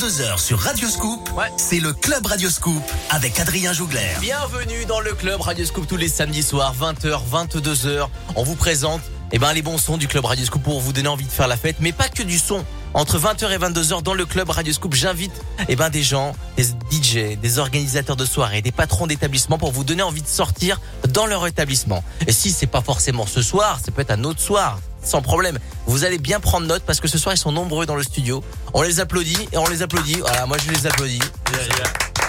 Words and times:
22h 0.00 0.38
sur 0.38 0.58
Radio 0.58 0.88
Scoop, 0.88 1.28
Ouais. 1.36 1.50
c'est 1.58 1.78
le 1.78 1.92
Club 1.92 2.24
Radio 2.24 2.48
Scoop 2.48 2.82
avec 3.10 3.38
Adrien 3.38 3.74
Jougler. 3.74 4.16
Bienvenue 4.22 4.86
dans 4.86 5.00
le 5.00 5.12
club 5.12 5.42
Radio 5.42 5.62
Scoop 5.66 5.86
tous 5.86 5.98
les 5.98 6.08
samedis 6.08 6.42
soirs, 6.42 6.74
20h, 6.74 7.20
22h. 7.30 8.08
On 8.34 8.42
vous 8.42 8.54
présente 8.54 9.02
eh 9.32 9.38
ben, 9.38 9.52
les 9.52 9.60
bons 9.60 9.76
sons 9.76 9.98
du 9.98 10.08
club 10.08 10.24
Radio 10.24 10.42
Scoop 10.46 10.62
pour 10.62 10.80
vous 10.80 10.94
donner 10.94 11.08
envie 11.08 11.26
de 11.26 11.30
faire 11.30 11.48
la 11.48 11.58
fête, 11.58 11.76
mais 11.80 11.92
pas 11.92 12.08
que 12.08 12.22
du 12.22 12.38
son. 12.38 12.64
Entre 12.94 13.18
20h 13.18 13.50
et 13.50 13.58
22h 13.58 14.02
dans 14.02 14.14
le 14.14 14.24
club 14.24 14.48
Radio 14.48 14.72
Scoop, 14.72 14.94
j'invite 14.94 15.34
eh 15.68 15.76
ben, 15.76 15.90
des 15.90 16.02
gens, 16.02 16.32
des 16.56 16.64
DJ, 16.90 17.38
des 17.38 17.58
organisateurs 17.58 18.16
de 18.16 18.24
soirées, 18.24 18.62
des 18.62 18.72
patrons 18.72 19.06
d'établissements 19.06 19.58
pour 19.58 19.70
vous 19.70 19.84
donner 19.84 20.02
envie 20.02 20.22
de 20.22 20.26
sortir 20.26 20.80
dans 21.10 21.26
leur 21.26 21.46
établissement. 21.46 22.02
Et 22.26 22.32
si 22.32 22.52
c'est 22.52 22.66
pas 22.66 22.80
forcément 22.80 23.26
ce 23.26 23.42
soir, 23.42 23.78
c'est 23.84 23.92
peut-être 23.92 24.12
un 24.12 24.24
autre 24.24 24.40
soir. 24.40 24.78
Sans 25.02 25.22
problème. 25.22 25.58
Vous 25.90 26.04
allez 26.04 26.18
bien 26.18 26.38
prendre 26.38 26.68
note 26.68 26.84
parce 26.86 27.00
que 27.00 27.08
ce 27.08 27.18
soir 27.18 27.34
ils 27.34 27.38
sont 27.38 27.50
nombreux 27.50 27.84
dans 27.84 27.96
le 27.96 28.04
studio. 28.04 28.44
On 28.74 28.82
les 28.82 29.00
applaudit 29.00 29.48
et 29.50 29.58
on 29.58 29.66
les 29.66 29.82
applaudit. 29.82 30.20
Voilà, 30.20 30.46
moi 30.46 30.56
je 30.64 30.70
les 30.70 30.86
applaudis. 30.86 31.18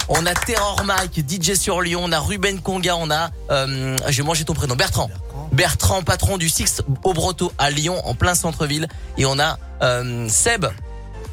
On 0.08 0.26
a 0.26 0.34
Terror 0.34 0.82
Mike, 0.84 1.24
DJ 1.30 1.54
sur 1.54 1.80
Lyon, 1.80 2.00
on 2.02 2.10
a 2.10 2.18
Ruben 2.18 2.60
Conga, 2.60 2.96
on 2.96 3.08
a, 3.08 3.30
euh, 3.52 3.96
j'ai 4.08 4.24
mangé 4.24 4.44
ton 4.44 4.54
prénom, 4.54 4.74
Bertrand. 4.74 5.08
Bertrand, 5.52 6.02
patron 6.02 6.38
du 6.38 6.48
Six 6.48 6.82
au 7.04 7.14
Broto 7.14 7.52
à 7.56 7.70
Lyon, 7.70 8.04
en 8.04 8.14
plein 8.14 8.34
centre-ville. 8.34 8.88
Et 9.16 9.26
on 9.26 9.38
a 9.38 9.60
euh, 9.80 10.28
Seb, 10.28 10.66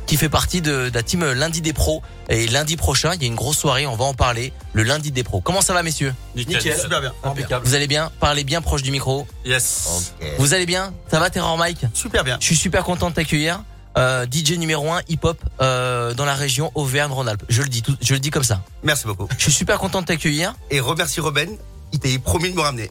qui 0.09 0.17
fait 0.17 0.27
partie 0.27 0.59
de, 0.61 0.89
de 0.89 0.95
la 0.95 1.03
team 1.03 1.23
Lundi 1.33 1.61
des 1.61 1.71
Pros. 1.71 2.01
Et 2.29 2.47
lundi 2.47 2.77
prochain, 2.77 3.13
il 3.13 3.21
y 3.21 3.25
a 3.25 3.27
une 3.27 3.35
grosse 3.35 3.59
soirée, 3.59 3.85
on 3.85 3.95
va 3.95 4.05
en 4.05 4.15
parler, 4.15 4.51
le 4.73 4.81
Lundi 4.81 5.11
des 5.11 5.23
Pros. 5.23 5.39
Comment 5.39 5.61
ça 5.61 5.75
va, 5.75 5.83
messieurs? 5.83 6.15
Nickel. 6.35 6.75
Super 6.75 6.99
bien. 6.99 7.13
Impeccable. 7.23 7.63
Vous 7.63 7.75
allez 7.75 7.85
bien? 7.85 8.11
Parlez 8.19 8.43
bien 8.43 8.59
proche 8.59 8.81
du 8.81 8.89
micro. 8.89 9.27
Yes. 9.45 10.13
Vous 10.39 10.55
allez 10.55 10.65
bien? 10.65 10.95
Ça 11.11 11.19
va, 11.19 11.29
Terror 11.29 11.55
Mike? 11.59 11.85
Super 11.93 12.23
bien. 12.23 12.37
Je 12.39 12.45
suis 12.47 12.55
super 12.55 12.83
content 12.83 13.11
de 13.11 13.15
t'accueillir. 13.15 13.61
Euh, 13.99 14.25
DJ 14.25 14.53
numéro 14.53 14.91
1 14.91 15.01
hip-hop 15.09 15.37
euh, 15.61 16.15
dans 16.15 16.25
la 16.25 16.33
région 16.33 16.71
Auvergne-Rhône-Alpes. 16.73 17.43
Je 17.47 17.61
le 17.61 17.69
dis 17.69 17.83
tout, 17.83 17.95
je 18.01 18.13
le 18.15 18.19
dis 18.19 18.31
comme 18.31 18.43
ça. 18.43 18.63
Merci 18.81 19.05
beaucoup. 19.05 19.27
Je 19.37 19.43
suis 19.43 19.51
super 19.51 19.77
content 19.77 20.01
de 20.01 20.07
t'accueillir. 20.07 20.55
Et 20.71 20.79
remercie 20.79 21.19
Robin. 21.19 21.49
Il 21.93 21.99
t'avait 21.99 22.17
promis 22.17 22.49
de 22.49 22.55
me 22.55 22.61
ramener. 22.61 22.89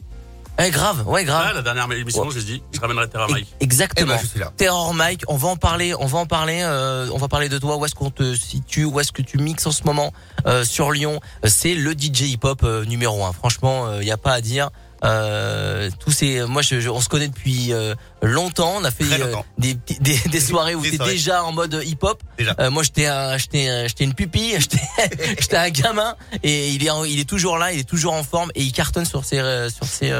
Eh, 0.61 0.71
grave, 0.71 1.07
ouais, 1.07 1.23
grave. 1.23 1.45
Ah, 1.51 1.53
la 1.53 1.61
dernière 1.61 1.89
émission, 1.91 2.29
j'ai 2.31 2.41
dit, 2.41 2.61
je 2.73 2.81
ramènerai 2.81 3.07
Terra 3.07 3.27
E- 3.27 3.31
Mike. 3.31 3.47
Eh 3.59 3.63
Exactement. 3.63 4.13
ben, 4.13 4.19
je 4.21 4.27
suis 4.27 4.39
là. 4.39 4.51
Terror 4.57 4.93
Mike, 4.93 5.23
on 5.29 5.37
va 5.37 5.47
en 5.47 5.55
parler, 5.55 5.93
on 5.97 6.05
va 6.05 6.19
en 6.19 6.25
parler, 6.25 6.59
euh, 6.63 7.07
on 7.13 7.17
va 7.17 7.29
parler 7.29 7.47
de 7.47 7.57
toi, 7.57 7.77
où 7.77 7.85
est-ce 7.85 7.95
qu'on 7.95 8.11
te 8.11 8.35
situe, 8.35 8.83
où 8.83 8.99
est-ce 8.99 9.13
que 9.13 9.21
tu 9.21 9.37
mixes 9.37 9.65
en 9.67 9.71
ce 9.71 9.83
moment 9.83 10.11
euh, 10.47 10.65
sur 10.65 10.91
Lyon. 10.91 11.21
C'est 11.45 11.75
le 11.75 11.93
DJ 11.93 12.31
hip-hop 12.31 12.61
euh, 12.63 12.83
numéro 12.83 13.23
un. 13.23 13.31
Franchement, 13.31 13.99
il 14.01 14.07
y 14.07 14.11
a 14.11 14.17
pas 14.17 14.33
à 14.33 14.41
dire. 14.41 14.69
Euh, 15.03 15.89
tous 15.99 16.11
ces, 16.11 16.45
moi, 16.45 16.61
je, 16.61 16.79
je- 16.79 16.89
on 16.89 16.99
se 17.01 17.07
connaît 17.09 17.27
depuis 17.29 17.71
euh, 17.73 17.95
longtemps. 18.21 18.75
On 18.77 18.83
a 18.83 18.91
fait 18.91 19.05
euh, 19.05 19.17
longtemps. 19.27 19.45
des, 19.57 19.75
petits- 19.75 19.99
des, 19.99 20.17
des 20.29 20.39
soirées 20.39 20.75
où 20.75 20.81
t'es 20.83 20.97
déjà 20.97 21.43
en 21.43 21.51
mode 21.53 21.81
hip-hop. 21.85 22.21
Euh, 22.59 22.69
moi, 22.69 22.83
j'étais 22.83 23.05
un, 23.05 23.37
j'étais, 23.37 23.67
un- 23.69 23.87
j'étais 23.87 24.03
une 24.03 24.13
pupille, 24.13 24.55
j'étais, 24.59 24.79
j'étais 25.39 25.57
un 25.57 25.69
gamin, 25.69 26.15
et 26.43 26.69
il 26.69 26.85
est, 26.85 26.91
il 27.07 27.19
est 27.19 27.29
toujours 27.29 27.57
là, 27.57 27.71
il 27.71 27.79
est 27.79 27.87
toujours 27.89 28.13
en 28.13 28.23
forme, 28.23 28.51
et 28.55 28.61
il 28.63 28.71
cartonne 28.73 29.05
sur 29.05 29.23
ses, 29.25 29.37
sur 29.73 29.85
ses, 29.85 30.11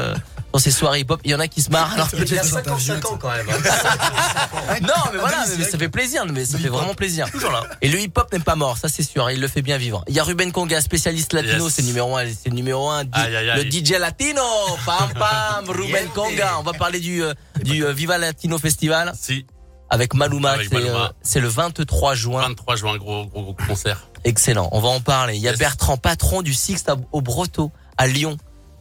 sur 0.50 0.60
ses 0.60 0.70
soirées 0.70 1.00
hip-hop. 1.00 1.20
Il 1.24 1.30
y 1.30 1.34
en 1.34 1.40
a 1.40 1.48
qui 1.48 1.62
se 1.62 1.70
marrent. 1.70 1.92
Alors, 1.94 2.08
Il 2.14 2.38
a 2.38 2.42
55 2.42 3.04
ans 3.10 3.18
quand 3.20 3.30
même. 3.30 3.46
non, 4.82 4.94
mais 5.12 5.18
voilà, 5.18 5.44
mais 5.58 5.64
ça 5.64 5.78
fait 5.78 5.88
plaisir, 5.88 6.24
mais 6.26 6.44
ça 6.44 6.58
fait 6.58 6.68
vraiment 6.68 6.94
plaisir. 6.94 7.30
Toujours 7.30 7.50
là. 7.50 7.62
Et 7.82 7.88
le 7.88 8.00
hip-hop 8.00 8.32
n'est 8.32 8.38
pas 8.40 8.56
mort, 8.56 8.78
ça 8.78 8.88
c'est 8.88 9.02
sûr, 9.02 9.30
il 9.30 9.40
le 9.40 9.48
fait 9.48 9.62
bien 9.62 9.78
vivre. 9.78 10.04
Il 10.08 10.14
y 10.14 10.20
a 10.20 10.24
Ruben 10.24 10.52
Conga, 10.52 10.80
spécialiste 10.80 11.32
latino, 11.32 11.64
Yes. 11.66 11.74
c'est 11.74 11.82
le 11.82 11.88
numéro 11.88 12.16
un, 12.16 12.24
c'est 12.26 12.48
le 12.48 12.54
numéro 12.54 12.88
un, 12.90 13.04
di- 13.04 13.10
Aïe, 13.12 13.36
aïe, 13.36 13.50
aïe. 13.50 13.64
le 13.64 13.70
DJ 13.70 13.92
latino, 13.98 14.42
pam 14.86 15.10
pam, 15.14 15.64
Ruben 15.68 16.08
Conga. 16.14 16.58
On 16.58 16.62
va 16.62 16.72
parler 16.72 17.00
du 17.00 17.22
euh, 17.22 17.34
du 17.62 17.84
euh, 17.84 17.92
Viva 17.92 18.18
Latino 18.18 18.58
Festival 18.58 19.12
Si, 19.18 19.46
avec 19.88 20.14
Maluma, 20.14 20.56
c'est 20.58 20.74
euh, 20.76 21.08
c'est 21.22 21.40
le 21.40 21.48
23 21.48 22.14
juin. 22.14 22.40
23 22.42 22.76
juin, 22.76 22.96
gros, 22.96 23.26
gros, 23.26 23.42
gros 23.42 23.56
concert. 23.66 24.06
Excellent, 24.24 24.68
on 24.72 24.80
va 24.80 24.88
en 24.88 25.00
parler. 25.00 25.36
Il 25.36 25.40
y 25.42 25.48
a 25.48 25.52
Yes. 25.52 25.58
Bertrand, 25.58 25.96
patron 25.96 26.42
du 26.42 26.54
Sixte 26.54 26.90
au 27.12 27.20
Broto 27.20 27.70
à 27.96 28.06
Lyon. 28.06 28.36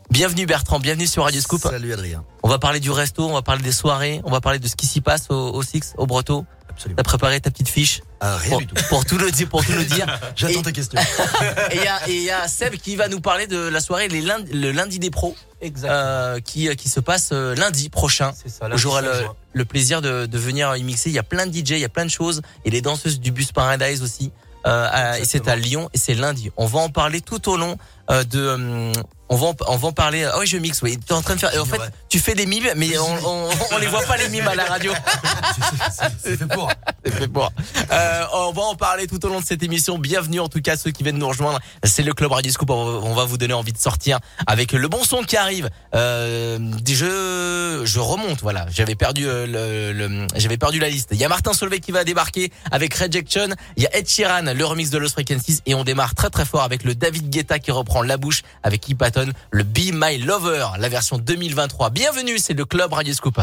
Bienvenue 0.10 0.48
Bertrand, 0.48 0.80
bienvenue 0.80 1.06
sur 1.06 1.24
Radio 1.24 1.40
Scoop. 1.40 1.62
Salut 1.62 1.94
Adrien. 1.94 2.24
On 2.42 2.50
va 2.50 2.58
parler 2.58 2.80
du 2.80 2.90
resto, 2.90 3.28
on 3.30 3.34
va 3.34 3.44
parler 3.44 3.62
des 3.62 3.72
soirées, 3.72 4.22
on 4.24 4.32
va 4.32 4.42
parler 4.42 4.58
de 4.58 4.68
ce 4.68 4.76
qui 4.76 4.88
s'y 4.88 5.02
passe 5.02 5.28
au, 5.30 5.36
au 5.54 5.62
Six, 5.62 5.94
au 5.98 6.08
Broto. 6.08 6.46
Absolument. 6.68 6.96
T'as 6.98 7.04
préparé 7.04 7.40
ta 7.40 7.52
petite 7.52 7.70
fiche 7.70 8.02
Ah, 8.20 8.38
rien 8.38 8.50
pour, 8.52 8.60
du 8.62 8.66
tout. 8.68 8.76
pour 8.90 9.06
tout 9.06 9.18
le 9.20 9.30
dire, 9.32 9.48
pour 9.48 9.64
tout 9.64 9.72
le 9.74 9.84
dire. 9.86 10.08
J'attends 10.36 10.64
tes 10.64 10.72
questions. 10.72 11.00
Et 11.72 11.78
il 12.08 12.24
y 12.24 12.32
a, 12.32 12.46
y 12.46 12.50
Seb 12.50 12.76
qui 12.78 12.96
va 12.96 13.08
nous 13.08 13.20
parler 13.22 13.46
de 13.46 13.58
la 13.58 13.82
soirée 13.82 14.08
les 14.08 14.22
lundi, 14.22 14.52
le 14.52 14.72
lundi 14.72 14.98
des 14.98 15.12
pros 15.12 15.36
euh, 15.84 16.40
qui 16.40 16.76
qui 16.76 16.90
se 16.90 17.00
passe 17.00 17.30
euh, 17.32 17.54
lundi 17.56 17.90
prochain. 17.90 18.32
C'est 18.36 18.50
ça. 18.50 18.68
J'aurai 18.76 19.04
le, 19.04 19.12
le 19.54 19.66
plaisir 19.66 20.02
de, 20.02 20.26
de 20.26 20.38
venir 20.40 20.76
y 20.76 20.84
mixer. 20.84 21.10
Il 21.10 21.16
y 21.16 21.20
a 21.20 21.24
plein 21.24 21.46
de 21.46 21.54
DJ, 21.54 21.72
il 21.72 21.80
y 21.80 21.86
a 21.86 21.90
plein 21.90 22.06
de 22.06 22.12
choses 22.12 22.42
et 22.66 22.72
les 22.72 22.82
danseuses 22.82 23.20
du 23.20 23.32
bus 23.32 23.52
Paradise 23.52 24.02
aussi. 24.02 24.32
Euh, 24.66 25.14
et 25.14 25.26
c'est 25.26 25.48
à 25.48 25.56
Lyon 25.56 25.90
et 25.94 25.98
c'est 25.98 26.14
lundi. 26.16 26.52
On 26.58 26.66
va 26.66 26.80
en 26.80 26.90
parler 26.90 27.22
tout 27.22 27.50
au 27.50 27.56
long 27.56 27.78
euh, 27.78 27.78
de. 28.10 28.40
euh, 28.40 28.92
on 29.32 29.36
va 29.36 29.46
en, 29.48 29.56
on 29.68 29.78
va 29.78 29.88
en 29.90 29.92
parler. 29.92 30.24
Ah 30.26 30.38
oui, 30.40 30.48
je 30.48 30.58
mixe. 30.58 30.82
Oui, 30.82 30.98
tu 30.98 31.14
es 31.14 31.16
en 31.16 31.22
train 31.22 31.36
de 31.36 31.40
faire. 31.40 31.54
et 31.54 31.60
en 31.60 31.66
fait, 31.66 31.80
tu 32.10 32.18
fais 32.20 32.34
des 32.34 32.48
mimes, 32.48 32.68
mais 32.76 32.98
on, 32.98 33.28
on, 33.28 33.50
on 33.74 33.78
les 33.78 33.86
voit 33.86 34.02
pas 34.02 34.18
les 34.18 34.28
mimes 34.30 34.48
à 34.48 34.56
la 34.56 34.66
radio. 34.66 34.92
C'est 36.24 36.36
fait 36.38 36.48
pour. 36.48 36.72
C'est 37.06 37.14
fait 37.14 37.28
pour. 37.28 37.52
Euh, 37.92 38.24
on 38.34 38.52
va 38.54 38.62
en 38.64 38.76
parler 38.76 39.06
tout 39.06 39.24
au 39.24 39.30
long 39.30 39.40
de 39.40 39.46
cette 39.46 39.62
émission. 39.62 40.00
Bienvenue 40.00 40.40
en 40.40 40.48
tout 40.50 40.62
cas 40.62 40.78
ceux 40.78 40.90
qui 40.90 41.04
viennent 41.04 41.20
nous 41.20 41.28
rejoindre. 41.28 41.60
C'est 41.84 42.02
le 42.02 42.14
club 42.14 42.32
Radio 42.32 42.52
Scoop. 42.52 42.70
On 42.72 42.86
va- 42.86 43.08
on 43.08 43.14
va 43.14 43.26
vous 43.26 43.38
donner 43.38 43.54
envie 43.54 43.72
de 43.74 43.78
sortir 43.78 44.20
avec 44.48 44.72
le 44.72 44.88
bon 44.88 45.04
son 45.04 45.22
qui 45.22 45.38
arrive. 45.38 45.70
Euh, 45.94 46.58
je 46.88 47.82
je 47.86 48.00
remonte. 48.00 48.42
Voilà, 48.42 48.66
j'avais 48.72 48.96
perdu 48.96 49.28
euh, 49.28 49.46
le, 49.46 49.94
le- 50.08 50.28
j'avais 50.38 50.58
perdu 50.58 50.80
la 50.80 50.90
liste. 50.90 51.10
Il 51.12 51.18
y 51.18 51.26
a 51.26 51.30
Martin 51.30 51.54
Solveig 51.54 51.80
qui 51.82 51.92
va 51.92 52.04
débarquer 52.04 52.52
avec 52.72 52.94
Rejection. 52.96 53.50
Il 53.78 53.84
y 53.84 53.86
a 53.88 53.96
Ed 53.96 54.08
Sheeran, 54.10 54.54
le 54.56 54.66
remix 54.66 54.90
de 54.90 54.98
Lost 54.98 55.14
Frequencies 55.14 55.60
et 55.68 55.76
on 55.76 55.84
démarre 55.84 56.16
très 56.16 56.30
très 56.32 56.46
fort 56.46 56.64
avec 56.64 56.84
le 56.84 56.96
David 56.96 57.30
Guetta 57.30 57.60
qui 57.60 57.70
reprend 57.72 57.99
la 58.08 58.18
bouche 58.18 58.44
avec 58.64 58.82
Keith 58.82 58.98
Patton, 58.98 59.32
le 59.52 59.64
Be 59.64 59.92
My 59.94 60.18
Lover, 60.18 60.68
la 60.78 60.90
version 60.90 61.18
2023. 61.18 61.90
Bienvenue, 61.90 62.38
c'est 62.38 62.54
le 62.54 62.66
club 62.66 62.94
Radio 62.94 63.14
Scoop. 63.14 63.40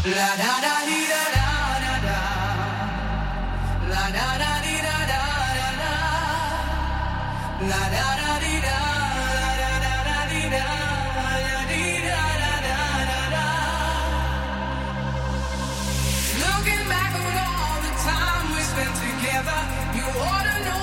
You 19.97 20.03
know 20.03 20.77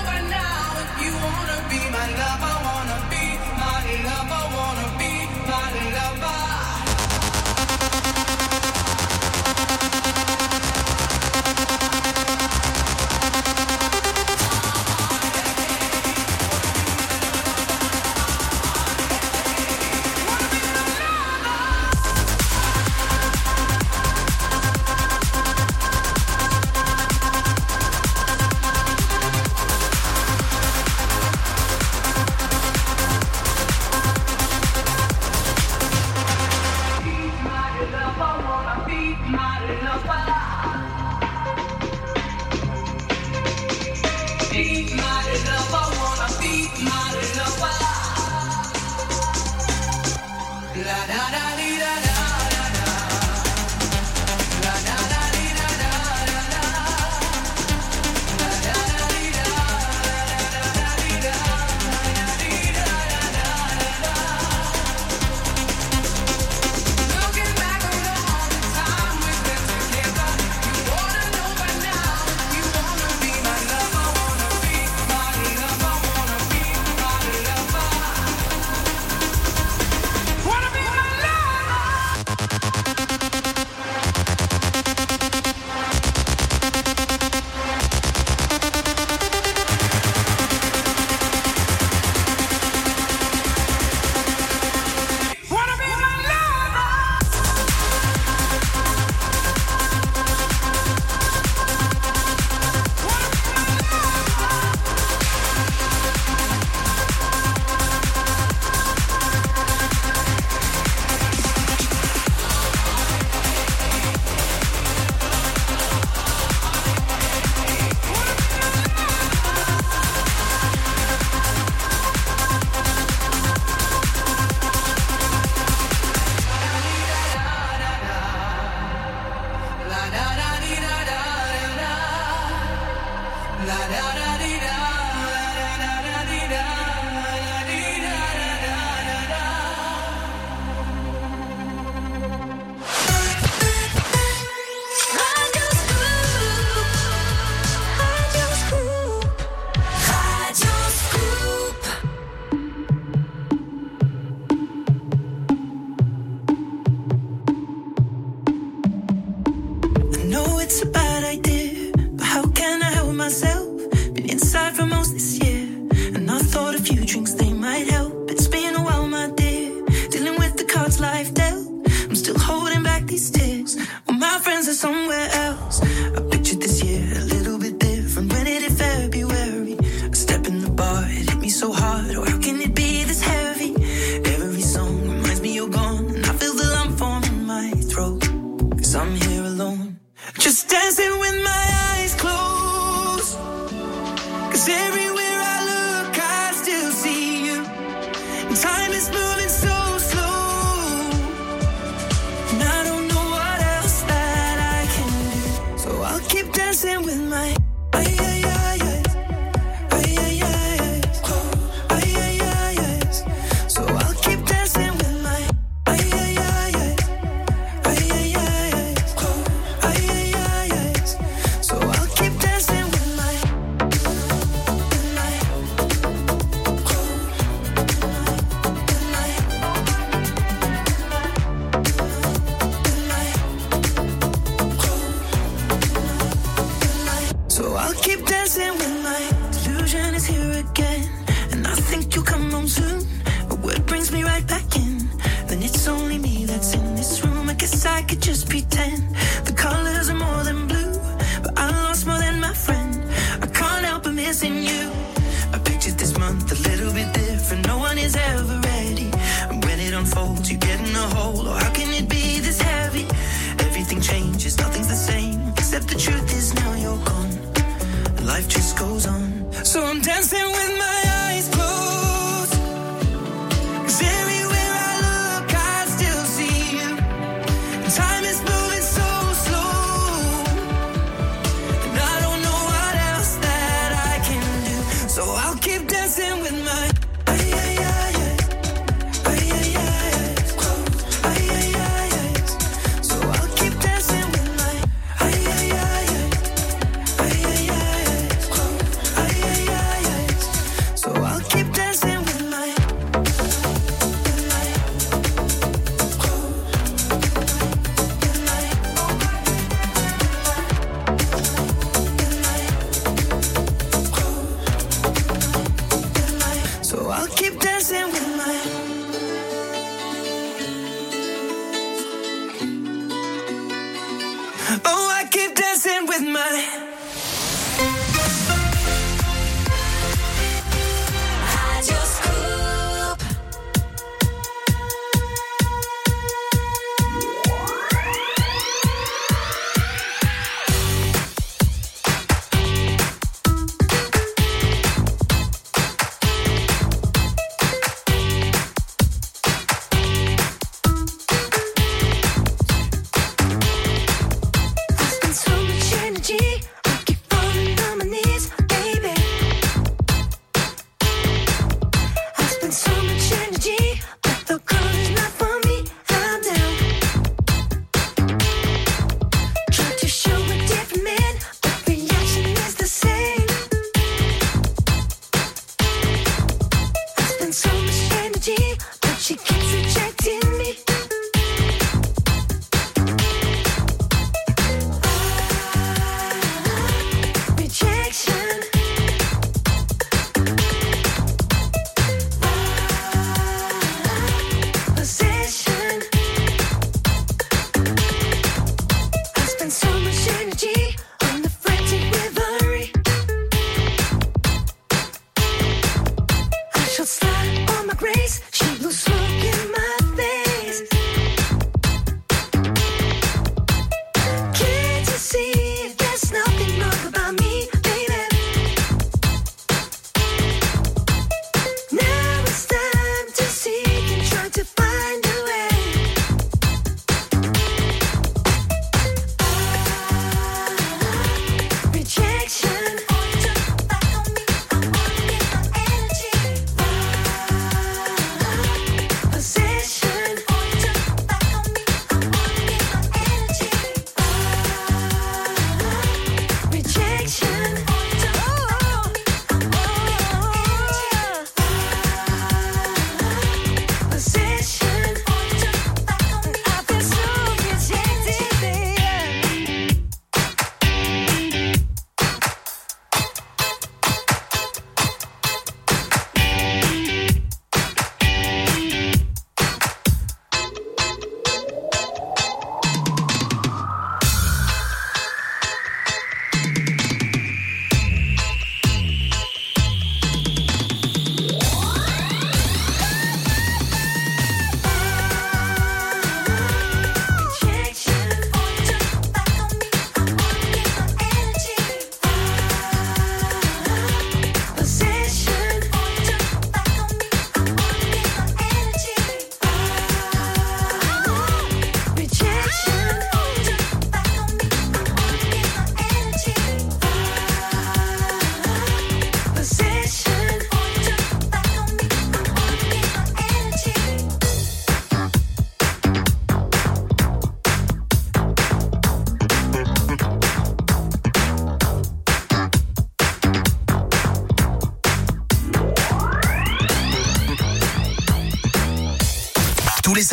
you 1.04 1.12
wanna 1.12 1.58
be 1.68 1.80
my 1.92 2.06
lover, 2.20 2.53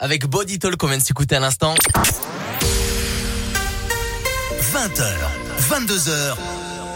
Avec 0.00 0.26
Body 0.26 0.58
Talk 0.58 0.76
qu'on 0.76 0.88
vient 0.88 0.98
de 0.98 1.02
s'écouter 1.02 1.36
à 1.36 1.40
l'instant. 1.40 1.74
20h, 4.72 5.12
22h, 5.60 6.34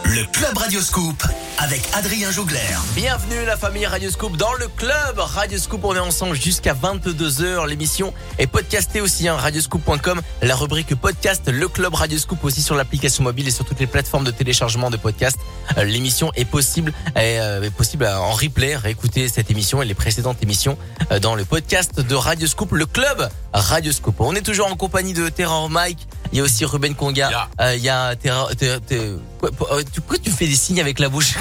le 0.06 0.32
Club 0.32 0.56
Radio 0.56 0.80
Scoop 0.80 1.22
avec 1.58 1.82
Adrien 1.94 2.30
Jougler. 2.30 2.58
Bienvenue 2.94 3.44
la 3.46 3.56
famille 3.56 3.86
Radioscoop 3.86 4.36
dans 4.36 4.52
le 4.54 4.66
club 4.68 5.18
Radioscoop. 5.18 5.84
On 5.84 5.94
est 5.94 5.98
ensemble 6.00 6.34
jusqu'à 6.34 6.74
22h. 6.74 7.66
L'émission 7.68 8.12
est 8.38 8.46
podcastée 8.46 9.00
aussi, 9.00 9.28
hein, 9.28 9.36
radioscoop.com. 9.36 10.20
La 10.42 10.56
rubrique 10.56 10.94
podcast, 10.96 11.48
le 11.48 11.68
club 11.68 11.94
Radioscoop 11.94 12.42
aussi 12.44 12.60
sur 12.60 12.74
l'application 12.74 13.22
mobile 13.24 13.46
et 13.48 13.50
sur 13.50 13.64
toutes 13.64 13.80
les 13.80 13.86
plateformes 13.86 14.24
de 14.24 14.30
téléchargement 14.30 14.90
de 14.90 14.96
podcast. 14.96 15.38
Euh, 15.78 15.84
L'émission 15.84 16.30
est 16.34 16.44
possible, 16.44 16.92
est, 17.14 17.38
euh, 17.38 17.62
est 17.62 17.70
possible 17.70 18.06
en 18.06 18.32
replay. 18.32 18.74
Réécouter 18.76 19.28
cette 19.28 19.50
émission 19.50 19.80
et 19.80 19.84
les 19.86 19.94
précédentes 19.94 20.42
émissions 20.42 20.76
euh, 21.12 21.18
dans 21.20 21.34
le 21.34 21.44
podcast 21.44 22.00
de 22.00 22.14
Radioscoop, 22.14 22.72
le 22.72 22.86
club 22.86 23.28
Radioscoop. 23.52 24.16
On 24.20 24.34
est 24.34 24.42
toujours 24.42 24.70
en 24.70 24.76
compagnie 24.76 25.12
de 25.14 25.28
Terror 25.28 25.70
Mike. 25.70 26.06
Il 26.32 26.38
y 26.38 26.40
a 26.40 26.44
aussi 26.44 26.64
Ruben 26.64 26.94
Conga. 26.94 27.30
Ya. 27.30 27.48
Euh, 27.60 27.76
Il 27.76 27.82
y 27.82 27.88
a 27.88 28.16
Terror. 28.16 28.50
Ter- 28.56 28.80
Ter- 28.80 29.18
quoi- 29.50 29.74
euh, 29.78 29.82
tu- 29.92 30.00
Pourquoi 30.00 30.18
tu 30.18 30.30
fais 30.30 30.46
des 30.46 30.54
signes 30.56 30.80
avec 30.80 30.98
la 30.98 31.08
bouche 31.08 31.34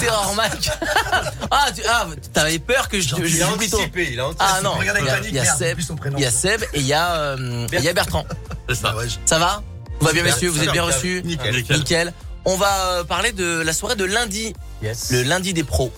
Terror 0.00 0.34
Mike. 0.36 0.70
ah, 1.50 1.66
tu 1.74 1.82
ah, 1.88 2.06
t'avais 2.32 2.58
peur 2.58 2.88
que 2.88 3.00
je, 3.00 3.08
je, 3.08 3.14
Il 3.36 3.42
a 3.42 3.48
anticipé, 3.50 4.08
il 4.12 4.20
a 4.20 4.26
anticipé. 4.28 4.44
Ah 4.56 4.60
non, 4.62 4.74
il 4.80 4.86
y 4.86 4.88
a, 4.88 4.94
panique, 4.94 5.28
il 5.28 5.34
y 5.34 5.38
a 5.38 5.42
merde, 5.42 5.58
Seb, 5.58 5.74
plus 5.74 5.82
son 5.84 5.96
prénom. 5.96 6.16
il 6.18 6.22
y 6.22 6.26
a 6.26 6.30
Seb 6.30 6.62
et 6.72 6.80
il 6.80 6.86
y 6.86 6.92
a, 6.92 7.14
euh, 7.14 7.66
il 7.72 7.80
y 7.80 7.88
a 7.88 7.92
Bertrand. 7.92 8.24
C'est 8.68 8.74
ça. 8.76 8.94
Ouais, 8.96 9.06
Ça 9.26 9.38
va 9.38 9.62
Tout 10.00 10.06
va 10.06 10.12
bien, 10.12 10.22
messieurs 10.22 10.50
Vous 10.50 10.62
êtes 10.62 10.72
bien 10.72 10.82
reçus 10.84 11.22
nickel. 11.24 11.54
Nickel. 11.56 11.76
Nickel. 11.78 12.12
On 12.44 12.56
va 12.56 12.76
euh, 12.98 13.04
parler 13.04 13.32
de 13.32 13.62
la 13.62 13.72
soirée 13.72 13.96
de 13.96 14.04
lundi, 14.04 14.54
Yes. 14.82 15.10
le 15.12 15.22
lundi 15.22 15.54
des 15.54 15.64
pros. 15.64 15.90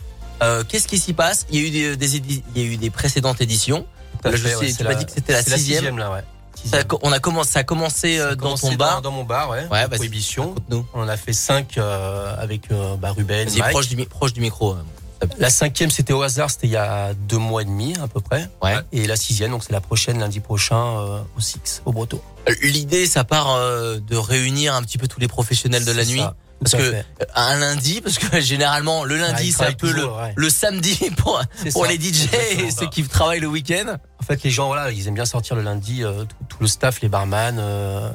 Euh, 0.43 0.63
Qu'est-ce 0.69 0.87
qui 0.87 0.99
s'y 0.99 1.13
passe? 1.13 1.47
Il 1.51 1.61
y 1.61 1.65
a 1.65 1.67
eu 1.67 1.71
des, 1.71 1.97
des 1.97 2.17
il 2.17 2.43
y 2.55 2.61
a 2.61 2.63
eu 2.73 2.77
des 2.77 2.91
précédentes 2.91 3.41
éditions. 3.41 3.87
Là, 4.23 4.31
je 4.33 4.37
fait, 4.37 4.49
sais, 4.51 4.57
ouais, 4.57 4.73
tu 4.73 4.83
m'as 4.85 4.91
la- 4.91 4.95
dit 4.97 5.07
que 5.07 5.13
c'était 5.13 5.33
la 5.33 5.43
c'est 5.43 5.57
sixième. 5.59 5.99
là, 5.99 6.11
ouais. 6.13 6.21
Ça 6.67 6.79
on 7.03 7.13
a 7.13 7.19
commencé, 7.19 7.51
ça 7.53 7.59
a 7.61 7.65
commencé 7.65 8.19
euh, 8.19 8.23
Ça 8.27 8.29
a 8.33 8.35
dans 8.35 8.43
commencé 8.43 8.69
ton 8.69 8.75
bar. 8.75 9.03
Dans 9.03 9.11
mon 9.13 9.25
bar, 9.25 9.51
ouais. 9.51 9.67
Ouais, 9.71 9.87
vas-y. 9.87 9.97
Prohibition. 9.97 10.55
On 10.95 11.01
en 11.01 11.09
a 11.09 11.17
fait 11.17 11.33
cinq 11.33 11.79
euh, 11.79 12.35
avec 12.39 12.71
euh, 12.71 12.97
bah, 12.97 13.13
Ruben, 13.13 13.49
Mike. 13.57 13.71
proche 13.71 13.89
du, 13.89 13.97
proche 14.07 14.33
du 14.33 14.41
micro. 14.41 14.73
euh. 14.73 15.27
La 15.39 15.49
cinquième, 15.49 15.91
c'était 15.91 16.13
au 16.13 16.21
hasard, 16.21 16.51
c'était 16.51 16.67
il 16.67 16.73
y 16.73 16.77
a 16.77 17.15
deux 17.15 17.39
mois 17.39 17.63
et 17.63 17.65
demi 17.65 17.95
à 18.03 18.07
peu 18.07 18.21
près. 18.21 18.51
Ouais. 18.63 18.75
Et 18.93 19.07
la 19.07 19.17
sixième, 19.17 19.51
donc 19.51 19.65
c'est 19.65 19.73
la 19.73 19.81
prochaine 19.81 20.19
lundi 20.19 20.41
prochain 20.41 20.77
euh, 20.99 21.21
au 21.37 21.41
Six, 21.41 21.81
au 21.87 21.93
Breton. 21.93 22.21
L'idée, 22.63 23.07
ça 23.07 23.25
part 23.25 23.51
euh, 23.55 23.99
de 23.99 24.17
réunir 24.17 24.75
un 24.75 24.83
petit 24.83 24.99
peu 24.99 25.09
tous 25.09 25.19
les 25.19 25.27
professionnels 25.29 25.85
de 25.87 25.93
la 25.93 26.05
nuit. 26.05 26.23
Parce 26.61 26.73
que 26.73 26.91
fait. 26.91 27.05
euh, 27.21 27.25
un 27.35 27.59
lundi, 27.59 28.01
parce 28.01 28.19
que 28.19 28.41
généralement 28.41 29.05
le 29.05 29.17
lundi 29.17 29.53
c'est 29.53 29.67
un 29.67 29.73
peu 29.73 29.93
le, 29.93 30.07
ouais. 30.07 30.33
le 30.35 30.51
samedi 30.51 30.99
pour, 31.17 31.41
C'est 31.57 31.73
pour 31.73 31.85
ça. 31.85 31.93
les 31.93 31.97
DJ 31.99 32.29
et 32.59 32.71
ceux 32.71 32.89
qui 32.89 33.03
travaillent 33.05 33.41
le 33.41 33.47
week-end. 33.49 33.97
En 34.21 34.25
fait, 34.25 34.43
les 34.43 34.51
gens, 34.51 34.67
voilà, 34.69 34.91
ils 34.91 35.07
aiment 35.07 35.15
bien 35.15 35.27
sortir 35.27 35.55
le 35.57 35.63
lundi, 35.63 36.03
euh, 36.03 36.25
tout, 36.25 36.37
tout 36.49 36.57
le 36.61 36.67
staff, 36.67 37.01
les 37.03 37.09
barman, 37.09 37.59
euh, 37.59 38.11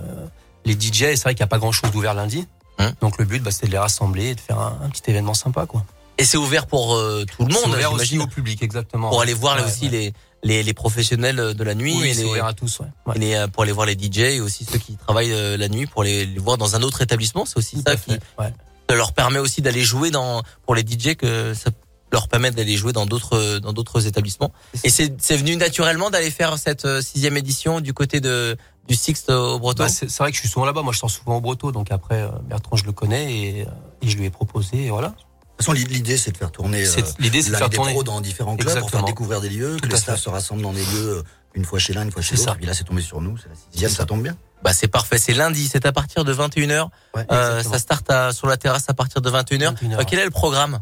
les 0.66 0.74
DJ. 0.74 1.04
Et 1.04 1.16
C'est 1.16 1.24
vrai 1.24 1.34
qu'il 1.36 1.42
n'y 1.44 1.46
a 1.46 1.48
pas 1.48 1.60
grand 1.60 1.72
chose 1.72 1.92
d'ouvert 1.92 2.14
lundi. 2.14 2.48
Hum. 2.80 2.92
Donc 3.02 3.18
le 3.20 3.26
but, 3.26 3.42
bah, 3.44 3.52
c'était 3.52 3.68
de 3.68 3.72
les 3.74 3.78
rassembler 3.78 4.30
et 4.30 4.36
de 4.36 4.40
faire 4.40 4.60
un, 4.60 4.80
un 4.84 4.90
petit 4.90 5.04
événement 5.10 5.34
sympa, 5.36 5.66
quoi. 5.66 5.86
Et 6.18 6.24
c'est 6.24 6.38
ouvert 6.38 6.68
pour 6.68 6.96
euh, 6.96 7.26
tout 7.26 7.46
le 7.46 7.54
C'est 7.54 7.62
monde, 7.62 7.76
ouvert 7.76 7.94
aussi 7.94 8.20
au 8.20 8.28
public, 8.28 8.62
exactement. 8.62 9.10
pour 9.10 9.22
aller 9.22 9.34
voir 9.34 9.56
là 9.56 9.66
aussi 9.66 9.86
ouais. 9.86 9.90
les, 9.90 10.14
les 10.44 10.64
les 10.64 10.74
professionnels 10.74 11.54
de 11.54 11.64
la 11.64 11.76
nuit 11.76 11.96
Oui, 12.00 12.10
et, 12.10 12.14
c'est 12.14 12.24
les, 12.24 12.30
ouvert 12.30 12.46
à 12.46 12.54
tous, 12.54 12.80
ouais. 12.80 12.88
Ouais. 13.06 13.16
et 13.16 13.20
les, 13.20 13.34
euh, 13.36 13.48
pour 13.48 13.64
aller 13.64 13.72
voir 13.72 13.86
les 13.86 13.94
DJ 13.94 14.20
et 14.20 14.42
aussi 14.42 14.66
ceux 14.66 14.80
qui 14.80 14.96
travaillent 14.96 15.34
euh, 15.34 15.58
la 15.58 15.70
nuit 15.70 15.86
pour 15.86 16.04
les, 16.04 16.26
les 16.26 16.40
voir 16.40 16.58
dans 16.58 16.76
un 16.76 16.82
autre 16.82 17.02
établissement. 17.02 17.46
C'est 17.46 17.58
aussi 17.58 17.78
Tout 17.78 17.84
ça 17.86 17.96
qui 17.96 18.12
ouais. 18.12 18.54
ça 18.90 18.96
leur 18.96 19.14
permet 19.14 19.40
aussi 19.40 19.62
d'aller 19.62 19.84
jouer 19.84 20.12
dans 20.12 20.42
pour 20.66 20.76
les 20.76 20.82
DJ 20.82 21.16
que 21.16 21.54
ça 21.54 21.72
leur 22.12 22.28
permet 22.28 22.52
d'aller 22.52 22.76
jouer 22.76 22.94
dans 22.94 23.06
d'autres 23.06 23.60
dans 23.60 23.74
d'autres 23.74 24.06
établissements. 24.08 24.52
Et 24.84 24.90
c'est 24.90 25.38
venu 25.38 25.56
naturellement 25.56 26.10
d'aller 26.10 26.32
faire 26.32 26.58
cette 26.58 26.86
euh, 26.86 27.02
sixième 27.02 27.38
édition 27.38 27.80
du 27.80 27.94
côté 27.94 28.20
de 28.20 28.58
du 28.88 28.96
Sixte 28.96 29.30
au 29.30 29.60
Breton. 29.60 29.84
Bah, 29.84 29.90
c'est 29.90 30.18
vrai 30.18 30.32
que 30.32 30.36
je 30.36 30.42
suis 30.42 30.50
souvent 30.50 30.66
là-bas. 30.66 30.82
Moi, 30.82 30.92
je 30.92 31.00
sors 31.00 31.10
souvent 31.10 31.38
au 31.38 31.42
Breton. 31.42 31.72
Donc 31.72 31.92
après, 31.92 32.22
euh, 32.22 32.30
Bertrand, 32.44 32.76
je 32.76 32.86
le 32.86 32.92
connais 32.92 33.34
et, 33.34 33.62
euh, 33.62 33.66
et 34.02 34.10
je 34.10 34.18
lui 34.18 34.26
ai 34.26 34.30
proposé. 34.30 34.86
Et 34.86 34.90
voilà. 34.90 35.14
De 35.62 35.65
toute 35.65 35.76
façon, 35.76 35.93
l'idée, 35.93 36.17
c'est 36.17 36.32
de 36.32 36.38
faire 36.38 36.52
tourner 36.52 36.86
euh, 36.86 37.02
L'idée, 37.19 37.41
c'est 37.41 37.47
de 37.47 37.54
la 37.54 37.58
faire 37.60 37.69
des 37.69 37.78
tourner. 37.78 37.93
pros 37.93 38.04
dans 38.04 38.19
différents 38.21 38.56
clubs 38.56 38.65
pour 38.67 38.74
faire 38.74 38.84
Exactement. 38.84 39.08
découvrir 39.08 39.41
des 39.41 39.50
lieux, 39.50 39.78
que 39.82 39.88
les 39.88 39.97
staffs 39.97 40.19
se 40.19 40.30
rassemblent 40.30 40.62
dans 40.62 40.74
des 40.74 40.84
lieux, 40.84 41.17
euh, 41.17 41.24
une 41.54 41.65
fois 41.65 41.80
chez 41.80 41.93
l'un, 41.93 42.04
une 42.04 42.12
fois 42.12 42.21
chez 42.21 42.36
C'est 42.36 42.45
l'autre. 42.45 42.58
ça. 42.58 42.63
Et 42.63 42.65
là, 42.65 42.74
c'est 42.74 42.84
tombé 42.84 43.02
sur 43.02 43.21
nous, 43.21 43.38
c'est 43.38 43.50
la 43.50 43.56
sixième, 43.71 43.89
ça 43.91 43.97
ça. 43.97 44.06
tombe 44.06 44.24
bien. 44.24 44.36
Bah 44.63 44.74
c'est 44.74 44.88
parfait, 44.88 45.17
c'est 45.17 45.34
lundi, 45.34 45.67
c'est 45.67 45.86
à 45.86 45.91
partir 45.91 46.24
de 46.24 46.34
21h. 46.34 46.88
Ouais. 47.15 47.26
Euh, 47.32 47.58
Exactement. 47.58 47.74
ça 47.74 47.80
start 47.80 48.10
à, 48.12 48.32
sur 48.34 48.47
la 48.47 48.58
terrasse 48.58 48.86
à 48.89 48.93
partir 48.93 49.21
de 49.21 49.30
21h. 49.30 49.76
21h. 49.76 50.00
Euh, 50.00 50.04
quel 50.08 50.19
est 50.19 50.26
le 50.26 50.32
programme? 50.32 50.82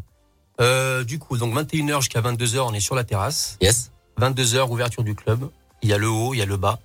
Euh, 0.60 1.02
du 1.04 1.18
coup, 1.18 1.38
donc 1.38 1.54
21h 1.54 2.00
jusqu'à 2.00 2.20
22h, 2.20 2.58
on 2.60 2.74
est 2.74 2.80
sur 2.80 2.94
la 2.94 3.04
terrasse. 3.04 3.56
Yes. 3.62 3.90
22h, 4.20 4.68
ouverture 4.68 5.02
du 5.02 5.14
club. 5.14 5.48
Il 5.82 5.88
y 5.88 5.94
a 5.94 5.98
le 5.98 6.08
haut, 6.10 6.34
il 6.34 6.38
y 6.38 6.42
a 6.42 6.46
le 6.46 6.58
bas. 6.58 6.78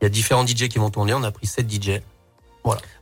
Il 0.00 0.04
y 0.04 0.06
a 0.06 0.10
différents 0.10 0.44
DJ 0.46 0.68
qui 0.68 0.78
vont 0.78 0.90
tourner. 0.90 1.14
On 1.14 1.22
a 1.22 1.30
pris 1.30 1.46
7 1.46 1.70
DJ. 1.70 2.00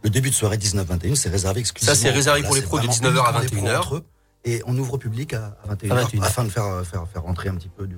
Le 0.02 0.10
début 0.10 0.28
de 0.28 0.34
soirée 0.34 0.58
19-21, 0.58 1.14
c'est 1.14 1.30
réservé 1.30 1.60
exclusivement. 1.60 1.94
Ça, 1.94 1.98
c'est 2.00 2.10
réservé 2.10 2.42
Là, 2.42 2.46
pour 2.46 2.54
les 2.54 2.62
pros 2.62 2.78
de 2.78 2.87
vraiment 2.87 3.18
19h 3.22 3.24
à 3.34 3.40
uniquement 3.42 3.62
des 3.62 3.72
pros 3.78 3.96
21h. 3.98 4.02
Et 4.44 4.62
on 4.66 4.76
ouvre 4.76 4.98
public 4.98 5.33
à 5.33 5.57
à 5.68 5.74
21h, 5.74 5.92
À 5.92 6.02
21h. 6.04 6.22
afin 6.24 6.44
de 6.44 6.50
faire, 6.50 6.64
euh, 6.64 6.85
faire, 6.85 7.04
faire 7.12 7.22
rentrer 7.22 7.48
un 7.48 7.54
petit 7.54 7.68
peu 7.70 7.87
du, 7.87 7.96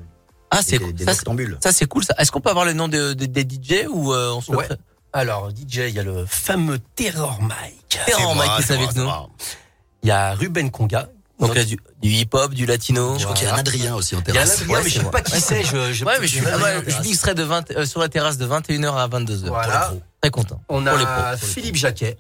Ah 0.50 0.60
c'est 0.62 0.78
des 0.78 0.84
ça, 1.04 1.12
c'est- 1.12 1.18
noctambules. 1.18 1.58
ça 1.62 1.72
c'est 1.72 1.86
cool 1.86 2.04
ça. 2.04 2.14
Est-ce 2.18 2.30
qu'on 2.30 2.40
peut 2.40 2.50
avoir 2.50 2.64
le 2.64 2.72
nom 2.72 2.86
de, 2.88 3.14
de- 3.14 3.26
des 3.26 3.42
DJ 3.42 3.86
ou 3.90 4.12
euh, 4.12 4.32
on 4.32 4.40
se 4.40 4.52
le 4.52 4.58
Ouais. 4.58 4.66
pré- 4.66 4.76
Alors, 5.12 5.50
DJ, 5.50 5.88
il 5.88 5.94
y 5.94 5.98
a 5.98 6.02
le 6.02 6.24
fameux 6.26 6.78
Terror 6.94 7.40
Mike. 7.42 7.98
Terror 8.06 8.36
Mike 8.36 8.50
qui 8.64 8.72
est 8.72 8.74
avec 8.76 8.94
nous. 8.94 9.08
Il 10.02 10.08
y 10.08 10.12
a 10.12 10.34
Ruben 10.34 10.70
Conga. 10.70 11.08
Donc 11.40 11.54
là, 11.54 11.64
du, 11.64 11.76
du 12.00 12.08
hip-hop, 12.10 12.54
du 12.54 12.64
latino. 12.64 13.18
Je 13.18 13.24
crois 13.24 13.34
qu'il 13.36 13.46
y 13.46 13.50
a 13.50 13.54
un 13.54 13.58
Adrien 13.58 13.94
aussi 13.94 14.14
en 14.16 14.20
Il 14.26 14.34
y 14.34 14.38
a 14.38 14.42
un 14.42 14.44
terrasse. 14.44 14.60
Adrien, 14.62 14.76
Ouais, 14.78 14.84
mais 14.84 14.90
je 14.90 14.98
sais 15.00 15.10
pas 15.10 15.20
qui 15.22 15.40
c'est. 15.40 15.64
Je, 15.64 15.92
je- 15.92 16.04
Ouais, 16.04 16.14
mais 16.20 16.26
je 16.26 16.36
il 16.38 16.42
y 16.44 16.46
a 16.46 16.58
terrasse. 16.82 17.14
serai 17.18 17.34
de 17.34 17.42
20, 17.42 17.70
euh, 17.72 17.84
sur 17.84 18.00
la 18.00 18.08
terrasse 18.08 18.38
de 18.38 18.46
21h 18.46 18.94
à 18.96 19.06
22h. 19.08 19.48
Voilà. 19.48 19.92
Très 20.22 20.30
content. 20.30 20.62
On 20.68 20.82
Pour 20.84 20.96
les 20.96 21.04
pros, 21.04 21.12
a 21.14 21.36
pour 21.36 21.46
les 21.46 21.52
Philippe 21.54 21.76
Jacquet. 21.76 22.16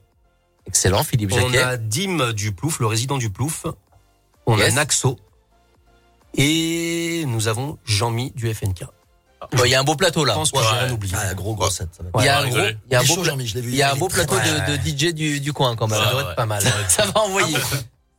Excellent, 0.66 1.02
Philippe 1.04 1.32
On 1.32 1.40
Jacquet. 1.48 1.62
a 1.62 1.76
Dim 1.76 2.32
du 2.32 2.52
Plouf, 2.52 2.80
le 2.80 2.86
résident 2.86 3.16
du 3.18 3.30
Plouf. 3.30 3.66
On 4.46 4.56
Yes. 4.58 4.72
a 4.72 4.74
Naxo. 4.76 5.18
Et 6.34 7.24
nous 7.26 7.48
avons 7.48 7.78
Jean-Mi 7.84 8.32
du 8.34 8.52
FNK. 8.52 8.84
Bon, 9.52 9.64
Il 9.64 9.70
y 9.70 9.74
a 9.74 9.80
un 9.80 9.84
beau 9.84 9.96
plateau 9.96 10.24
là. 10.24 10.32
Je 10.34 10.38
pense 10.38 10.50
que 10.52 10.58
Ouais. 10.58 10.64
j'ai 10.70 10.84
rien 10.84 10.92
oublié. 10.92 11.14
Ah, 11.16 11.34
gros, 11.34 11.54
gros 11.54 11.70
set. 11.70 11.88
Il 12.18 12.24
y 12.24 12.28
a 12.28 12.40
un 12.40 12.48
gros, 12.48 12.58
il 12.58 12.92
y 12.92 12.94
a 12.94 13.00
un 13.00 13.04
beau, 13.04 13.22
il 13.54 13.74
y 13.74 13.82
a 13.82 13.92
un 13.92 13.96
beau 13.96 14.08
plateau 14.08 14.34
de, 14.34 14.40
Ouais. 14.72 14.76
de 14.78 14.82
DJ 14.82 15.12
du, 15.14 15.40
du 15.40 15.52
coin 15.52 15.76
quand 15.76 15.86
même. 15.88 15.98
Ça 16.02 16.10
doit 16.10 16.22
ouais. 16.24 16.28
être 16.30 16.36
pas 16.36 16.46
mal. 16.46 16.62
Ça 16.88 17.04
va 17.06 17.20
envoyer. 17.20 17.56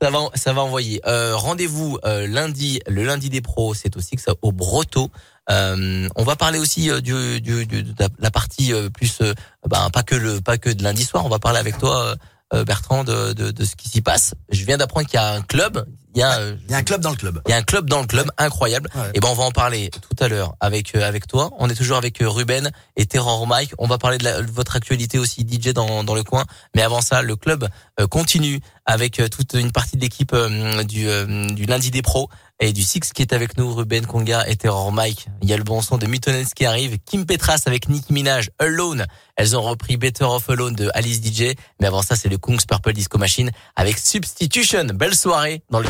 Ça 0.02 0.12
va, 0.12 0.20
ça 0.36 0.54
va 0.54 0.62
envoyer. 0.62 1.02
Euh, 1.08 1.36
Rendez-vous 1.36 1.98
euh, 2.06 2.28
lundi, 2.28 2.80
le 2.88 3.04
lundi 3.04 3.30
des 3.30 3.42
pros, 3.42 3.74
c'est 3.74 3.98
aussi 3.98 4.16
que 4.16 4.22
ça 4.22 4.34
au 4.42 4.52
Broto. 4.52 5.10
Euh, 5.50 6.08
on 6.16 6.24
va 6.24 6.36
parler 6.36 6.60
aussi 6.60 6.90
du, 7.02 7.42
du, 7.42 7.66
du- 7.66 7.84
de 7.84 7.94
la- 8.20 8.32
partie 8.32 8.74
plus, 8.94 9.22
ben, 9.68 9.90
pas 9.90 10.04
que 10.04 10.14
le, 10.16 10.40
pas 10.42 10.58
que 10.58 10.70
de 10.70 10.84
lundi 10.84 11.04
soir. 11.04 11.26
On 11.26 11.30
va 11.30 11.40
parler 11.40 11.58
avec 11.60 11.78
toi, 11.80 12.16
Bertrand, 12.52 13.04
de, 13.04 13.34
de, 13.34 13.52
de 13.52 13.66
ce 13.66 13.76
qui 13.76 13.90
s'y 13.90 14.02
passe. 14.02 14.34
Je 14.50 14.64
viens 14.66 14.78
d'apprendre 14.78 15.06
qu'il 15.08 15.20
y 15.20 15.24
a 15.24 15.34
un 15.34 15.42
club. 15.42 15.86
Il 16.16 16.20
y 16.20 16.24
a, 16.24 16.40
euh, 16.40 16.56
Il 16.66 16.72
y 16.72 16.74
a 16.74 16.78
un 16.78 16.84
club 16.84 17.02
dans 17.02 17.12
le 17.12 17.16
club. 17.16 17.42
il 17.46 17.52
y 17.52 17.54
a 17.54 17.58
un 17.58 17.62
club 17.62 17.88
dans 17.90 18.02
le 18.02 18.08
club 18.08 18.32
incroyable. 18.38 18.90
Ouais. 18.96 19.12
Et 19.14 19.20
ben 19.20 19.28
on 19.30 19.36
va 19.36 19.44
en 19.44 19.52
parler 19.52 19.92
tout 19.92 20.24
à 20.24 20.28
l'heure 20.28 20.56
avec 20.60 20.96
euh, 20.96 21.08
avec 21.08 21.28
toi. 21.28 21.52
On 21.60 21.70
est 21.70 21.76
toujours 21.76 21.98
avec 21.98 22.22
euh, 22.22 22.30
Ruben 22.30 22.72
et 22.96 23.06
Terror 23.06 23.46
Mike. 23.46 23.74
On 23.78 23.86
va 23.88 23.98
parler 24.00 24.18
de, 24.18 24.24
la- 24.24 24.42
de 24.42 24.50
votre 24.50 24.76
actualité 24.76 25.20
aussi 25.20 25.42
DJ 25.42 25.74
dans 25.74 26.04
dans 26.04 26.16
le 26.16 26.24
coin. 26.24 26.46
Mais 26.76 26.82
avant 26.82 27.02
ça, 27.02 27.22
le 27.22 27.36
club 27.36 27.68
euh, 28.00 28.08
continue 28.08 28.62
avec 28.86 29.20
euh, 29.20 29.28
toute 29.28 29.54
une 29.54 29.72
partie 29.72 29.98
de 29.98 30.02
l'équipe 30.02 30.32
euh, 30.34 30.84
du 30.84 31.08
euh, 31.08 31.46
du 31.48 31.66
lundi 31.66 31.92
des 31.92 32.02
pros 32.02 32.30
et 32.60 32.74
du 32.74 32.84
Six 32.84 33.00
qui 33.14 33.22
est 33.22 33.34
avec 33.34 33.58
nous, 33.58 33.74
Ruben 33.74 34.06
Conga 34.06 34.48
et 34.48 34.56
Terror 34.56 34.92
Mike. 34.92 35.28
Il 35.42 35.50
y 35.50 35.54
a 35.54 35.58
le 35.58 35.64
bon 35.64 35.82
son 35.82 35.98
de 35.98 36.08
Mytonens 36.08 36.54
qui 36.56 36.66
arrive, 36.66 36.98
Kim 37.06 37.26
Petras 37.26 37.64
avec 37.66 37.90
Nicki 37.90 38.14
Minaj, 38.14 38.50
Alone. 38.60 39.06
Elles 39.36 39.56
ont 39.56 39.62
repris 39.62 39.98
Better 39.98 40.24
Off 40.26 40.50
Alone 40.50 40.76
de 40.76 40.90
Alice 40.94 41.22
DJ. 41.22 41.54
Mais 41.80 41.88
avant 41.88 42.02
ça, 42.02 42.16
c'est 42.16 42.30
le 42.30 42.38
Kungs 42.38 42.66
Purple 42.68 42.94
Disco 42.94 43.18
Machine 43.18 43.52
avec 43.76 43.98
Substitution. 43.98 44.86
Belle 44.94 45.16
soirée 45.16 45.62
dans 45.70 45.80
le 45.80 45.88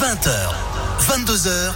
20h, 0.00 0.28
22h, 1.00 1.72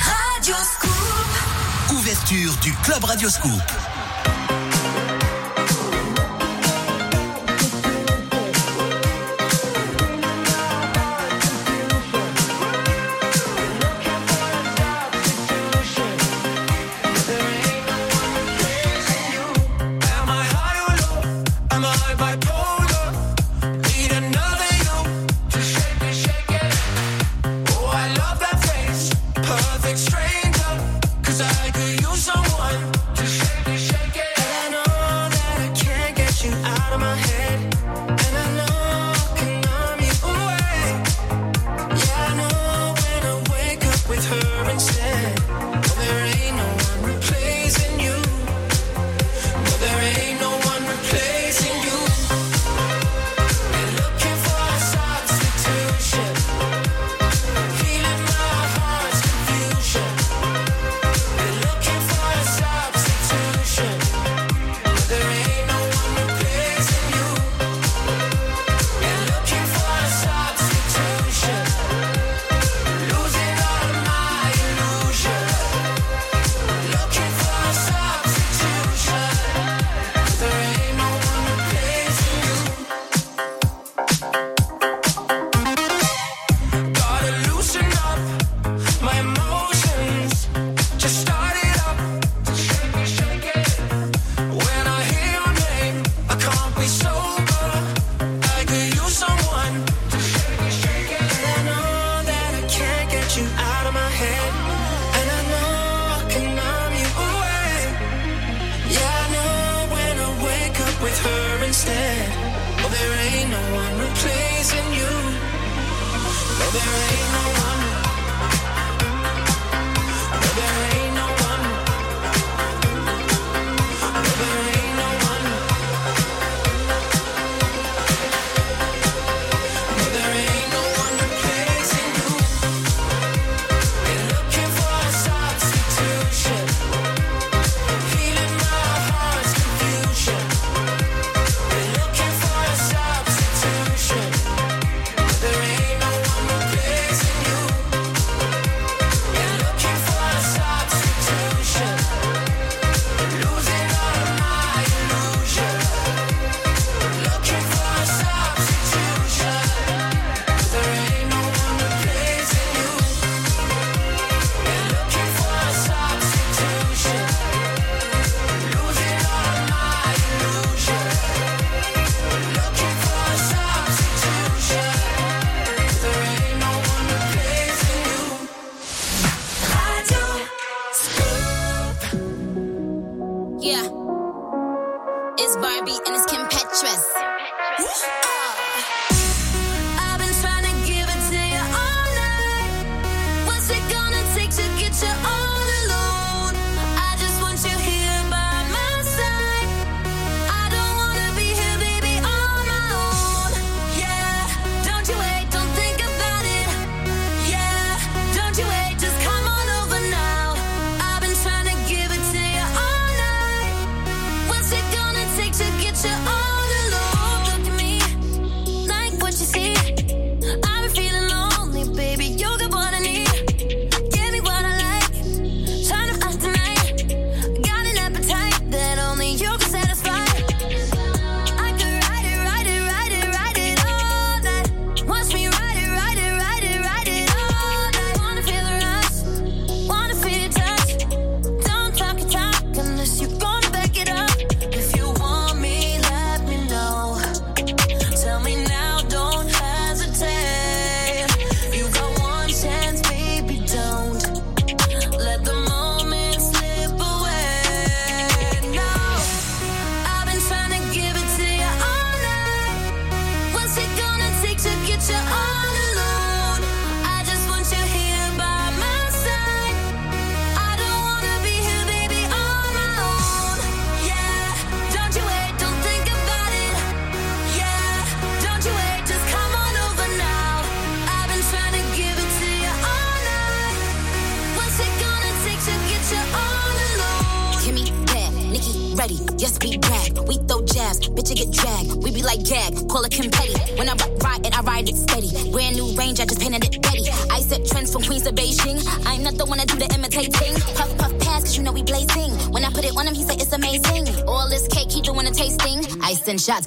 Radio 0.00 0.54
Scoop. 0.74 1.94
ouverture 1.98 2.56
du 2.62 2.72
Club 2.82 3.04
Radio 3.04 3.28
Scoop. 3.28 3.93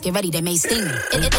Get 0.08 0.16
ready, 0.16 0.30
they 0.30 0.42
may 0.42 0.56
sting. 0.56 1.37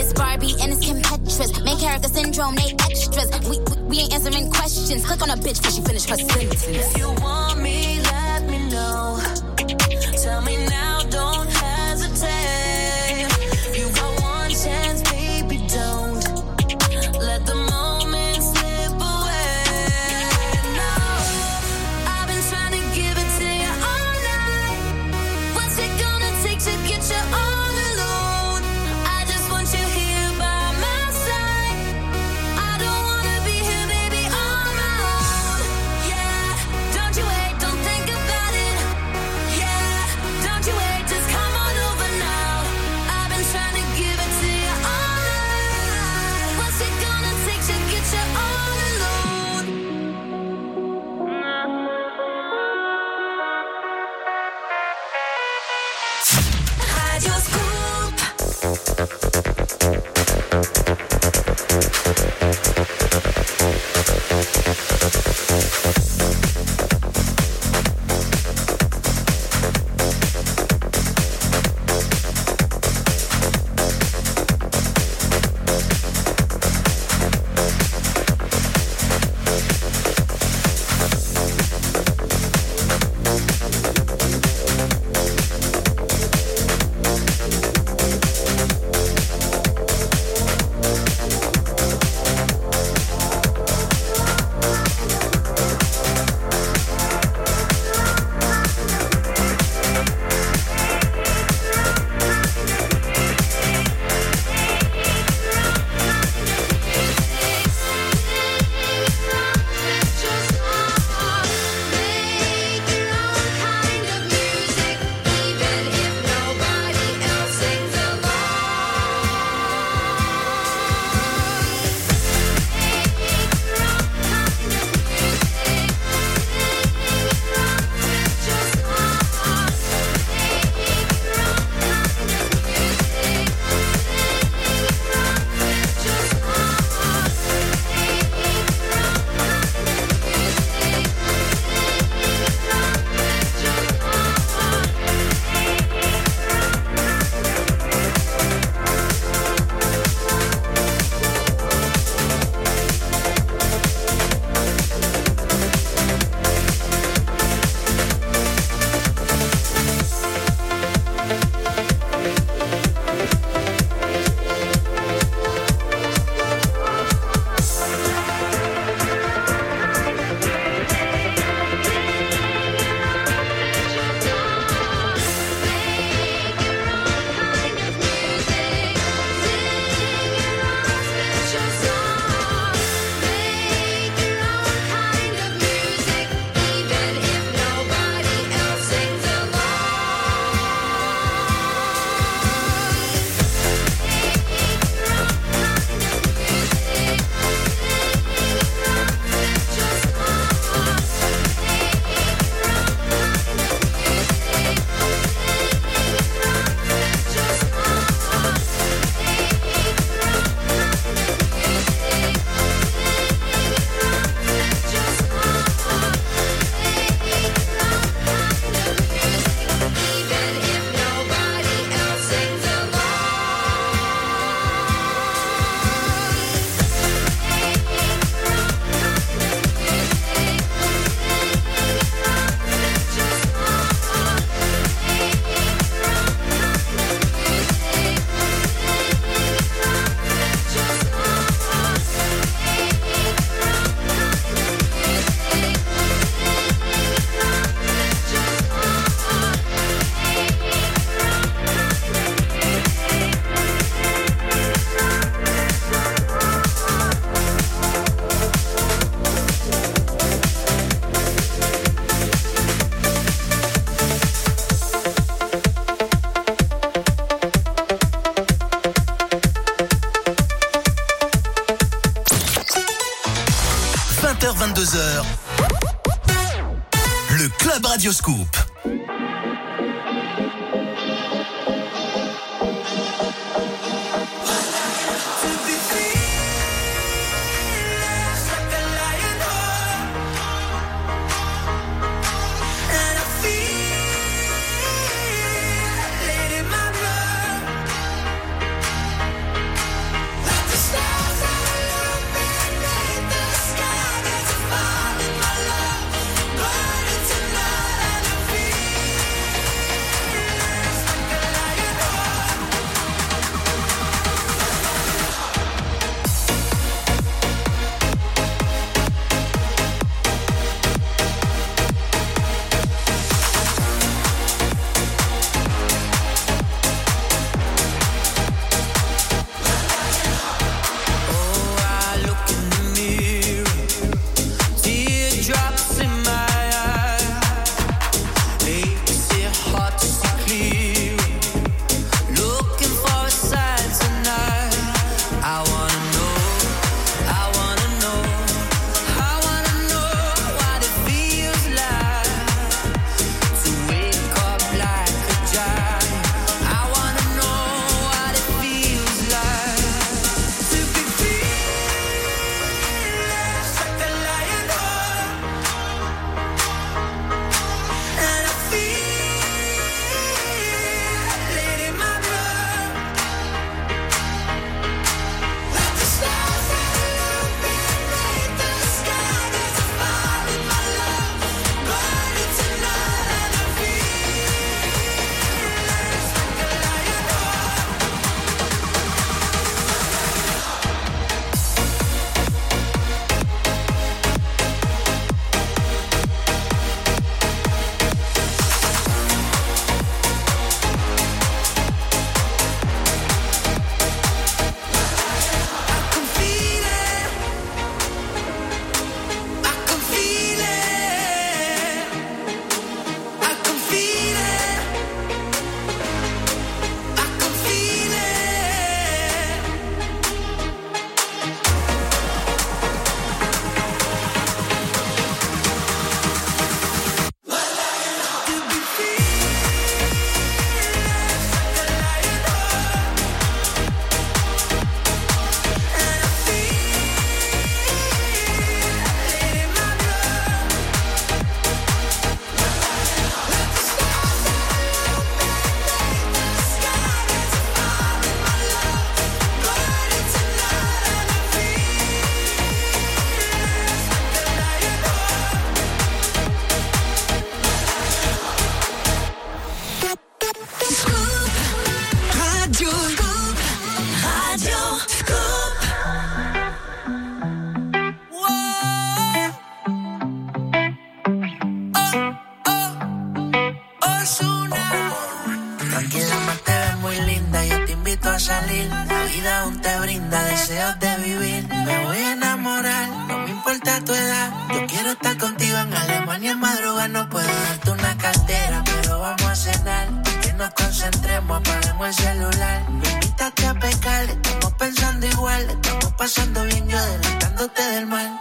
Nos 491.08 491.16
concentremos, 491.16 491.58
apagamos 491.58 492.06
el 492.08 492.14
celular. 492.14 492.90
Me 492.90 493.08
invitaste 493.10 493.66
a 493.66 493.74
pecar, 493.74 494.24
estamos 494.24 494.72
pensando 494.74 495.26
igual. 495.26 495.70
Estamos 495.70 496.12
pasando 496.14 496.64
bien, 496.64 496.88
yo 496.88 496.98
adelantándote 496.98 497.82
del 497.82 498.06
mal. 498.06 498.40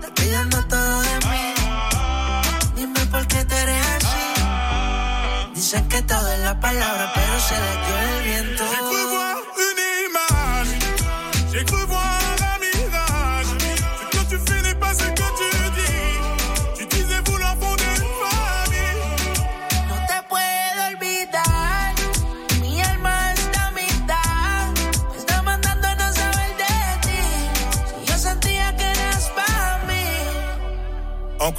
Te 0.00 0.10
pidiendo 0.12 0.64
todo 0.66 1.00
de 1.00 1.16
mí. 1.28 1.54
Dime 2.76 3.06
por 3.06 3.26
qué 3.26 3.44
te 3.44 3.56
eres 3.56 3.86
así. 3.96 5.54
Dicen 5.54 5.88
que 5.88 6.02
todo 6.02 6.32
es 6.32 6.40
la 6.40 6.58
palabra, 6.60 7.12
pero 7.14 7.40
se 7.40 7.54
le 7.54 7.70
dio 7.86 7.98
el 7.98 8.22
viento. 8.24 8.89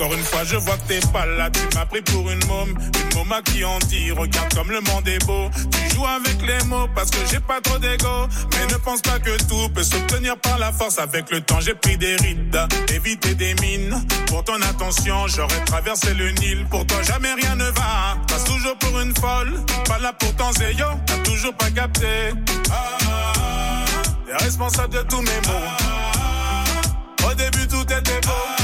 Encore 0.01 0.15
une 0.15 0.23
fois, 0.23 0.43
je 0.43 0.55
vois 0.55 0.77
que 0.77 0.87
t'es 0.87 0.99
pas 1.13 1.27
là. 1.27 1.51
Tu 1.51 1.77
m'as 1.77 1.85
pris 1.85 2.01
pour 2.01 2.27
une 2.31 2.43
môme, 2.47 2.69
une 2.73 3.17
môme 3.17 3.31
à 3.33 3.43
qui 3.43 3.63
on 3.63 3.77
dit 3.85 4.09
Regarde 4.09 4.51
comme 4.51 4.71
le 4.71 4.81
monde 4.81 5.07
est 5.07 5.23
beau. 5.27 5.47
Tu 5.53 5.95
joues 5.95 6.07
avec 6.07 6.41
les 6.41 6.65
mots 6.65 6.87
parce 6.95 7.11
que 7.11 7.19
j'ai 7.29 7.39
pas 7.39 7.61
trop 7.61 7.77
d'ego. 7.77 8.25
Mais 8.53 8.65
ne 8.73 8.79
pense 8.79 9.01
pas 9.01 9.19
que 9.19 9.37
tout 9.43 9.69
peut 9.75 9.83
s'obtenir 9.83 10.37
par 10.37 10.57
la 10.57 10.71
force. 10.71 10.97
Avec 10.97 11.29
le 11.29 11.41
temps, 11.41 11.59
j'ai 11.59 11.75
pris 11.75 11.99
des 11.99 12.15
rides, 12.15 12.59
éviter 12.91 13.35
des 13.35 13.53
mines. 13.61 14.03
Pour 14.25 14.43
ton 14.43 14.59
attention, 14.63 15.27
j'aurais 15.27 15.63
traversé 15.65 16.15
le 16.15 16.31
Nil. 16.31 16.65
Pour 16.71 16.83
toi, 16.87 17.03
jamais 17.03 17.33
rien 17.35 17.55
ne 17.55 17.65
va. 17.65 18.17
Passe 18.27 18.45
toujours 18.45 18.75
pour 18.79 18.99
une 19.01 19.15
folle. 19.15 19.53
Pas 19.85 19.99
là 19.99 20.13
pour 20.13 20.35
ton 20.35 20.51
zéyo, 20.53 20.87
t'as 21.05 21.17
toujours 21.17 21.53
pas 21.53 21.69
capté. 21.69 22.33
Ah, 22.71 22.97
ah, 23.01 23.33
ah. 23.37 23.85
T'es 24.25 24.43
responsable 24.45 24.95
de 24.95 25.01
tous 25.03 25.21
mes 25.21 25.41
mots. 25.47 27.29
Au 27.29 27.33
début, 27.35 27.67
tout 27.67 27.83
était 27.83 28.19
beau. 28.25 28.60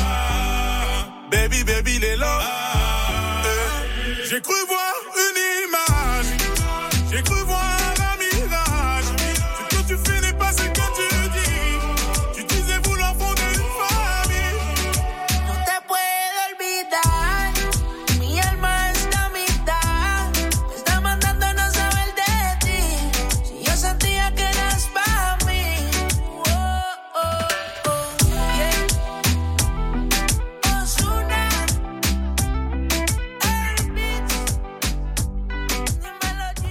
Baby, 1.30 1.64
baby, 1.66 2.00
les 2.00 2.16
lots. 2.16 2.26
Eh, 3.46 4.24
J'ai 4.30 4.42
cru 4.42 4.54
voir 4.68 4.87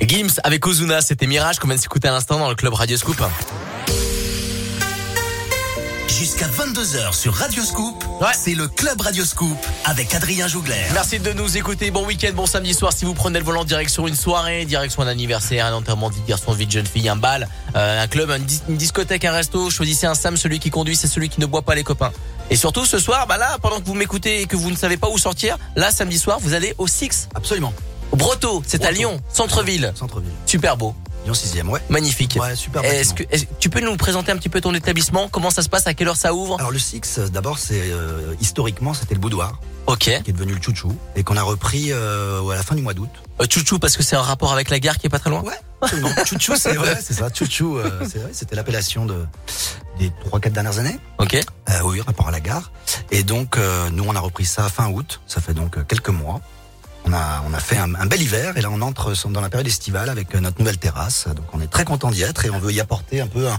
Gims 0.07 0.41
avec 0.45 0.67
Ozuna, 0.67 1.01
c'était 1.01 1.27
Mirage 1.27 1.59
qu'on 1.59 1.67
vient 1.69 1.77
de 1.77 1.81
s'écouter 1.81 2.09
à 2.09 2.13
l'instant 2.13 2.39
dans 2.39 2.49
le 2.49 2.55
club 2.55 2.75
Radio 2.75 2.97
Scoop. 2.97 3.21
Jusqu'à 6.09 6.47
22h 6.47 7.13
sur 7.15 7.35
Radio 7.35 7.63
Scoop, 7.63 8.03
Ouais. 8.21 8.29
c'est 8.35 8.55
le 8.55 8.69
Club 8.69 9.01
Radio 9.03 9.25
Scoop 9.25 9.57
avec 9.85 10.15
Adrien 10.15 10.49
Jougler. 10.49 10.81
Merci 10.95 11.19
de 11.19 11.33
nous 11.33 11.59
écouter. 11.59 11.91
Bon 11.91 12.07
week-end, 12.07 12.31
bon 12.35 12.47
samedi 12.47 12.73
soir. 12.73 12.93
Si 12.93 13.05
vous 13.05 13.13
prenez 13.13 13.39
le 13.39 13.45
volant 13.45 13.65
direction 13.65 14.07
une 14.09 14.15
soirée, 14.17 14.65
direction 14.65 15.03
un 15.03 15.09
anniversaire, 15.09 15.67
un 15.67 15.75
enterrement 15.75 16.09
de 16.09 16.15
vie 16.15 16.23
de 16.23 16.27
garçon, 16.27 16.53
vie 16.53 16.67
de 16.67 16.71
jeune 16.73 16.87
fille, 16.87 17.09
un 17.09 17.17
bal, 17.17 17.49
euh, 17.75 18.03
un 18.03 18.07
club, 18.07 18.33
dis- 18.45 18.63
une 18.69 18.77
discothèque, 18.79 19.25
un 19.27 19.33
resto, 19.33 19.69
choisissez 19.71 20.07
un 20.07 20.15
Sam. 20.15 20.37
Celui 20.39 20.59
qui 20.59 20.71
conduit, 20.71 20.97
c'est 20.97 21.09
celui 21.09 21.29
qui 21.29 21.41
ne 21.41 21.47
boit 21.47 21.63
pas 21.63 21.75
les 21.75 21.85
copains. 21.85 22.13
Et 22.49 22.57
surtout 22.57 22.87
ce 22.87 22.99
soir, 22.99 23.27
bah 23.27 23.37
là, 23.37 23.59
pendant 23.61 23.81
que 23.81 23.85
vous 23.87 23.95
m'écoutez 23.95 24.41
et 24.41 24.47
que 24.47 24.57
vous 24.57 24.71
ne 24.71 24.77
savez 24.77 24.97
pas 24.97 25.09
où 25.09 25.19
sortir, 25.19 25.59
là 25.75 25.91
samedi 25.91 26.19
soir, 26.19 26.39
vous 26.41 26.55
allez 26.55 26.75
au 26.79 26.87
Six, 26.87 27.29
Absolument. 27.35 27.75
Au 28.13 28.17
Broto. 28.17 28.63
C'est 28.67 28.85
à. 28.85 28.91
Lyon, 28.91 29.21
centre-ville. 29.33 29.93
Centre-ville. 29.95 30.33
Super 30.47 30.77
beau, 30.77 30.95
Lyon 31.25 31.35
6ème, 31.35 31.69
ouais. 31.69 31.81
magnifique. 31.89 32.39
Ouais, 32.41 32.55
super 32.55 32.85
Est-ce 32.85 33.15
que 33.15 33.25
tu 33.59 33.69
peux 33.69 33.81
nous 33.81 33.97
présenter 33.97 34.31
un 34.33 34.37
petit 34.37 34.49
peu 34.49 34.61
ton 34.61 34.73
établissement? 34.75 35.29
Comment 35.29 35.51
ça 35.51 35.63
se 35.63 35.69
passe? 35.69 35.87
À 35.87 35.95
quelle 35.95 36.09
heure 36.09 36.17
ça 36.17 36.33
ouvre? 36.33 36.57
Alors 36.59 36.71
le 36.71 36.79
Six, 36.79 37.19
euh, 37.19 37.29
d'abord, 37.29 37.59
c'est 37.59 37.91
euh, 37.91 38.35
historiquement, 38.41 38.95
c'était 38.95 39.15
le 39.15 39.21
boudoir, 39.21 39.61
Ok. 39.87 39.99
qui 39.99 40.11
est 40.11 40.33
devenu 40.33 40.55
le 40.55 40.63
chouchou, 40.63 40.97
et 41.17 41.25
qu'on 41.25 41.37
a 41.37 41.43
repris 41.43 41.89
euh, 41.91 42.47
à 42.49 42.55
la 42.55 42.63
fin 42.63 42.75
du 42.77 42.83
mois 42.83 42.95
d'août. 42.95 43.11
Euh, 43.41 43.47
Chouchou 43.51 43.79
parce 43.79 43.97
que 43.97 44.03
c'est 44.03 44.17
un 44.17 44.23
rapport 44.23 44.53
avec 44.53 44.71
la 44.71 44.79
gare 44.79 44.99
qui 44.99 45.07
est 45.09 45.11
pas 45.11 45.19
très 45.19 45.31
loin? 45.31 45.43
Ouais, 45.43 45.59
absolument. 45.83 46.11
Chouchou, 46.25 46.55
c'est 46.57 46.75
vrai, 46.75 46.97
c'est 47.03 47.15
ça. 47.15 47.29
Chouchou, 47.35 47.79
c'est 48.09 48.19
vrai, 48.19 48.31
c'était 48.33 48.55
l'appellation 48.55 49.05
de, 49.05 49.27
des 49.99 50.11
trois, 50.25 50.39
quatre 50.41 50.53
dernières 50.55 50.79
années. 50.79 50.97
Ok. 51.19 51.39
Oui, 51.85 52.01
rapport 52.01 52.29
à 52.29 52.31
la 52.31 52.41
gare. 52.41 52.71
Et 53.11 53.25
donc, 53.25 53.59
nous, 53.93 54.05
on 54.07 54.15
a 54.15 54.21
repris 54.21 54.47
ça 54.47 54.69
fin 54.69 54.89
août. 54.91 55.21
Ça 55.27 55.41
fait 55.41 55.55
donc 55.55 55.85
quelques 55.87 56.09
mois. 56.09 56.41
On 57.09 57.13
a, 57.13 57.43
on 57.49 57.55
a 57.55 57.61
fait 57.61 57.77
un, 57.79 57.89
bel 58.07 58.21
hiver 58.21 58.57
et 58.57 58.61
là, 58.61 58.69
on 58.71 58.81
entre 58.83 59.15
dans 59.31 59.41
la 59.41 59.49
période 59.49 59.67
estivale 59.67 60.09
avec 60.11 60.35
euh, 60.35 60.41
notre 60.41 60.59
nouvelle 60.59 60.79
terrasse. 60.79 61.29
Donc, 61.29 61.47
on 61.53 61.61
est 61.61 61.69
très 61.71 61.85
content 61.85 62.11
d'y 62.11 62.23
être 62.23 62.45
et 62.45 62.51
on 62.51 62.59
veut 62.59 62.73
y 62.73 62.81
apporter 62.81 63.21
un 63.21 63.29
peu 63.29 63.47
un, 63.49 63.59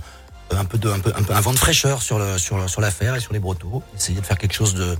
un 0.57 0.65
peu 0.65 0.77
de, 0.77 0.89
un 0.89 0.99
peu- 0.99 1.13
un 1.15 1.41
vent 1.41 1.53
de 1.53 1.57
fraîcheur 1.59 2.01
sur 2.01 2.19
le, 2.19 2.37
sur, 2.37 2.69
sur 2.69 2.81
l'affaire 2.81 3.15
et 3.15 3.19
sur 3.21 3.31
les 3.31 3.39
brotteaux. 3.39 3.83
Essayer 3.95 4.19
de 4.19 4.25
faire 4.25 4.37
quelque 4.37 4.53
chose 4.53 4.73
de, 4.73 4.97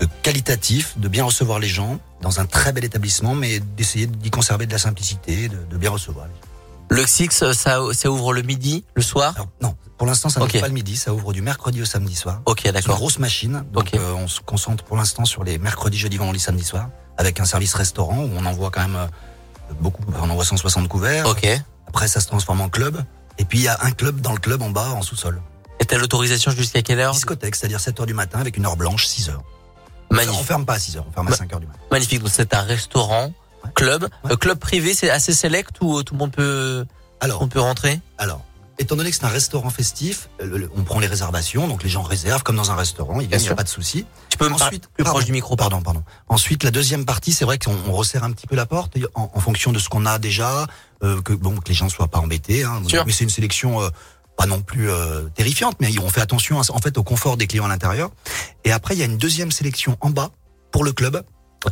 de 0.00 0.08
qualitatif, 0.22 0.96
de 0.98 1.08
bien 1.08 1.24
recevoir 1.24 1.58
les 1.58 1.68
gens 1.68 1.98
dans 2.20 2.38
un 2.38 2.46
très 2.46 2.72
bel 2.72 2.84
établissement, 2.84 3.34
mais 3.34 3.58
d'essayer 3.58 4.06
d'y 4.06 4.30
conserver 4.30 4.66
de 4.66 4.72
la 4.72 4.78
simplicité, 4.78 5.48
de, 5.48 5.56
de 5.68 5.76
bien 5.76 5.90
recevoir. 5.90 6.26
les 6.26 6.32
gens. 6.32 6.49
Le 6.90 7.06
Six, 7.06 7.42
euh, 7.42 7.52
ça, 7.52 7.80
ça 7.92 8.10
ouvre 8.10 8.32
le 8.32 8.42
midi, 8.42 8.84
le 8.94 9.02
soir. 9.02 9.32
Alors, 9.36 9.48
non, 9.62 9.76
pour 9.96 10.06
l'instant, 10.06 10.28
ça 10.28 10.40
n'ouvre 10.40 10.60
pas 10.60 10.66
le 10.66 10.72
midi. 10.74 10.96
Ça 10.96 11.14
ouvre 11.14 11.32
du 11.32 11.40
mercredi 11.40 11.80
au 11.80 11.84
samedi 11.84 12.14
soir. 12.16 12.40
Ok, 12.46 12.60
C'est 12.62 12.68
une 12.68 12.74
d'accord. 12.74 12.96
grosse 12.96 13.18
machine. 13.18 13.64
Donc 13.72 13.90
Ok. 13.92 13.94
euh, 13.94 14.12
on 14.14 14.26
se 14.28 14.40
concentre 14.40 14.82
pour 14.84 14.96
l'instant 14.96 15.24
sur 15.24 15.44
les 15.44 15.58
mercredis, 15.58 15.98
jeudi, 15.98 16.16
vendredi, 16.16 16.40
samedi 16.40 16.64
soir, 16.64 16.88
avec 17.16 17.38
un 17.40 17.44
service 17.44 17.74
restaurant 17.74 18.18
où 18.24 18.30
on 18.36 18.44
envoie 18.44 18.70
quand 18.70 18.80
même 18.82 18.96
euh, 18.96 19.06
beaucoup, 19.80 20.02
on 20.20 20.28
envoie 20.30 20.44
160 20.44 20.88
couverts. 20.88 21.26
Ok. 21.28 21.46
Après 21.86 22.08
ça 22.08 22.20
se 22.20 22.26
transforme 22.26 22.60
en 22.60 22.68
club. 22.68 23.02
Et 23.38 23.44
puis 23.44 23.58
il 23.60 23.64
y 23.64 23.68
a 23.68 23.78
un 23.82 23.92
club 23.92 24.20
dans 24.20 24.32
le 24.32 24.38
club 24.40 24.60
en 24.62 24.70
bas, 24.70 24.90
en 24.90 25.02
sous-sol. 25.02 25.40
Et 25.78 25.84
t'as 25.86 25.96
l'autorisation 25.96 26.50
jusqu'à 26.50 26.82
quelle 26.82 27.00
heure 27.00 27.12
Discothèque, 27.12 27.54
c'est-à-dire 27.54 27.80
7 27.80 28.00
heures 28.00 28.06
du 28.06 28.14
matin 28.14 28.38
avec 28.40 28.56
une 28.56 28.66
heure 28.66 28.76
blanche, 28.76 29.06
6 29.06 29.30
heures. 29.30 29.42
On 30.10 30.16
Magnifique. 30.16 30.44
ferme 30.44 30.66
pas 30.66 30.74
à 30.74 30.78
6 30.80 30.96
heures, 30.96 31.06
on 31.08 31.12
ferme 31.12 31.28
à 31.28 31.30
Ma- 31.30 31.36
5 31.36 31.52
heures 31.52 31.60
du 31.60 31.66
matin. 31.66 31.78
Magnifique. 31.92 32.20
Donc 32.20 32.30
c'est 32.32 32.52
un 32.52 32.62
restaurant. 32.62 33.32
Club, 33.74 34.08
Ouais. 34.24 34.32
Euh, 34.32 34.36
club 34.36 34.58
privé. 34.58 34.94
C'est 34.94 35.10
assez 35.10 35.32
select 35.32 35.76
ou 35.80 35.98
euh, 35.98 36.02
tout 36.02 36.14
le 36.14 36.18
monde 36.18 36.32
peut, 36.32 36.84
Alors, 37.20 37.42
on 37.42 37.48
peut 37.48 37.60
rentrer? 37.60 38.00
alors, 38.18 38.44
étant 38.78 38.96
donné 38.96 39.10
que 39.10 39.16
c'est 39.16 39.24
un 39.26 39.28
restaurant 39.28 39.68
festif, 39.68 40.30
euh, 40.42 40.66
on 40.74 40.82
prend 40.84 41.00
les 41.00 41.06
réservations, 41.06 41.68
donc 41.68 41.82
les 41.82 41.90
gens 41.90 42.02
réservent 42.02 42.42
comme 42.42 42.56
dans 42.56 42.70
un 42.70 42.76
restaurant, 42.76 43.20
il 43.20 43.28
n'y 43.28 43.48
a 43.48 43.54
pas 43.54 43.62
de 43.62 43.68
souci. 43.68 44.06
Tu 44.30 44.38
peux 44.38 44.50
Ensuite, 44.50 44.86
plus 44.88 45.04
pardon, 45.04 45.18
proche 45.18 45.26
du 45.26 45.32
micro. 45.32 45.54
Pardon, 45.56 45.82
pardon. 45.82 46.02
Ensuite, 46.28 46.64
la 46.64 46.70
deuxième 46.70 47.04
partie, 47.04 47.32
c'est 47.32 47.44
vrai 47.44 47.58
qu'on 47.58 47.76
on 47.86 47.92
resserre 47.92 48.24
un 48.24 48.32
petit 48.32 48.46
peu 48.46 48.56
la 48.56 48.64
porte 48.64 48.96
en, 49.14 49.30
en 49.34 49.40
fonction 49.40 49.72
de 49.72 49.78
ce 49.78 49.88
qu'on 49.90 50.06
a 50.06 50.18
déjà, 50.18 50.66
euh, 51.02 51.20
que 51.20 51.34
bon, 51.34 51.56
que 51.58 51.68
les 51.68 51.74
gens 51.74 51.88
soient 51.90 52.08
pas 52.08 52.20
embêtés. 52.20 52.64
Hein. 52.64 52.80
Mais 53.06 53.12
c'est 53.12 53.24
une 53.24 53.30
sélection 53.30 53.82
euh, 53.82 53.90
pas 54.38 54.46
non 54.46 54.62
plus 54.62 54.88
euh, 54.90 55.28
terrifiante, 55.34 55.76
mais 55.80 55.90
on 56.02 56.08
fait 56.08 56.22
attention 56.22 56.58
à- 56.58 56.72
en 56.72 56.78
fait 56.78 56.96
au 56.96 57.02
confort 57.02 57.36
des 57.36 57.46
clients 57.46 57.66
à 57.66 57.68
l'intérieur. 57.68 58.10
Et 58.64 58.72
après, 58.72 58.94
il 58.94 58.98
y 58.98 59.02
a 59.02 59.04
une 59.04 59.18
deuxième 59.18 59.52
sélection 59.52 59.98
en 60.00 60.08
bas 60.08 60.30
pour 60.72 60.84
le 60.84 60.92
club. 60.92 61.22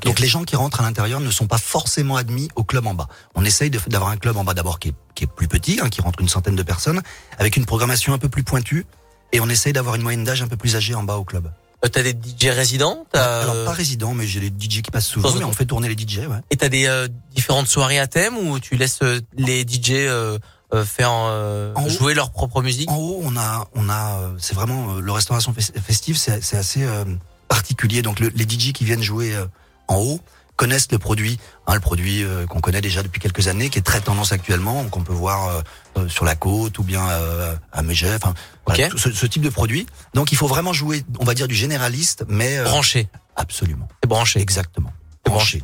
Donc 0.05 0.21
les 0.21 0.29
gens 0.29 0.45
qui 0.45 0.55
rentrent 0.57 0.81
à 0.81 0.83
l'intérieur 0.85 1.21
ne 1.21 1.31
sont 1.31 1.47
pas 1.47 1.59
forcément 1.59 2.17
admis 2.17 2.49
au 2.57 2.65
club 2.65 2.87
en 2.87 2.95
bas. 2.95 3.09
On 3.35 3.45
essaye 3.45 3.71
d'avoir 3.71 4.11
un 4.11 4.17
club 4.17 4.37
en 4.37 4.45
bas 4.45 4.55
d'abord 4.55 4.79
qui 4.79 4.89
est, 4.89 4.95
qui 5.15 5.25
est 5.25 5.27
plus 5.27 5.49
petit, 5.49 5.81
hein, 5.83 5.89
qui 5.89 6.01
rentre 6.03 6.21
une 6.21 6.29
centaine 6.29 6.57
de 6.57 6.63
personnes, 6.63 7.01
avec 7.39 7.57
une 7.57 7.65
programmation 7.65 8.13
un 8.13 8.19
peu 8.19 8.29
plus 8.29 8.43
pointue, 8.45 8.85
et 9.33 9.41
on 9.41 9.49
essaye 9.49 9.73
d'avoir 9.73 9.95
une 9.95 10.03
moyenne 10.03 10.25
d'âge 10.25 10.43
un 10.43 10.49
peu 10.49 10.57
plus 10.57 10.77
âgée 10.77 10.95
en 10.95 11.03
bas 11.05 11.17
au 11.17 11.25
club. 11.25 11.51
Euh, 11.85 11.89
T'as 11.89 12.03
des 12.03 12.11
DJ 12.13 12.49
résidents 12.49 13.07
t'as, 13.13 13.43
Alors 13.43 13.65
pas 13.67 13.73
résident, 13.73 14.13
mais 14.13 14.27
j'ai 14.27 14.41
les 14.41 14.49
DJ 14.49 14.83
qui 14.83 14.91
passent 14.91 15.07
souvent, 15.07 15.33
mais 15.37 15.45
on 15.45 15.53
fait 15.53 15.65
tourner 15.65 15.89
les 15.89 15.97
DJ, 15.97 16.19
ouais. 16.27 16.39
Et 16.51 16.57
t'as 16.57 16.69
des 16.69 16.87
euh, 16.87 17.09
différentes 17.35 17.69
soirées 17.69 17.99
à 18.01 18.07
thème 18.07 18.37
ou 18.37 18.59
tu 18.59 18.77
laisses 18.77 18.99
euh, 19.03 19.21
les 19.37 19.63
DJ 19.63 19.91
euh, 19.93 20.39
euh, 20.75 20.85
faire 20.85 21.11
euh, 21.13 21.73
En 21.77 21.85
haut. 21.87 21.89
jouer 21.89 22.15
leur 22.15 22.31
propre 22.33 22.61
musique? 22.63 22.91
En 22.91 22.97
haut, 22.97 23.21
on 23.23 23.37
a, 23.37 23.69
on 23.75 23.89
a, 23.89 24.21
c'est 24.39 24.55
vraiment 24.55 24.97
euh, 24.97 25.01
le 25.01 25.13
restauration 25.13 25.53
fes- 25.53 25.73
festive, 25.81 26.19
c'est 26.19 26.43
c'est 26.43 26.57
assez 26.59 26.83
euh, 26.83 27.05
particulier. 27.49 28.03
Donc 28.03 28.19
le- 28.21 28.33
les 28.35 28.45
DJ 28.45 28.73
qui 28.73 28.85
viennent 28.85 29.03
jouer 29.03 29.35
euh, 29.35 29.47
en 29.89 29.97
haut 29.97 30.21
connaissent 30.57 30.91
le 30.91 30.99
produit, 30.99 31.39
hein, 31.69 31.75
le 31.75 31.81
produit 31.81 32.25
euh, 32.25 32.45
qu'on 32.47 32.61
connaît 32.61 32.81
déjà 32.81 33.05
depuis 33.05 33.21
quelques 33.21 33.47
années, 33.47 33.71
qui 33.71 33.79
est 33.79 33.83
très 33.83 34.01
tendance 34.01 34.33
actuellement, 34.33 34.83
qu'on 34.89 35.03
peut 35.05 35.13
voir 35.13 35.47
euh, 35.49 35.61
euh, 35.99 36.09
sur 36.09 36.25
la 36.25 36.35
côte 36.35 36.79
ou 36.81 36.83
bien 36.83 37.09
euh, 37.09 37.55
à 37.73 37.83
Megève, 37.83 38.19
enfin 38.21 38.35
voilà, 38.67 38.87
Ok. 38.87 38.91
tout 38.91 38.99
ce, 38.99 39.13
ce 39.13 39.27
type 39.27 39.43
de 39.43 39.51
produit. 39.51 39.87
Donc 40.15 40.33
il 40.33 40.37
faut 40.37 40.49
vraiment 40.49 40.73
jouer, 40.73 41.05
on 41.21 41.25
va 41.25 41.35
dire 41.35 41.47
du 41.47 41.55
généraliste, 41.55 42.25
mais 42.29 42.59
euh, 42.59 42.65
Branché. 42.65 43.09
absolument. 43.37 43.87
C'est 44.03 44.09
branché. 44.09 44.41
Exactement. 44.41 44.93
C'est 45.25 45.31
Branché. 45.33 45.63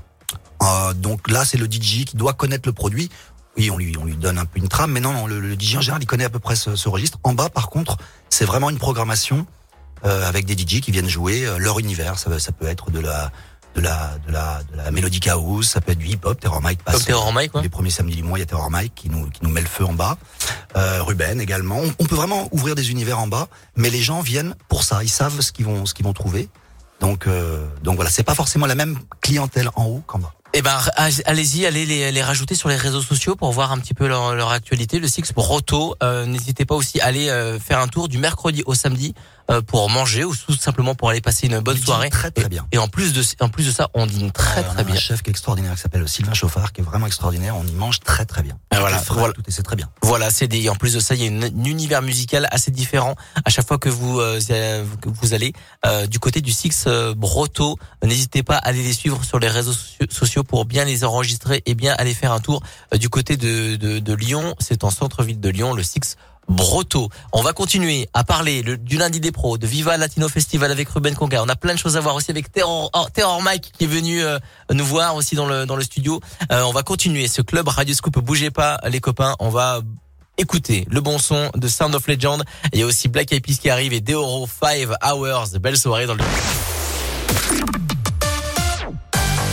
Euh, 0.62 0.95
donc 0.95 1.29
là, 1.29 1.45
c'est 1.45 1.59
le 1.59 1.66
DJ 1.66 2.05
qui 2.05 2.16
doit 2.16 2.33
connaître 2.33 2.68
le 2.68 2.72
produit. 2.72 3.11
Oui, 3.57 3.70
on 3.72 3.77
lui, 3.79 3.97
on 3.99 4.05
lui 4.05 4.14
donne 4.16 4.39
un 4.39 4.45
peu 4.47 4.61
une 4.61 4.68
trame, 4.68 4.93
mais 4.93 5.01
non, 5.01 5.12
non 5.12 5.27
le, 5.27 5.41
le 5.41 5.55
DJ 5.59 5.77
en 5.77 5.81
général, 5.81 6.03
il 6.03 6.07
connaît 6.07 6.25
à 6.25 6.31
peu 6.31 6.39
près 6.39 6.55
ce, 6.55 6.77
ce 6.77 6.89
registre. 6.89 7.18
En 7.25 7.35
bas, 7.35 7.49
par 7.51 7.68
contre, 7.68 7.97
c'est 8.31 8.45
vraiment 8.45 8.70
une 8.70 8.79
programmation 8.79 9.45
euh, 10.05 10.29
avec 10.29 10.45
des 10.45 10.55
DJ 10.55 10.81
qui 10.81 10.91
viennent 10.93 11.09
jouer 11.09 11.45
euh, 11.47 11.59
leur 11.59 11.79
univers. 11.81 12.18
Ça, 12.18 12.39
ça 12.39 12.53
peut 12.53 12.66
être 12.66 12.91
de 12.91 13.01
la, 13.01 13.31
de 13.75 13.81
la, 13.81 14.12
de 14.27 14.33
la, 14.33 14.62
de 14.70 14.77
la 14.77 14.91
melodic 14.91 15.27
house, 15.29 15.68
ça 15.68 15.81
peut 15.81 15.93
être 15.93 15.99
du 15.99 16.07
hip-hop. 16.07 16.39
Terror 16.39 16.62
Mike 16.62 16.83
passe. 16.83 16.95
Comme 16.97 17.05
Terror 17.05 17.33
Mike, 17.33 17.53
quoi. 17.53 17.62
Les 17.62 17.68
premiers 17.68 17.91
samedis 17.91 18.16
du 18.16 18.22
mois, 18.22 18.39
il 18.39 18.43
y 18.43 18.45
a 18.45 18.47
Terror 18.47 18.70
Mike 18.70 18.95
qui 18.95 19.09
nous, 19.09 19.29
qui 19.31 19.41
nous 19.43 19.51
met 19.51 19.61
le 19.61 19.66
feu 19.66 19.85
en 19.85 19.93
bas. 19.93 20.16
Euh, 20.77 21.03
Ruben 21.03 21.41
également. 21.41 21.79
On, 21.79 21.93
on 21.99 22.05
peut 22.07 22.16
vraiment 22.16 22.49
ouvrir 22.53 22.75
des 22.75 22.91
univers 22.91 23.18
en 23.18 23.27
bas, 23.27 23.49
mais 23.77 23.91
les 23.91 24.03
gens 24.03 24.20
viennent 24.20 24.55
pour 24.68 24.85
ça. 24.85 25.03
Ils 25.03 25.09
savent 25.09 25.41
ce 25.41 25.53
qu'ils 25.53 25.66
vont, 25.66 25.87
ce 25.87 25.95
qu'ils 25.95 26.05
vont 26.05 26.12
trouver. 26.12 26.49
Donc, 27.01 27.27
euh, 27.27 27.66
donc 27.83 27.97
voilà, 27.97 28.11
c'est 28.11 28.22
pas 28.22 28.35
forcément 28.35 28.66
la 28.66 28.77
même 28.77 28.99
clientèle 29.20 29.68
en 29.75 29.85
haut 29.87 30.03
qu'en 30.07 30.20
bas. 30.20 30.33
Eh 30.57 30.62
ben, 30.62 30.79
allez-y, 31.25 31.66
allez 31.66 31.85
les, 31.85 32.12
les 32.12 32.22
rajouter 32.22 32.55
sur 32.55 32.68
les 32.68 32.77
réseaux 32.77 33.03
sociaux 33.03 33.35
pour 33.35 33.51
voir 33.51 33.72
un 33.72 33.79
petit 33.81 33.93
peu 33.93 34.07
leur, 34.07 34.37
leur 34.37 34.51
actualité. 34.53 35.01
Le 35.01 35.09
Six 35.09 35.33
Broto, 35.35 35.97
euh, 36.01 36.27
n'hésitez 36.27 36.64
pas 36.64 36.77
aussi 36.77 37.01
à 37.01 37.07
aller 37.07 37.29
euh, 37.29 37.59
faire 37.59 37.81
un 37.81 37.89
tour 37.89 38.07
du 38.07 38.18
mercredi 38.18 38.62
au 38.64 38.75
samedi 38.75 39.14
pour 39.67 39.91
manger 39.91 40.25
ou 40.25 40.35
tout 40.35 40.57
simplement 40.57 40.95
pour 40.95 41.11
aller 41.11 41.21
passer 41.21 41.47
une 41.49 41.61
bonne 41.61 41.77
soirée. 41.77 42.11
très, 42.11 42.31
très 42.31 42.47
et, 42.47 42.49
bien. 42.49 42.67
Et 42.73 42.79
en 42.79 42.89
plus 42.89 43.13
de 43.13 43.23
en 43.41 43.49
plus 43.49 43.67
de 43.67 43.73
ça, 43.73 43.89
on 43.95 44.07
dîne 44.07 44.33
très 44.33 44.55
Euh, 44.59 44.63
on 44.67 44.71
a 44.71 44.75
très 44.75 44.85
bien. 44.85 44.95
Un 44.95 44.99
chef 44.99 45.23
qui 45.23 45.31
est 45.31 45.33
extraordinaire 45.33 45.75
qui 45.75 45.81
s'appelle 45.81 46.09
Sylvain 46.09 46.35
Chauffard, 46.35 46.73
qui 46.73 46.81
est 46.81 46.85
vraiment 46.85 47.07
extraordinaire. 47.07 47.57
On 47.57 47.67
y 47.67 47.73
mange 47.73 48.01
très 48.01 48.25
très 48.25 48.43
bien. 48.43 48.59
Ah, 48.71 48.81
voilà, 48.81 48.99
frais, 48.99 49.19
voilà. 49.19 49.35
tout 49.35 49.43
est 49.47 49.51
c'est 49.51 49.63
très 49.63 49.77
bien. 49.77 49.89
Voilà, 50.03 50.31
c'est 50.31 50.49
des. 50.49 50.69
En 50.69 50.77
plus 50.77 50.95
de 50.95 51.01
ça, 51.01 51.15
il 51.15 51.21
y 51.21 51.25
a 51.25 51.27
une, 51.27 51.45
un 51.45 51.65
univers 51.65 52.03
musical 52.03 52.49
assez 52.51 52.71
différent 52.71 53.15
à 53.45 53.51
chaque 53.51 53.67
fois 53.67 53.79
que 53.79 53.89
vous 53.89 54.21
euh, 54.21 54.41
que 55.01 55.09
vous 55.09 55.35
allez 55.35 55.53
euh, 55.87 56.07
du 56.07 56.19
côté 56.19 56.41
du 56.41 56.53
Six 56.53 56.85
euh, 56.87 57.15
Broto. 57.15 57.79
N'hésitez 58.03 58.43
pas 58.43 58.57
à 58.57 58.69
aller 58.69 58.83
les 58.83 58.93
suivre 58.93 59.25
sur 59.25 59.39
les 59.39 59.49
réseaux 59.49 59.75
sociaux 60.11 60.45
pour 60.45 60.65
bien 60.65 60.85
les 60.85 61.05
enregistrer 61.05 61.63
et 61.67 61.75
bien 61.75 61.95
aller 61.99 62.15
faire 62.15 62.33
un 62.33 62.41
tour 62.41 62.63
euh, 62.93 62.99
du 62.99 63.09
côté 63.09 63.37
de, 63.37 63.77
de, 63.77 63.99
de 63.99 64.15
Lyon. 64.15 64.55
C'est 64.59 64.85
en 64.85 64.91
centre-ville 64.91 65.41
de 65.41 65.49
Lyon, 65.49 65.75
le 65.75 65.83
Six 65.83 66.17
Broto. 66.49 67.09
On 67.33 67.43
va 67.43 67.53
continuer 67.53 68.09
à 68.15 68.25
parler 68.25 68.63
le- 68.63 68.77
du 68.77 68.97
lundi 68.99 69.21
des 69.21 69.33
pros, 69.33 69.59
de 69.59 69.67
Viva 69.67 69.97
Latino 69.97 70.29
Festival 70.29 70.71
avec 70.71 70.89
Ruben 70.89 71.15
Conga. 71.15 71.43
On 71.43 71.49
a 71.49 71.57
plein 71.57 71.75
de 71.75 71.79
choses 71.79 71.97
à 71.97 72.01
voir 72.01 72.15
aussi 72.15 72.31
avec 72.31 72.53
Terror, 72.53 72.91
oh, 72.95 73.07
Terror 73.13 73.41
Mike 73.43 73.73
qui 73.77 73.85
est 73.85 73.89
venu 73.89 74.23
euh, 74.23 74.39
nous 74.73 74.85
voir 74.85 75.15
aussi 75.17 75.35
dans 75.35 75.47
le 75.47 75.67
dans 75.67 75.77
le 75.77 75.83
studio. 75.85 76.21
Euh, 76.53 76.63
on 76.63 76.73
va 76.73 76.83
continuer 76.83 77.29
ce 77.29 77.43
club 77.43 77.69
Radio 77.69 77.95
Scoop. 77.95 78.19
Bougez 78.19 78.51
pas 78.51 78.79
les 78.89 79.01
copains. 79.01 79.35
On 79.39 79.49
va 79.49 79.81
écouter 80.37 80.87
le 80.91 81.01
bon 81.01 81.19
son 81.19 81.51
de 81.55 81.69
Sound 81.69 81.95
of 81.95 82.07
Legend. 82.09 82.43
Il 82.73 82.81
y 82.81 82.83
a 82.83 82.87
aussi 82.87 83.09
Black 83.09 83.33
Eyed 83.33 83.45
qui 83.45 83.71
arrive 83.71 83.93
et 83.93 84.01
Deoro 84.01 84.47
5 84.47 84.89
Hours. 85.05 85.59
Belle 85.61 85.79
soirée 85.79 86.07
dans 86.07 86.15
le 86.15 86.25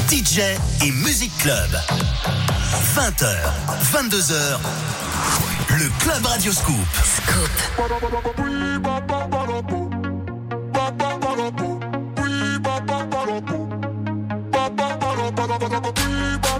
DJ 0.09 0.39
et 0.83 0.91
Music 0.91 1.31
Club. 1.39 1.69
20h, 2.95 3.35
22h, 3.93 4.57
le 5.77 5.89
Club 5.99 6.25
Radio 6.25 6.51
Scoop. 6.51 6.75
Yo 16.11 16.50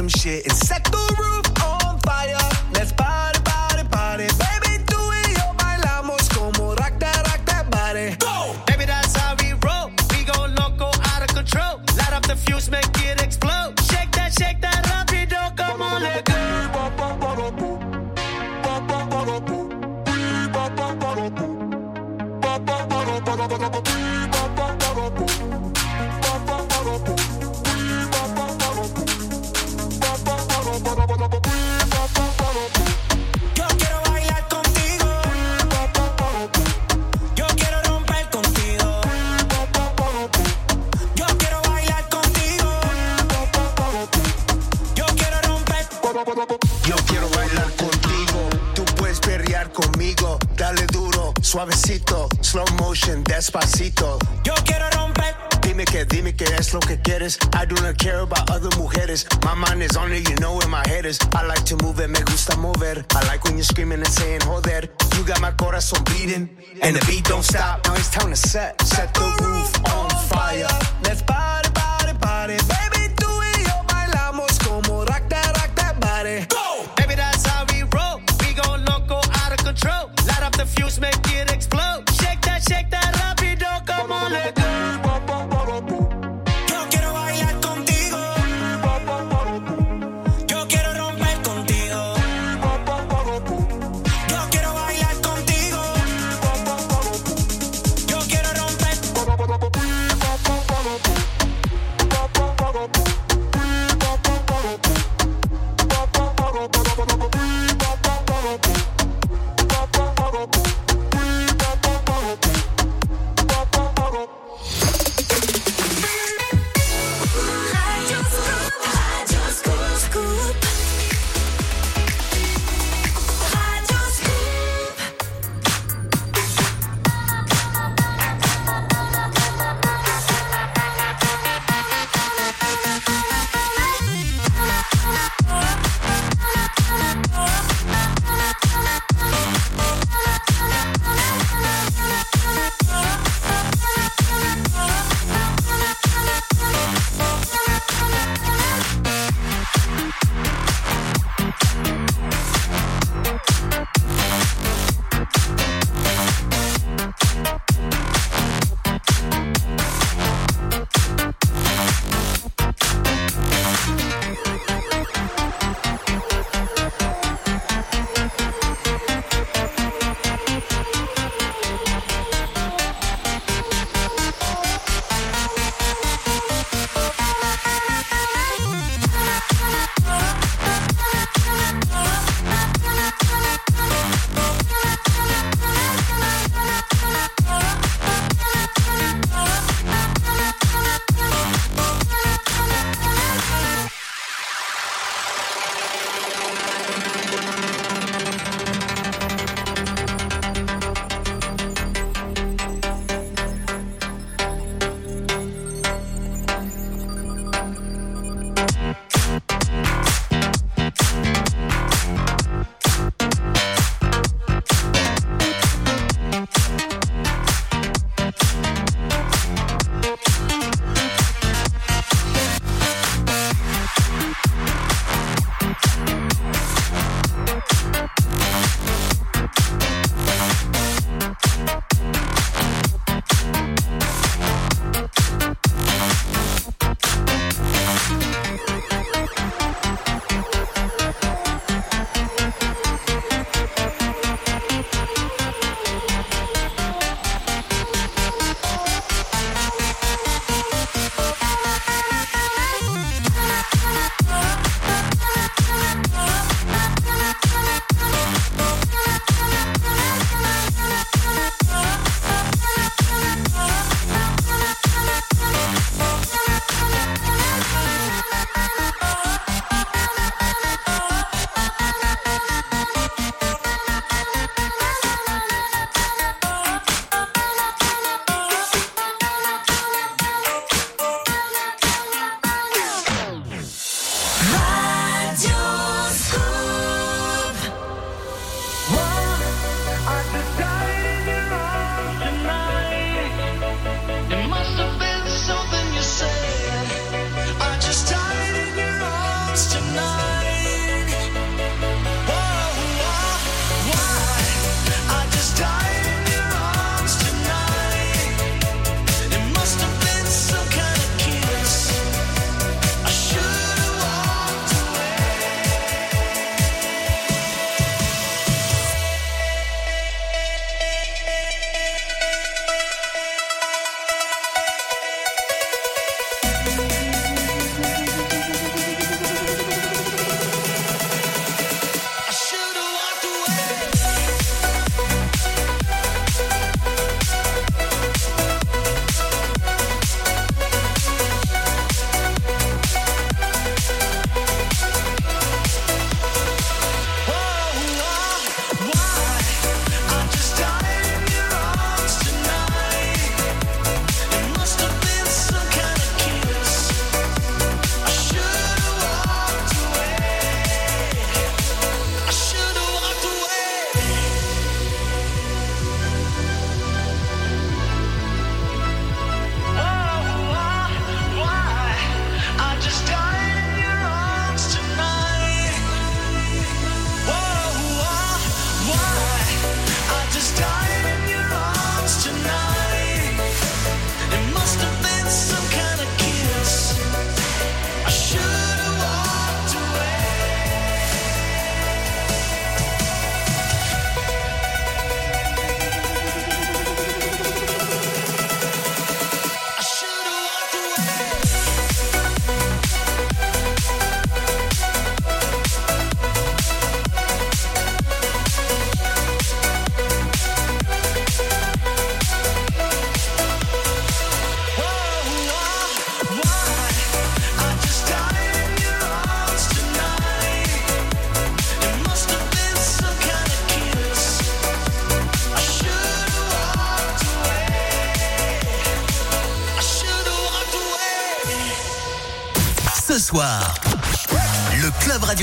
some 0.00 0.08
shit. 0.08 0.46
And 0.46 1.09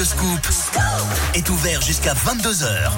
Scoop 0.08 0.48
est 1.34 1.50
ouvert 1.50 1.82
jusqu'à 1.82 2.14
22h. 2.14 2.92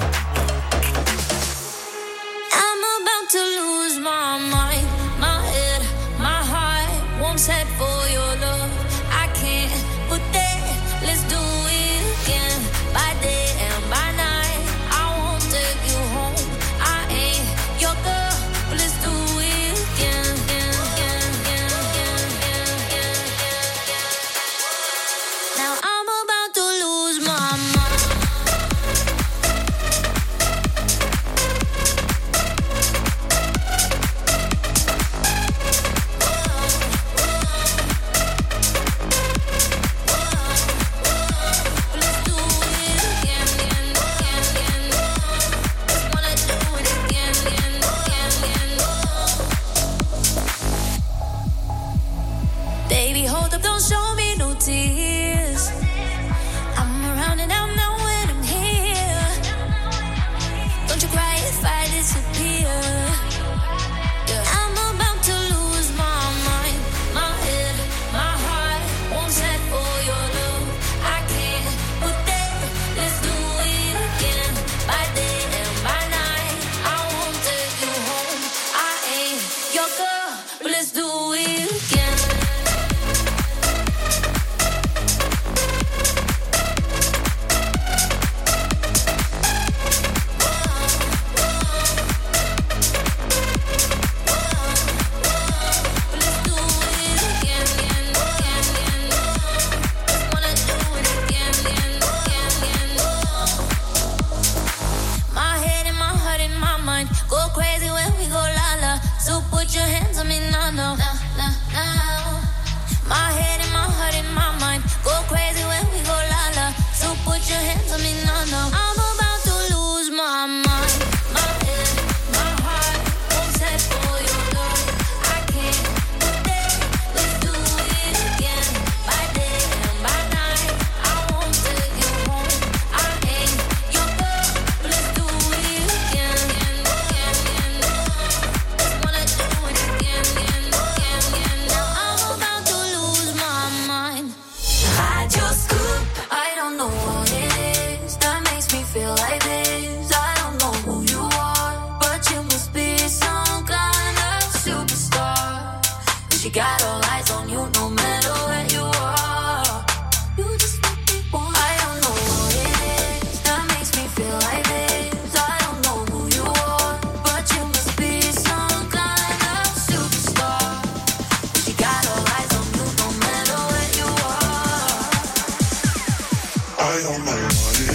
I 176.90 177.00
don't 177.02 177.24
know 177.24 177.30
what 177.30 177.89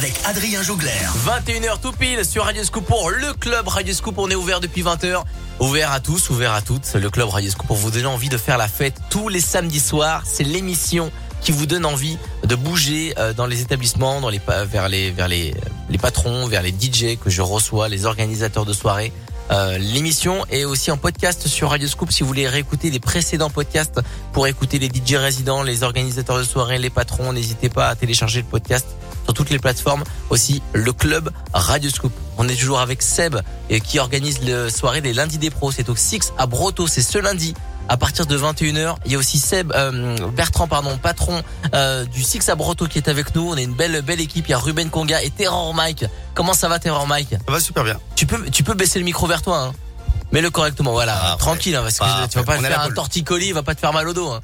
avec 0.00 0.18
Adrien 0.24 0.62
Jougler. 0.62 0.88
21h 1.26 1.78
tout 1.82 1.92
pile 1.92 2.24
sur 2.24 2.44
Radio 2.44 2.64
Scoop 2.64 2.86
pour 2.86 3.10
le 3.10 3.34
club 3.34 3.68
Radio 3.68 3.92
Scoop. 3.92 4.16
On 4.16 4.30
est 4.30 4.34
ouvert 4.34 4.58
depuis 4.58 4.82
20h. 4.82 5.24
Ouvert 5.58 5.92
à 5.92 6.00
tous, 6.00 6.30
ouvert 6.30 6.54
à 6.54 6.62
toutes. 6.62 6.94
Le 6.94 7.10
club 7.10 7.28
Radio 7.28 7.50
Scoop 7.50 7.66
pour 7.66 7.76
vous 7.76 7.90
donner 7.90 8.06
envie 8.06 8.30
de 8.30 8.38
faire 8.38 8.56
la 8.56 8.66
fête 8.66 8.94
tous 9.10 9.28
les 9.28 9.42
samedis 9.42 9.78
soirs. 9.78 10.22
C'est 10.24 10.44
l'émission 10.44 11.12
qui 11.42 11.52
vous 11.52 11.66
donne 11.66 11.84
envie 11.84 12.16
de 12.44 12.54
bouger 12.54 13.12
euh, 13.18 13.34
dans 13.34 13.44
les 13.44 13.60
établissements, 13.60 14.22
dans 14.22 14.30
les, 14.30 14.40
vers 14.64 14.88
les, 14.88 15.12
patrons, 16.00 16.46
vers 16.46 16.62
les 16.62 16.70
DJ 16.70 17.18
que 17.22 17.28
je 17.28 17.42
reçois, 17.42 17.90
les 17.90 18.06
organisateurs 18.06 18.64
de 18.64 18.72
soirées. 18.72 19.12
Euh, 19.50 19.76
L'émission 19.76 20.46
est 20.50 20.64
aussi 20.64 20.90
en 20.90 20.96
podcast 20.96 21.46
sur 21.46 21.68
Radio 21.68 21.88
Scoop 21.88 22.10
si 22.10 22.22
vous 22.22 22.28
voulez 22.28 22.48
réécouter 22.48 22.90
les 22.90 23.00
précédents 23.00 23.50
podcasts 23.50 24.00
pour 24.32 24.46
écouter 24.46 24.78
les 24.78 24.88
DJ 24.88 25.16
résidents, 25.16 25.62
les 25.62 25.82
organisateurs 25.82 26.38
de 26.38 26.44
soirées, 26.44 26.78
les 26.78 26.88
patrons. 26.88 27.34
N'hésitez 27.34 27.68
pas 27.68 27.88
à 27.88 27.94
télécharger 27.96 28.40
le 28.40 28.46
podcast 28.46 28.86
toutes 29.50 29.56
les 29.56 29.58
plateformes. 29.58 30.04
Aussi 30.30 30.62
le 30.72 30.92
club 30.92 31.30
Radio 31.52 31.90
Scoop. 31.90 32.12
On 32.38 32.48
est 32.48 32.54
toujours 32.54 32.78
avec 32.78 33.02
Seb 33.02 33.36
et 33.68 33.80
qui 33.80 33.98
organise 33.98 34.40
le 34.44 34.70
soirée 34.70 35.00
des 35.00 35.12
lundis 35.12 35.38
des 35.38 35.50
pros. 35.50 35.72
C'est 35.72 35.88
au 35.88 35.96
Six 35.96 36.32
à 36.38 36.46
Broto. 36.46 36.86
C'est 36.86 37.02
ce 37.02 37.18
lundi 37.18 37.54
à 37.88 37.96
partir 37.96 38.26
de 38.26 38.38
21h. 38.38 38.94
Il 39.06 39.12
y 39.12 39.16
a 39.16 39.18
aussi 39.18 39.38
Seb, 39.38 39.72
euh, 39.74 40.16
Bertrand, 40.28 40.68
pardon, 40.68 40.96
patron 40.98 41.42
euh, 41.74 42.04
du 42.04 42.22
Six 42.22 42.48
à 42.48 42.54
Broto 42.54 42.86
qui 42.86 42.98
est 42.98 43.08
avec 43.08 43.34
nous. 43.34 43.50
On 43.50 43.56
est 43.56 43.64
une 43.64 43.74
belle 43.74 44.02
belle 44.02 44.20
équipe. 44.20 44.46
Il 44.46 44.52
y 44.52 44.54
a 44.54 44.58
Ruben 44.58 44.88
Conga 44.88 45.20
et 45.22 45.30
Terror 45.30 45.74
Mike. 45.74 46.04
Comment 46.34 46.54
ça 46.54 46.68
va 46.68 46.78
Terror 46.78 47.06
Mike? 47.08 47.30
Ça 47.30 47.52
va 47.52 47.58
super 47.58 47.82
bien. 47.82 47.98
Tu 48.14 48.26
peux 48.26 48.48
tu 48.50 48.62
peux 48.62 48.74
baisser 48.74 49.00
le 49.00 49.04
micro 49.04 49.26
vers 49.26 49.42
toi. 49.42 49.58
Hein. 49.58 49.72
Mets-le 50.30 50.50
correctement. 50.50 50.92
Voilà, 50.92 51.36
tranquille. 51.40 51.74
Hein, 51.74 51.82
parce 51.82 51.98
que 51.98 52.04
Ah, 52.06 52.28
tu 52.30 52.38
vas 52.38 52.44
pas 52.44 52.56
te 52.56 52.62
faire 52.62 52.80
un 52.82 52.90
torticolis, 52.90 53.48
il 53.48 53.54
va 53.54 53.64
pas 53.64 53.74
te 53.74 53.80
faire 53.80 53.92
mal 53.92 54.08
au 54.08 54.12
dos. 54.12 54.30
Hein. 54.30 54.40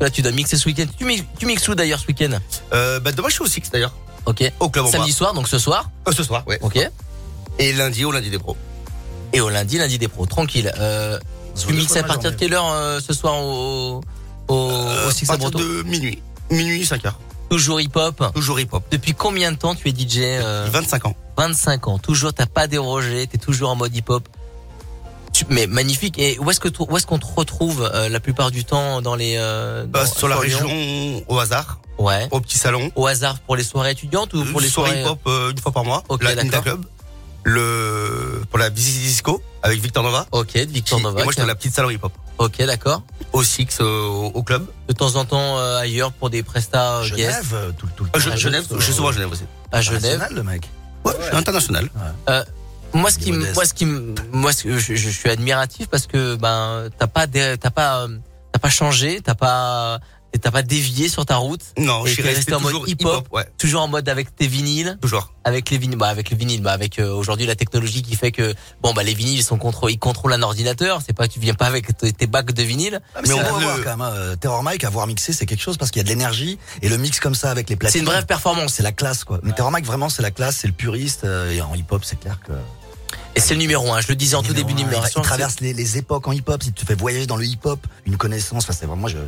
Là, 0.00 0.10
tu 0.10 0.22
dois 0.22 0.32
mixer 0.32 0.56
ce 0.56 0.66
week-end. 0.66 0.86
Tu 0.98 1.46
mixes 1.46 1.68
où 1.68 1.74
d'ailleurs 1.74 2.00
ce 2.00 2.06
week-end? 2.06 2.38
Euh, 2.72 3.00
bah, 3.00 3.12
demain, 3.12 3.28
je 3.28 3.34
suis 3.34 3.42
au 3.42 3.46
Six 3.46 3.70
d'ailleurs. 3.70 3.92
Ok. 4.26 4.52
Au 4.60 4.68
club 4.68 4.86
en 4.86 4.90
Samedi 4.90 5.12
soir, 5.12 5.34
donc 5.34 5.48
ce 5.48 5.58
soir. 5.58 5.90
Euh, 6.08 6.12
ce 6.12 6.22
soir, 6.22 6.42
ouais. 6.46 6.58
Ok. 6.62 6.78
Et 7.58 7.72
lundi 7.72 8.04
au 8.04 8.12
lundi 8.12 8.28
des 8.30 8.38
pros. 8.38 8.56
Et 9.32 9.40
au 9.40 9.48
lundi, 9.48 9.78
lundi 9.78 9.98
des 9.98 10.08
pros. 10.08 10.26
Tranquille. 10.26 10.72
Euh, 10.78 11.18
tu 11.56 11.72
mixes 11.72 11.96
à 11.96 12.02
partir 12.02 12.30
de 12.32 12.36
quelle 12.36 12.52
heure 12.52 12.70
euh, 12.70 13.00
ce 13.00 13.12
soir 13.14 13.34
au, 13.42 14.00
au, 14.48 14.54
au 14.54 15.10
Six 15.10 15.28
à 15.30 15.34
à 15.34 15.38
partir 15.38 15.50
Broto 15.58 15.64
de 15.66 15.82
minuit. 15.84 16.22
Minuit, 16.50 16.84
5 16.84 17.04
heures. 17.06 17.18
Toujours 17.48 17.80
hip-hop. 17.80 18.32
Toujours 18.34 18.58
hip-hop. 18.60 18.82
Depuis 18.90 19.14
combien 19.14 19.52
de 19.52 19.56
temps 19.56 19.74
tu 19.74 19.88
es 19.88 19.92
DJ 19.92 20.18
euh, 20.22 20.68
25 20.70 21.06
ans. 21.06 21.16
25 21.38 21.88
ans. 21.88 21.98
Toujours, 21.98 22.32
t'as 22.34 22.46
pas 22.46 22.66
dérogé. 22.66 23.26
T'es 23.26 23.38
toujours 23.38 23.70
en 23.70 23.76
mode 23.76 23.94
hip-hop. 23.94 24.28
Tu- 25.32 25.44
Mais 25.48 25.66
magnifique. 25.66 26.18
Et 26.18 26.38
où 26.38 26.50
est-ce 26.50 26.60
que 26.60 26.68
où 26.78 26.96
est-ce 26.96 27.06
qu'on 27.06 27.18
te 27.18 27.26
retrouve 27.26 27.88
euh, 27.94 28.08
la 28.08 28.20
plupart 28.20 28.50
du 28.50 28.64
temps 28.64 29.00
dans 29.02 29.14
les 29.14 29.36
euh, 29.38 29.84
Bah, 29.86 30.06
sur 30.06 30.28
la 30.28 30.36
région, 30.36 30.68
au 31.28 31.38
hasard, 31.38 31.78
Ouais. 31.98 32.28
au 32.30 32.40
petit 32.40 32.58
salon. 32.58 32.90
Au 32.94 33.06
hasard 33.06 33.38
pour 33.40 33.56
les 33.56 33.64
soirées 33.64 33.92
étudiantes 33.92 34.32
ou 34.34 34.44
pour 34.44 34.60
les 34.60 34.68
soirée 34.68 34.90
soirées 35.02 35.02
hip-hop 35.02 35.20
euh, 35.26 35.50
une 35.50 35.58
fois 35.58 35.72
par 35.72 35.84
mois. 35.84 36.02
Ok, 36.08 36.22
la 36.22 36.34
d'accord. 36.34 36.44
Ninja 36.44 36.60
Club. 36.62 36.84
Le, 37.44 38.42
pour 38.50 38.58
la 38.58 38.70
visite 38.70 39.02
disco 39.02 39.40
avec 39.62 39.80
Victor 39.80 40.02
Nova. 40.02 40.26
Ok, 40.32 40.54
Victor 40.56 40.98
Qui- 40.98 41.04
Nova. 41.04 41.20
Et 41.20 41.22
moi, 41.22 41.32
je 41.32 41.36
suis 41.36 41.40
dans 41.42 41.46
la 41.46 41.54
petite 41.54 41.74
salon 41.74 41.90
hip-hop. 41.90 42.12
Ok, 42.38 42.58
d'accord. 42.64 43.02
Au 43.32 43.42
Six, 43.44 43.68
euh, 43.80 43.84
au, 44.06 44.26
au 44.34 44.42
club. 44.42 44.66
De 44.88 44.92
temps 44.92 45.14
en 45.16 45.24
temps 45.24 45.58
euh, 45.58 45.78
ailleurs 45.78 46.12
pour 46.12 46.28
des 46.28 46.42
prestats 46.42 46.96
euh, 46.98 47.08
guest. 47.08 47.16
Genève, 47.18 47.50
euh, 47.54 47.70
tout, 47.78 47.86
tout 47.96 48.04
le 48.04 48.10
Ah, 48.12 48.18
temps. 48.18 48.30
je- 48.30 48.36
Genève, 48.36 48.64
je 48.76 48.80
suis 48.82 48.92
souvent 48.92 49.08
à 49.08 49.12
Genève 49.12 49.30
aussi. 49.30 49.44
À 49.72 49.80
Genève. 49.80 50.04
International, 50.04 50.34
le 50.34 50.42
mec. 50.42 50.68
Ouais, 51.04 51.12
je 51.20 51.26
suis 51.26 51.36
international. 51.36 51.88
Euh, 52.28 52.44
moi, 52.92 53.10
ce 53.10 53.18
qui, 53.18 53.30
me- 53.30 53.38
Modeste. 53.38 53.54
moi, 53.54 53.64
ce 53.64 53.74
qui, 53.74 53.84
me- 53.86 54.14
moi, 54.32 54.52
ce 54.52 54.64
que 54.64 54.78
je, 54.78 54.94
je 54.96 55.08
suis 55.08 55.30
admiratif 55.30 55.86
parce 55.86 56.06
que 56.08 56.34
ben 56.34 56.88
t'as 56.98 57.06
pas, 57.06 57.26
dé- 57.28 57.54
t'as 57.60 57.70
pas, 57.70 58.00
euh, 58.02 58.08
t'as 58.52 58.58
pas 58.58 58.70
changé, 58.70 59.20
t'as 59.22 59.34
pas, 59.36 60.00
t'as 60.38 60.50
pas 60.50 60.62
dévié 60.62 61.08
sur 61.08 61.24
ta 61.26 61.36
route. 61.36 61.60
Non, 61.78 62.04
Et 62.04 62.08
je 62.08 62.14
suis 62.14 62.22
resté 62.22 62.36
resté 62.38 62.54
en 62.54 62.60
mode 62.60 62.72
toujours 62.72 62.88
hip-hop. 62.88 63.28
ouais. 63.32 63.46
Toujours 63.58 63.82
en 63.82 63.88
mode 63.88 64.08
avec 64.08 64.34
tes 64.34 64.46
vinyles, 64.46 64.98
Toujours. 65.00 65.32
avec 65.44 65.70
les 65.70 65.78
vinyles, 65.78 65.98
bah 65.98 66.08
avec 66.08 66.30
le 66.30 66.36
vinyle, 66.36 66.62
bah 66.62 66.72
avec 66.72 66.98
euh, 66.98 67.12
aujourd'hui 67.12 67.46
la 67.46 67.54
technologie 67.56 68.02
qui 68.02 68.16
fait 68.16 68.32
que 68.32 68.54
bon 68.82 68.92
bah 68.94 69.02
les 69.02 69.14
vinyles 69.14 69.38
ils 69.38 69.42
sont 69.44 69.58
contrôlés, 69.58 69.94
ils 69.94 69.98
contrôlent 69.98 70.32
un 70.32 70.42
ordinateur. 70.42 71.00
C'est 71.06 71.12
pas 71.12 71.28
tu 71.28 71.40
viens 71.40 71.54
pas 71.54 71.66
avec 71.66 71.86
tes 71.96 72.26
bacs 72.26 72.52
de 72.52 72.62
vinyle. 72.62 73.00
Ah, 73.14 73.20
mais 73.22 73.28
Mais 73.28 73.34
on 73.34 73.38
le- 73.58 73.64
voir 73.64 73.76
quand 73.82 73.90
même. 73.90 74.00
hein. 74.00 74.12
Euh, 74.14 74.36
Terror 74.36 74.62
Mike, 74.62 74.84
avoir 74.84 75.06
mixé, 75.06 75.32
c'est 75.32 75.46
quelque 75.46 75.62
chose 75.62 75.76
parce 75.76 75.90
qu'il 75.90 76.00
y 76.00 76.04
a 76.04 76.04
de 76.04 76.08
l'énergie 76.08 76.58
et 76.82 76.88
le 76.88 76.96
mix 76.98 77.20
comme 77.20 77.34
ça 77.34 77.50
avec 77.50 77.68
les 77.70 77.76
platines. 77.76 77.92
C'est 77.92 77.98
une 78.00 78.06
vraie 78.06 78.24
performance. 78.24 78.74
C'est 78.74 78.82
la 78.82 78.92
classe, 78.92 79.24
quoi. 79.24 79.40
Mais 79.42 79.52
Terror 79.52 79.70
Mike, 79.70 79.86
vraiment, 79.86 80.08
c'est 80.08 80.22
la 80.22 80.30
classe, 80.30 80.56
c'est 80.58 80.66
le 80.68 80.72
puriste. 80.72 81.24
euh, 81.24 81.50
et 81.52 81.60
en 81.60 81.74
hip-hop, 81.74 82.02
c'est 82.04 82.18
clair 82.20 82.38
que. 82.46 82.52
Et 83.34 83.40
c'est 83.40 83.54
le 83.54 83.60
numéro 83.60 83.92
un. 83.92 84.00
Je 84.00 84.08
le 84.08 84.16
disais 84.16 84.34
en 84.34 84.42
tout 84.42 84.54
début 84.54 84.72
Numéro 84.74 85.02
un. 85.02 85.06
Il 85.14 85.22
traverse 85.22 85.60
les, 85.60 85.72
les 85.74 85.98
époques 85.98 86.26
en 86.26 86.32
hip-hop. 86.32 86.62
Il 86.64 86.72
te 86.72 86.84
fait 86.86 86.94
voyager 86.94 87.26
dans 87.26 87.36
le 87.36 87.44
hip-hop, 87.44 87.86
une 88.06 88.16
connaissance. 88.16 88.64
Enfin, 88.64 88.72
c'est 88.72 88.86
vraiment, 88.86 89.02
moi, 89.02 89.10
je- 89.10 89.16
je- 89.18 89.22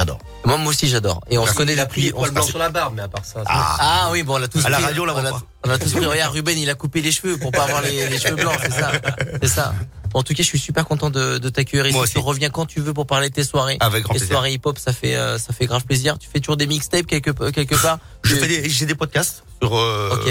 j'adore. 0.00 0.18
Moi, 0.44 0.56
moi 0.56 0.70
aussi 0.70 0.88
j'adore. 0.88 1.20
Et 1.30 1.38
on 1.38 1.46
se 1.46 1.54
connaît 1.54 1.74
Il 1.74 1.80
a 1.80 1.84
depuis. 1.84 2.10
pris 2.10 2.10
les 2.10 2.14
on 2.16 2.24
se- 2.24 2.30
blancs 2.32 2.46
sur 2.48 2.58
la 2.58 2.68
barbe, 2.70 2.94
mais 2.96 3.02
à 3.02 3.08
part 3.08 3.24
ça. 3.24 3.42
Ah 3.46 4.08
oui, 4.12 4.22
bon, 4.22 4.34
on 4.34 4.38
l'a 4.38 4.48
tous 4.48 4.64
À 4.64 4.68
la 4.70 4.76
pris. 4.78 4.86
radio, 4.86 5.02
on 5.02 5.06
la 5.06 5.12
voit 5.12 5.22
a- 5.22 5.30
pas. 5.30 5.36
On 5.36 5.38
a 5.38 5.42
tous 5.62 5.92
pris. 5.94 6.04
Regarde, 6.06 6.32
Ruben, 6.34 6.58
il 6.58 6.70
a 6.70 6.74
coupé 6.74 7.00
les 7.02 7.12
cheveux 7.12 7.36
pour 7.38 7.50
pas 7.52 7.64
avoir 7.64 7.82
les, 7.82 8.08
les 8.08 8.18
cheveux 8.18 8.36
blancs, 8.36 8.58
c'est 8.62 8.72
ça. 8.72 8.92
C'est 9.42 9.48
ça. 9.48 9.74
Bon, 10.12 10.18
en 10.20 10.22
tout 10.24 10.34
cas, 10.34 10.42
je 10.42 10.48
suis 10.48 10.58
super 10.58 10.86
content 10.86 11.08
de, 11.08 11.38
de 11.38 11.48
t'accueillir 11.50 11.86
ici. 11.86 12.12
Tu 12.14 12.18
reviens 12.18 12.50
quand 12.50 12.66
tu 12.66 12.80
veux 12.80 12.92
pour 12.92 13.06
parler 13.06 13.28
de 13.28 13.34
tes 13.34 13.44
soirées. 13.44 13.76
Avec 13.80 14.02
grand 14.02 14.14
Les 14.14 14.18
plaisir. 14.18 14.34
soirées 14.34 14.52
hip-hop, 14.54 14.76
ça 14.78 14.92
fait, 14.92 15.14
euh, 15.14 15.38
ça 15.38 15.52
fait 15.52 15.66
grave 15.66 15.84
plaisir. 15.84 16.18
Tu 16.18 16.28
fais 16.32 16.40
toujours 16.40 16.56
des 16.56 16.66
mixtapes 16.66 17.06
quelque, 17.06 17.30
quelque 17.50 17.80
part? 17.80 17.98
Je 18.24 18.34
Tu- 18.34 18.40
fais 18.40 18.48
des, 18.48 18.68
j'ai 18.68 18.86
des 18.86 18.96
podcasts 18.96 19.44
sur, 19.62 19.76
euh, 19.76 20.10
Ok. 20.12 20.26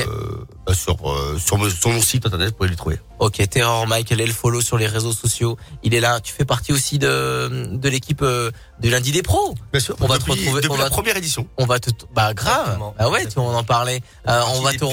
euh, 0.67 0.73
sur, 0.73 1.09
euh, 1.09 1.39
sur, 1.39 1.57
me- 1.57 1.69
sur 1.69 1.89
mon 1.91 2.01
site 2.01 2.25
internet, 2.25 2.49
vous 2.49 2.55
pouvez 2.55 2.69
les 2.69 2.75
trouver. 2.75 2.99
Ok, 3.19 3.41
Terror 3.49 3.87
Mike, 3.87 4.11
allez 4.11 4.25
le 4.25 4.33
follow 4.33 4.59
sur 4.59 4.77
les 4.77 4.85
réseaux 4.87 5.13
sociaux. 5.13 5.57
Il 5.83 5.93
est 5.93 5.99
là. 6.01 6.19
Tu 6.19 6.33
fais 6.33 6.45
partie 6.45 6.73
aussi 6.73 6.99
de, 6.99 7.67
de 7.71 7.89
l'équipe 7.89 8.21
euh, 8.21 8.51
de 8.81 8.89
lundi 8.89 9.11
des 9.13 9.21
pros. 9.23 9.55
Bien 9.71 9.79
sûr. 9.79 9.95
On 10.01 10.07
va 10.07 10.17
te 10.17 10.23
retrouver- 10.29 10.61
Depuis 10.61 10.69
on 10.71 10.75
la 10.77 10.83
va 10.83 10.89
te- 10.89 10.93
première 10.93 11.15
édition. 11.15 11.47
On 11.57 11.65
va 11.65 11.79
te, 11.79 11.89
bah 12.13 12.33
grave. 12.33 12.59
Exactement. 12.63 12.95
Ah 12.99 13.09
ouais, 13.09 13.25
tu 13.27 13.39
on 13.39 13.47
en 13.55 13.63
parlait. 13.63 14.01
Euh, 14.27 14.41
on 14.55 14.61
va 14.61 14.73
te. 14.73 14.83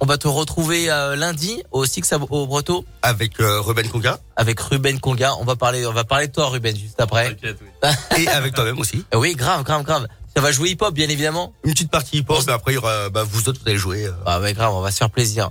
On 0.00 0.06
va 0.06 0.18
te 0.18 0.26
retrouver 0.28 0.90
euh, 0.90 1.14
lundi 1.16 1.62
au 1.70 1.84
Six 1.84 2.12
à- 2.12 2.16
au 2.18 2.46
Breteau 2.46 2.84
Avec 3.02 3.38
euh, 3.40 3.60
Ruben 3.60 3.88
Konga. 3.88 4.18
avec 4.36 4.58
Ruben 4.60 4.98
Conga. 5.00 5.34
On 5.40 5.44
va 5.44 5.56
parler, 5.56 5.86
on 5.86 5.92
va 5.92 6.04
parler 6.04 6.28
de 6.28 6.32
toi, 6.32 6.48
Ruben, 6.48 6.76
juste 6.76 7.00
après. 7.00 7.28
T'inquiète, 7.34 7.58
oui. 7.62 7.88
Et 8.24 8.28
avec 8.28 8.54
toi-même 8.54 8.78
aussi. 8.78 9.04
Euh, 9.14 9.18
Oui, 9.18 9.34
grave, 9.34 9.62
grave, 9.62 9.82
grave. 9.82 10.06
Ça 10.34 10.40
va 10.40 10.52
jouer 10.52 10.70
hip-hop, 10.70 10.94
bien 10.94 11.08
évidemment. 11.08 11.52
Une 11.64 11.72
petite 11.72 11.90
partie 11.90 12.18
hip-hop, 12.18 12.42
mais 12.46 12.52
après, 12.52 12.72
il 12.72 12.74
y 12.76 12.78
aura, 12.78 13.10
bah, 13.10 13.24
vous 13.24 13.48
autres, 13.48 13.60
vous 13.62 13.68
allez 13.68 13.78
jouer. 13.78 14.06
euh, 14.06 14.12
Ah 14.26 14.40
ouais, 14.40 14.54
grave, 14.54 14.72
on 14.74 14.80
va 14.80 14.90
se 14.90 14.96
faire 14.98 15.10
plaisir. 15.10 15.50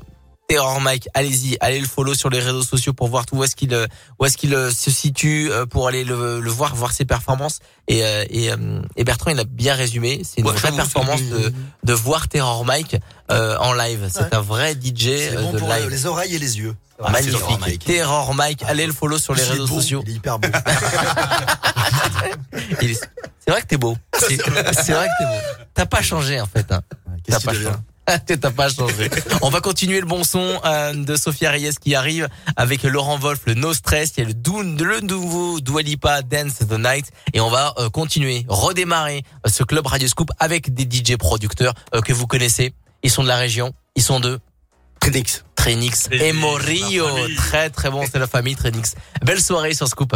Terror 0.49 0.81
Mike, 0.81 1.07
allez-y, 1.13 1.57
allez 1.61 1.79
le 1.79 1.85
follow 1.85 2.15
sur 2.15 2.31
les 2.31 2.39
réseaux 2.39 2.63
sociaux 2.63 2.91
pour 2.91 3.07
voir 3.07 3.27
tout 3.27 3.35
où 3.37 3.43
est-ce 3.43 3.55
qu'il 3.55 3.71
euh, 3.71 3.85
où 4.17 4.25
est-ce 4.25 4.35
qu'il 4.35 4.55
euh, 4.55 4.71
se 4.71 4.89
situe 4.89 5.51
euh, 5.51 5.67
pour 5.67 5.87
aller 5.87 6.03
le, 6.03 6.39
le 6.41 6.49
voir, 6.49 6.75
voir 6.75 6.91
ses 6.91 7.05
performances. 7.05 7.59
Et 7.87 7.99
et, 7.99 8.49
et 8.95 9.03
Bertrand, 9.03 9.29
il 9.31 9.39
a 9.39 9.43
bien 9.43 9.75
résumé. 9.75 10.21
C'est 10.23 10.41
une 10.41 10.47
Ouais, 10.47 10.53
vraie 10.55 10.71
performance 10.71 11.21
de 11.21 11.53
de 11.83 11.93
voir 11.93 12.27
Terror 12.27 12.65
Mike 12.65 12.97
euh, 13.31 13.57
en 13.59 13.73
live. 13.73 14.09
C'est 14.11 14.21
Ouais. 14.23 14.33
un 14.35 14.41
vrai 14.41 14.73
DJ 14.73 15.31
bon 15.35 15.51
de 15.53 15.59
pour 15.59 15.69
live. 15.69 15.87
les 15.89 16.05
oreilles 16.07 16.33
et 16.35 16.39
les 16.39 16.57
yeux. 16.57 16.75
Ah, 17.01 17.11
Terror 17.11 17.11
Magnifique. 17.11 17.59
Mike. 17.61 17.85
Terror 17.85 18.33
Mike, 18.33 18.63
allez 18.67 18.87
le 18.87 18.93
follow 18.93 19.19
sur 19.19 19.35
les 19.35 19.43
Il 19.43 19.51
réseaux 19.51 19.67
beau, 19.67 19.75
sociaux. 19.75 20.01
Il 20.05 20.11
est 20.13 20.15
hyper 20.15 20.39
beau. 20.39 20.49
C'est 23.39 23.51
vrai 23.51 23.61
que 23.61 23.67
t'es 23.67 23.77
beau. 23.77 23.95
C'est 24.17 24.35
vrai 24.35 25.07
que 25.07 25.23
t'es 25.23 25.25
beau. 25.25 25.39
T'as 25.75 25.85
pas 25.85 26.01
changé 26.01 26.41
en 26.41 26.47
fait. 26.47 26.71
Hein. 26.71 26.81
T'as 27.27 27.39
pas 27.39 27.53
changé. 27.53 27.69
T'as 28.41 28.51
pas 28.51 28.69
changé. 28.69 29.09
On 29.41 29.49
va 29.49 29.61
continuer 29.61 29.99
le 29.99 30.05
bon 30.05 30.23
son 30.23 30.59
euh, 30.65 30.93
de 30.93 31.15
Sophia 31.15 31.51
Reyes 31.51 31.73
qui 31.79 31.95
arrive 31.95 32.27
avec 32.55 32.83
Laurent 32.83 33.17
Wolf, 33.17 33.41
le 33.45 33.53
No 33.53 33.73
Stress. 33.73 34.13
Il 34.17 34.21
y 34.21 34.23
a 34.23 34.27
le, 34.27 34.33
dou- 34.33 34.61
le 34.61 34.99
nouveau 35.01 35.59
Dua 35.59 35.81
Lipa 35.81 36.21
Dance 36.21 36.59
the 36.59 36.77
Night 36.79 37.11
et 37.33 37.39
on 37.39 37.49
va 37.49 37.73
euh, 37.77 37.89
continuer, 37.89 38.45
redémarrer 38.47 39.23
euh, 39.45 39.49
ce 39.49 39.63
club 39.63 39.85
Radio 39.87 40.07
Scoop 40.07 40.29
avec 40.39 40.73
des 40.73 40.83
DJ 40.83 41.17
producteurs 41.17 41.73
euh, 41.95 42.01
que 42.01 42.13
vous 42.13 42.27
connaissez. 42.27 42.73
Ils 43.03 43.11
sont 43.11 43.23
de 43.23 43.27
la 43.27 43.37
région. 43.37 43.73
Ils 43.95 44.03
sont 44.03 44.19
de 44.19 44.39
Trinix. 44.99 45.43
Trenix 45.55 46.07
et 46.11 46.17
Trenix, 46.17 46.33
Morillo. 46.39 47.05
Très 47.35 47.69
très 47.69 47.89
bon, 47.89 48.03
c'est 48.09 48.19
la 48.19 48.27
famille 48.27 48.55
Trenix. 48.55 48.95
Belle 49.23 49.41
soirée 49.41 49.73
sur 49.73 49.87
Scoop. 49.87 50.15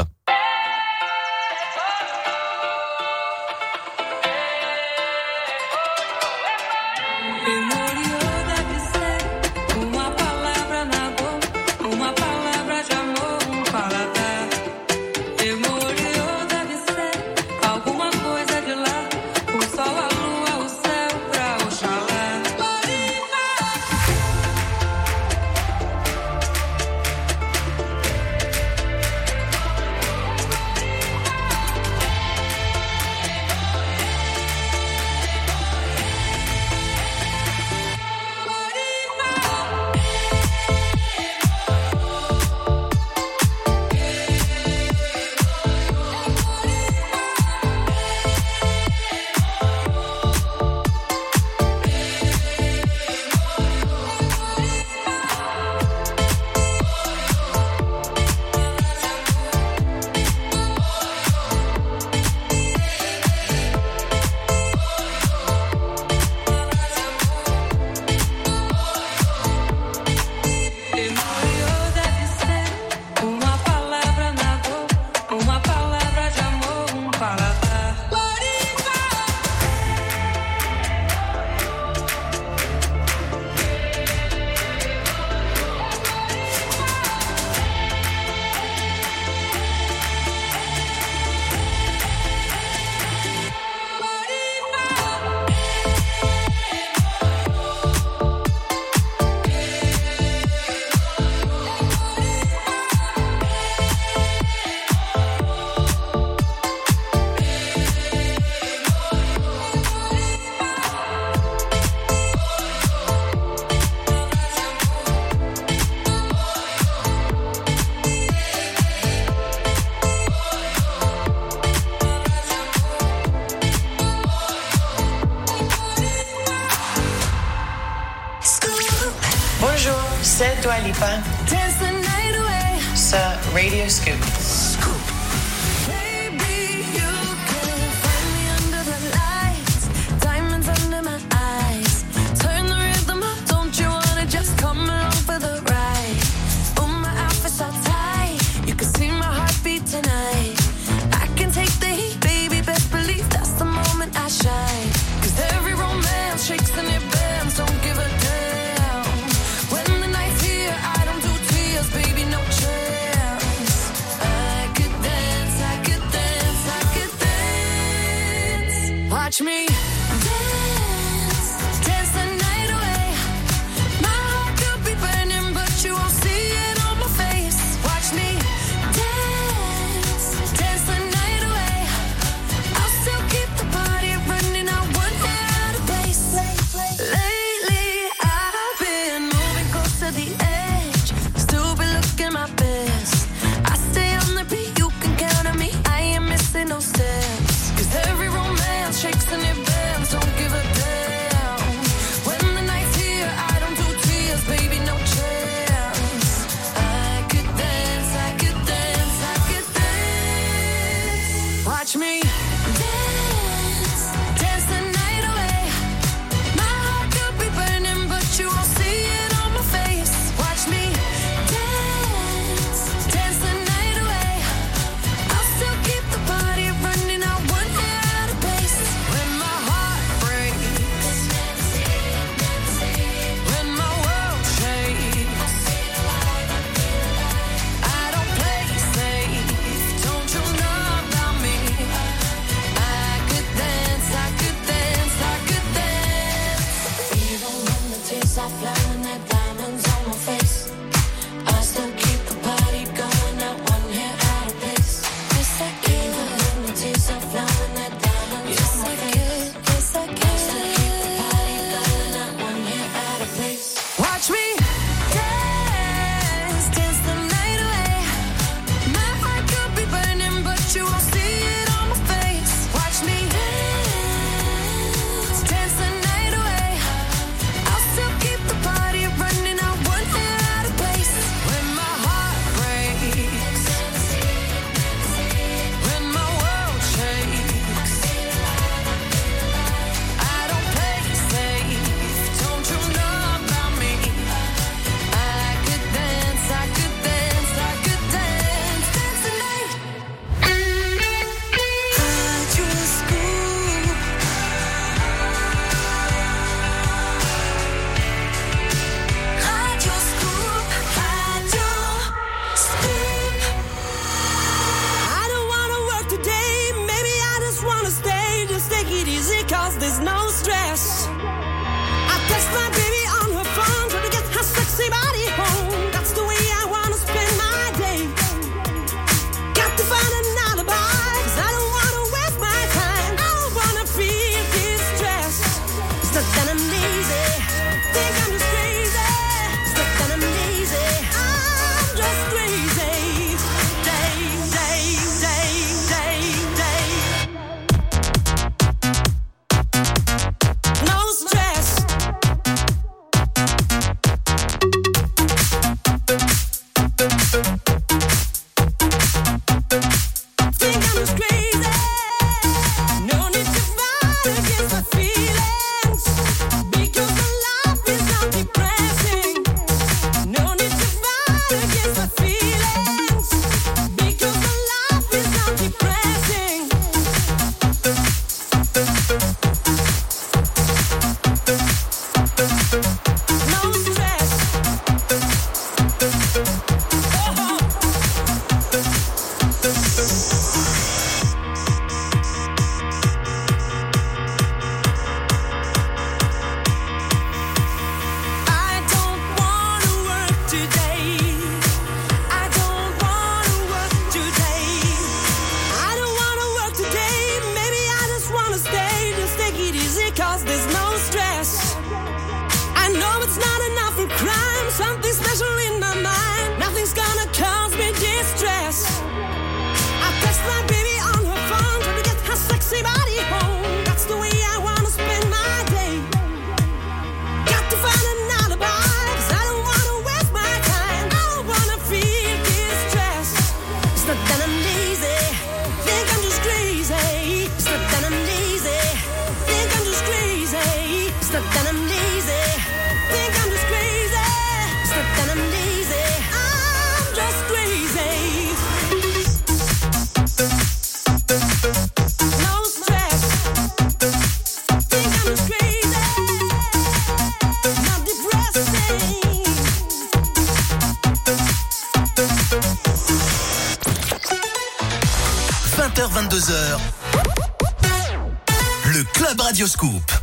Le 468.86 469.04
Club 469.14 469.40
Radioscoop. 469.40 470.23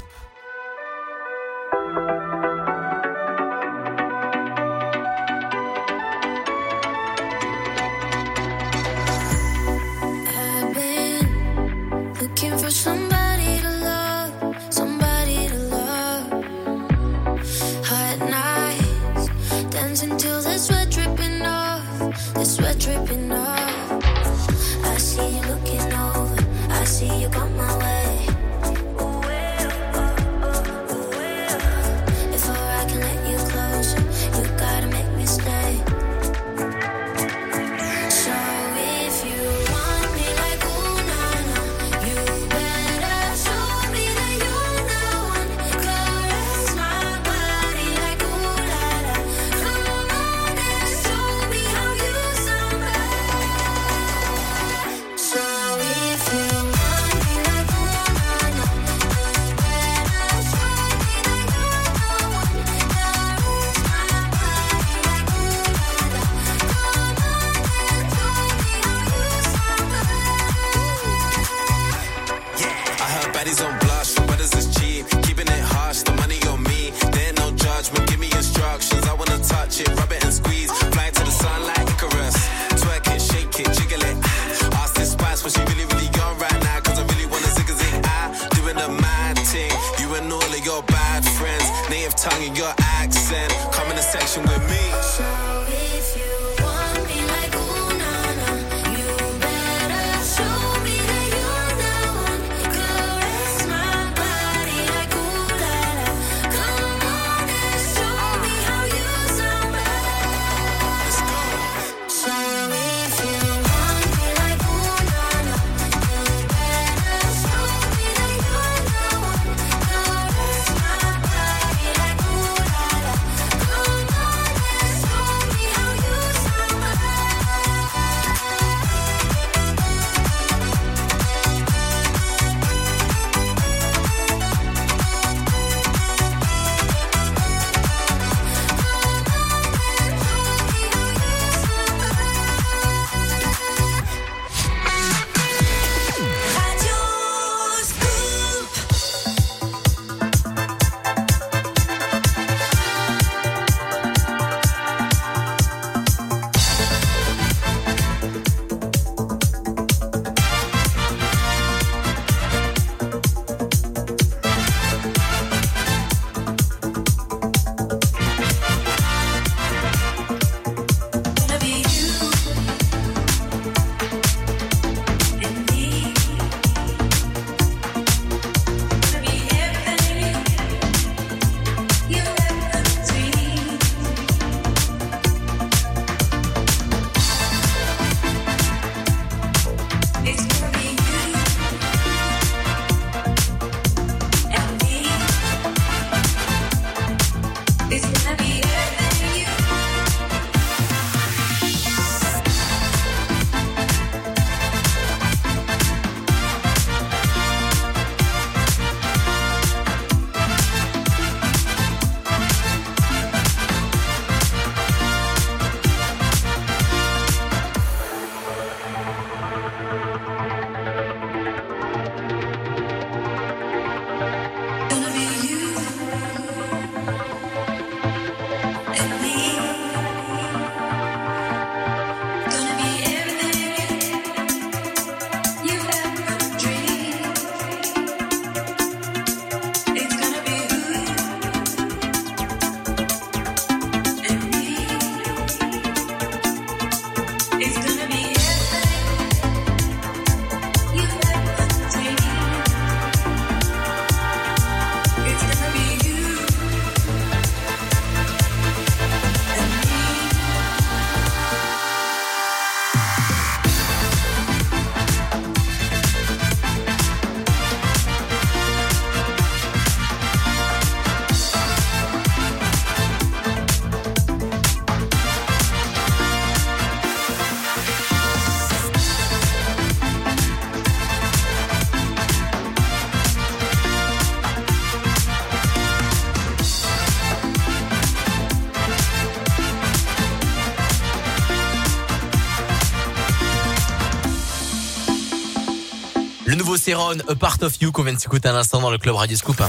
Ceron, 296.91 297.19
A 297.29 297.37
Part 297.37 297.59
of 297.63 297.81
You 297.81 297.93
qu'on 297.93 298.03
vient 298.03 298.15
de 298.15 298.19
s'écouter 298.19 298.49
à 298.49 298.53
l'instant 298.53 298.81
dans 298.81 298.91
le 298.91 298.99
club 298.99 299.15
Radio 299.15 299.37
Scoop. 299.37 299.63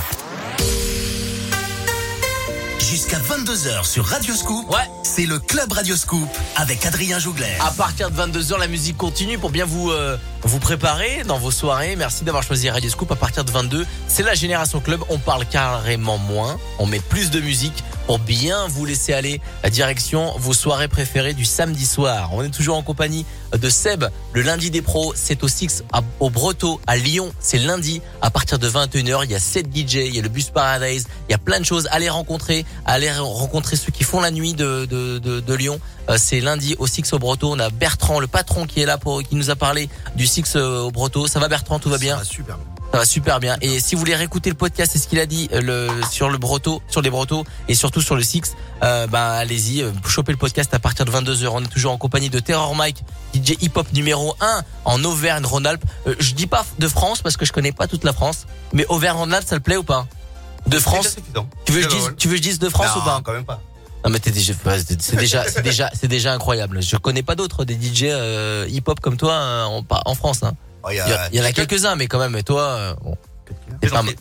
Jusqu'à 2.79 3.19
22h 3.19 3.85
sur 3.85 4.05
Radio 4.05 4.33
Scoop. 4.33 4.67
Ouais. 4.71 4.79
C'est 5.03 5.27
le 5.27 5.37
Club 5.37 5.71
Radio 5.71 5.95
Scoop 5.95 6.27
avec 6.55 6.83
Adrien 6.83 7.19
Jougler. 7.19 7.53
À 7.59 7.69
partir 7.69 8.09
de 8.09 8.15
22h, 8.15 8.57
la 8.57 8.67
musique 8.67 8.97
continue 8.97 9.37
pour 9.37 9.51
bien 9.51 9.65
vous 9.65 9.91
euh, 9.91 10.17
vous 10.41 10.57
préparer 10.57 11.21
dans 11.27 11.37
vos 11.37 11.51
soirées. 11.51 11.95
Merci 11.95 12.23
d'avoir 12.23 12.41
choisi 12.41 12.71
Radio 12.71 12.89
Scoop. 12.89 13.11
À 13.11 13.15
partir 13.15 13.45
de 13.45 13.51
22, 13.51 13.85
c'est 14.07 14.23
la 14.23 14.33
Génération 14.33 14.79
Club. 14.79 15.01
On 15.09 15.19
parle 15.19 15.45
carrément 15.45 16.17
moins. 16.17 16.57
On 16.79 16.87
met 16.87 17.01
plus 17.01 17.29
de 17.29 17.39
musique 17.39 17.83
pour 18.07 18.19
bien 18.19 18.67
vous 18.67 18.85
laisser 18.85 19.13
aller 19.13 19.41
à 19.63 19.69
direction 19.69 20.33
vos 20.37 20.53
soirées 20.53 20.87
préférées 20.87 21.33
du 21.33 21.45
samedi 21.45 21.85
soir. 21.85 22.29
On 22.33 22.43
est 22.43 22.49
toujours 22.49 22.77
en 22.77 22.83
compagnie 22.83 23.25
de 23.57 23.69
Seb. 23.69 24.05
Le 24.33 24.41
lundi 24.41 24.69
des 24.71 24.81
pros, 24.81 25.13
c'est 25.15 25.43
au 25.43 25.47
Six 25.47 25.83
à- 25.93 26.01
au 26.19 26.29
Breteau 26.29 26.79
à 26.87 26.97
Lyon. 26.97 27.31
C'est 27.39 27.57
lundi 27.57 28.01
à 28.21 28.29
partir 28.31 28.59
de 28.59 28.67
21h. 28.67 29.23
Il 29.25 29.31
y 29.31 29.35
a 29.35 29.39
7 29.39 29.67
DJ, 29.73 29.95
il 30.07 30.15
y 30.15 30.19
a 30.19 30.21
le 30.21 30.29
Bus 30.29 30.49
Paradise, 30.49 31.07
il 31.29 31.31
y 31.31 31.35
a 31.35 31.37
plein 31.37 31.59
de 31.59 31.65
choses. 31.65 31.87
Allez 31.91 32.09
rencontrer, 32.09 32.65
allez 32.85 33.11
rencontrer 33.11 33.75
ceux 33.75 33.91
qui 33.91 34.03
font 34.03 34.19
la 34.21 34.31
nuit 34.31 34.53
de, 34.53 34.85
de, 34.85 35.19
de, 35.19 35.39
de 35.39 35.53
Lyon. 35.53 35.79
Euh, 36.09 36.17
c'est 36.19 36.39
lundi 36.41 36.75
au 36.79 36.87
Six 36.87 37.11
au 37.13 37.19
Breteau. 37.19 37.51
On 37.53 37.59
a 37.59 37.69
Bertrand, 37.69 38.19
le 38.19 38.27
patron, 38.27 38.65
qui 38.65 38.81
est 38.81 38.85
là 38.85 38.97
pour, 38.97 39.21
qui 39.23 39.35
nous 39.35 39.49
a 39.49 39.55
parlé 39.55 39.89
du 40.15 40.27
Six 40.27 40.55
euh, 40.55 40.79
au 40.81 40.91
Breteau. 40.91 41.27
Ça 41.27 41.39
va 41.39 41.47
Bertrand, 41.47 41.79
tout 41.79 41.89
va 41.89 41.97
bien? 41.97 42.13
Ça 42.13 42.19
va 42.19 42.25
super 42.25 42.57
bien. 42.57 42.65
Ça 42.91 42.97
va 42.97 43.05
super 43.05 43.39
bien. 43.39 43.55
Et 43.61 43.79
si 43.79 43.95
vous 43.95 43.99
voulez 43.99 44.15
réécouter 44.15 44.49
le 44.49 44.55
podcast, 44.55 44.91
c'est 44.93 44.99
ce 44.99 45.07
qu'il 45.07 45.19
a 45.19 45.25
dit 45.25 45.49
euh, 45.53 45.61
le, 45.61 46.03
sur 46.09 46.29
le 46.29 46.37
Breteau, 46.37 46.81
sur 46.89 47.01
les 47.01 47.09
Breteaux 47.09 47.45
et 47.69 47.75
surtout 47.75 48.01
sur 48.01 48.15
le 48.15 48.23
Six, 48.23 48.55
euh, 48.83 49.07
bah 49.07 49.31
allez-y, 49.33 49.81
euh, 49.81 49.91
chopez 50.07 50.31
le 50.33 50.37
podcast 50.37 50.73
à 50.73 50.79
partir 50.79 51.05
de 51.05 51.11
22h. 51.11 51.47
On 51.53 51.63
est 51.63 51.67
toujours 51.67 51.93
en 51.93 51.97
compagnie 51.97 52.29
de 52.29 52.39
Terror 52.39 52.75
Mike, 52.75 53.03
DJ 53.33 53.55
hip-hop 53.61 53.87
numéro 53.93 54.35
1 54.41 54.61
en 54.85 55.03
Auvergne-Rhône-Alpes. 55.05 55.83
Euh, 56.07 56.15
je 56.19 56.33
dis 56.33 56.47
pas 56.47 56.65
de 56.79 56.87
France 56.87 57.21
parce 57.21 57.37
que 57.37 57.45
je 57.45 57.53
connais 57.53 57.71
pas 57.71 57.87
toute 57.87 58.03
la 58.03 58.11
France, 58.13 58.45
mais 58.73 58.85
Auvergne-Rhône-Alpes, 58.87 59.47
ça 59.47 59.55
le 59.55 59.61
plaît 59.61 59.77
ou 59.77 59.83
pas? 59.83 60.05
De 60.67 60.77
France? 60.77 61.15
tu 61.65 61.71
veux, 61.71 61.81
que 61.81 61.89
je 61.89 61.95
dise, 61.95 62.11
tu 62.17 62.27
veux 62.27 62.33
que 62.35 62.37
je 62.37 62.43
dise 62.49 62.59
de 62.59 62.69
France 62.69 62.87
Non, 62.95 63.01
ou 63.01 63.05
pas? 63.05 63.21
quand 63.23 63.33
même 63.33 63.45
pas. 63.45 63.61
Non 64.03 64.09
mais 64.09 64.19
t'es 64.19 64.31
déjà, 64.31 64.53
c'est 64.79 65.15
déjà, 65.15 65.43
c'est 65.47 65.61
déjà, 65.61 65.89
c'est 65.93 66.07
déjà 66.07 66.33
incroyable. 66.33 66.81
Je 66.81 66.95
connais 66.97 67.21
pas 67.23 67.35
d'autres 67.35 67.65
des 67.65 67.75
DJ 67.75 68.05
euh, 68.05 68.65
hip-hop 68.67 68.99
comme 68.99 69.15
toi 69.15 69.65
en, 69.67 69.83
en 69.89 70.15
France. 70.15 70.41
Hein. 70.43 70.53
Oh, 70.83 70.89
il 70.91 70.95
y, 70.97 70.99
a- 70.99 71.29
y 71.31 71.39
en 71.39 71.43
a 71.43 71.51
quelques-uns, 71.51 71.95
mais 71.95 72.07
quand 72.07 72.19
même, 72.19 72.35
et 72.35 72.43
toi, 72.43 72.61
euh, 72.61 72.93
bon, 73.03 73.15
c'est 73.83 73.89
pas, 73.89 74.01
mal. 74.03 74.15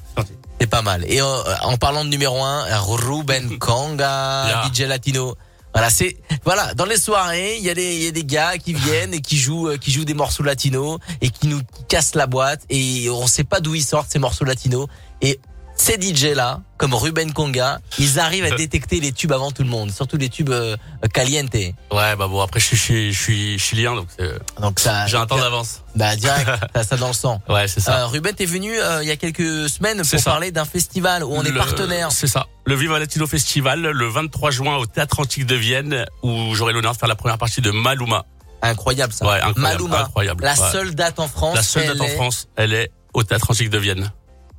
c'est 0.60 0.66
pas 0.66 0.82
mal. 0.82 1.04
Et 1.08 1.20
euh, 1.22 1.24
en 1.62 1.76
parlant 1.76 2.04
de 2.04 2.10
numéro 2.10 2.42
un, 2.42 2.64
Ruben 2.80 3.58
Kanga, 3.58 4.46
Yeah. 4.48 4.70
DJ 4.72 4.80
latino. 4.88 5.36
Voilà, 5.72 5.88
c'est 5.88 6.16
voilà 6.44 6.74
dans 6.74 6.84
les 6.84 6.96
soirées, 6.98 7.56
il 7.56 7.62
y 7.64 7.70
a 7.70 7.74
des 7.74 7.94
il 7.94 8.02
y 8.02 8.08
a 8.08 8.10
des 8.10 8.24
gars 8.24 8.58
qui 8.58 8.74
viennent 8.74 9.14
et 9.14 9.20
qui 9.20 9.38
jouent 9.38 9.68
euh, 9.68 9.76
qui 9.76 9.92
jouent 9.92 10.04
des 10.04 10.14
morceaux 10.14 10.42
latinos 10.42 10.98
et 11.20 11.30
qui 11.30 11.46
nous 11.46 11.60
cassent 11.86 12.16
la 12.16 12.26
boîte 12.26 12.62
et 12.70 13.08
on 13.08 13.28
sait 13.28 13.44
pas 13.44 13.60
d'où 13.60 13.76
ils 13.76 13.84
sortent 13.84 14.10
ces 14.10 14.18
morceaux 14.18 14.44
latinos 14.44 14.88
et 15.22 15.38
ces 15.80 16.00
DJ 16.00 16.34
là, 16.34 16.60
comme 16.76 16.94
Ruben 16.94 17.32
Conga, 17.32 17.78
ils 17.98 18.18
arrivent 18.20 18.44
à 18.44 18.50
détecter 18.56 19.00
les 19.00 19.12
tubes 19.12 19.32
avant 19.32 19.50
tout 19.50 19.62
le 19.62 19.68
monde, 19.68 19.90
surtout 19.90 20.16
les 20.16 20.28
tubes 20.28 20.50
euh, 20.50 20.76
caliente. 21.12 21.54
Ouais, 21.54 21.74
bah 21.90 22.28
bon, 22.28 22.40
après, 22.40 22.60
je 22.60 22.66
suis, 22.66 22.76
je 22.76 22.82
suis, 22.82 23.12
je 23.14 23.18
suis 23.22 23.58
chilien, 23.58 23.94
donc 23.94 24.08
c'est- 24.16 24.60
Donc 24.60 24.78
ça 24.80 25.06
j'ai 25.06 25.16
un 25.16 25.26
temps 25.26 25.38
d'avance. 25.38 25.82
bah 25.96 26.14
direct, 26.16 26.48
t'as 26.72 26.84
ça 26.84 26.96
dans 26.96 27.08
le 27.08 27.12
sang. 27.14 27.40
Ouais, 27.48 27.66
c'est 27.68 27.80
ça. 27.80 28.00
Euh, 28.02 28.06
Ruben, 28.06 28.34
t'es 28.34 28.44
venu 28.46 28.78
euh, 28.78 29.02
il 29.02 29.08
y 29.08 29.10
a 29.10 29.16
quelques 29.16 29.68
semaines 29.68 29.98
pour 29.98 30.06
ça. 30.06 30.30
parler 30.30 30.50
d'un 30.50 30.64
festival 30.64 31.24
où 31.24 31.32
on 31.34 31.42
est 31.44 31.52
partenaire. 31.52 32.12
C'est 32.12 32.26
ça. 32.26 32.46
Le 32.66 32.74
Viva 32.74 32.98
Latino 32.98 33.26
Festival, 33.26 33.80
le 33.80 34.08
23 34.08 34.50
juin 34.50 34.76
au 34.76 34.86
Théâtre 34.86 35.20
Antique 35.20 35.46
de 35.46 35.56
Vienne, 35.56 36.04
où 36.22 36.54
j'aurai 36.54 36.72
l'honneur 36.72 36.92
de 36.92 36.98
faire 36.98 37.08
la 37.08 37.16
première 37.16 37.38
partie 37.38 37.60
de 37.60 37.70
Maluma. 37.70 38.24
Incroyable 38.62 39.12
ça. 39.12 39.24
Ouais, 39.26 39.40
incroyable. 39.40 39.60
Maluma, 39.60 40.00
incroyable. 40.02 40.44
la 40.44 40.50
Ouais. 40.60 40.70
seule 40.72 40.94
date 40.94 41.18
en 41.18 41.28
France. 41.28 41.56
La 41.56 41.62
seule 41.62 41.86
date 41.86 42.00
en 42.00 42.04
est- 42.04 42.14
France, 42.16 42.48
elle 42.56 42.74
est 42.74 42.90
au 43.14 43.22
Théâtre 43.22 43.50
Antique 43.50 43.70
de 43.70 43.78
Vienne. 43.78 44.12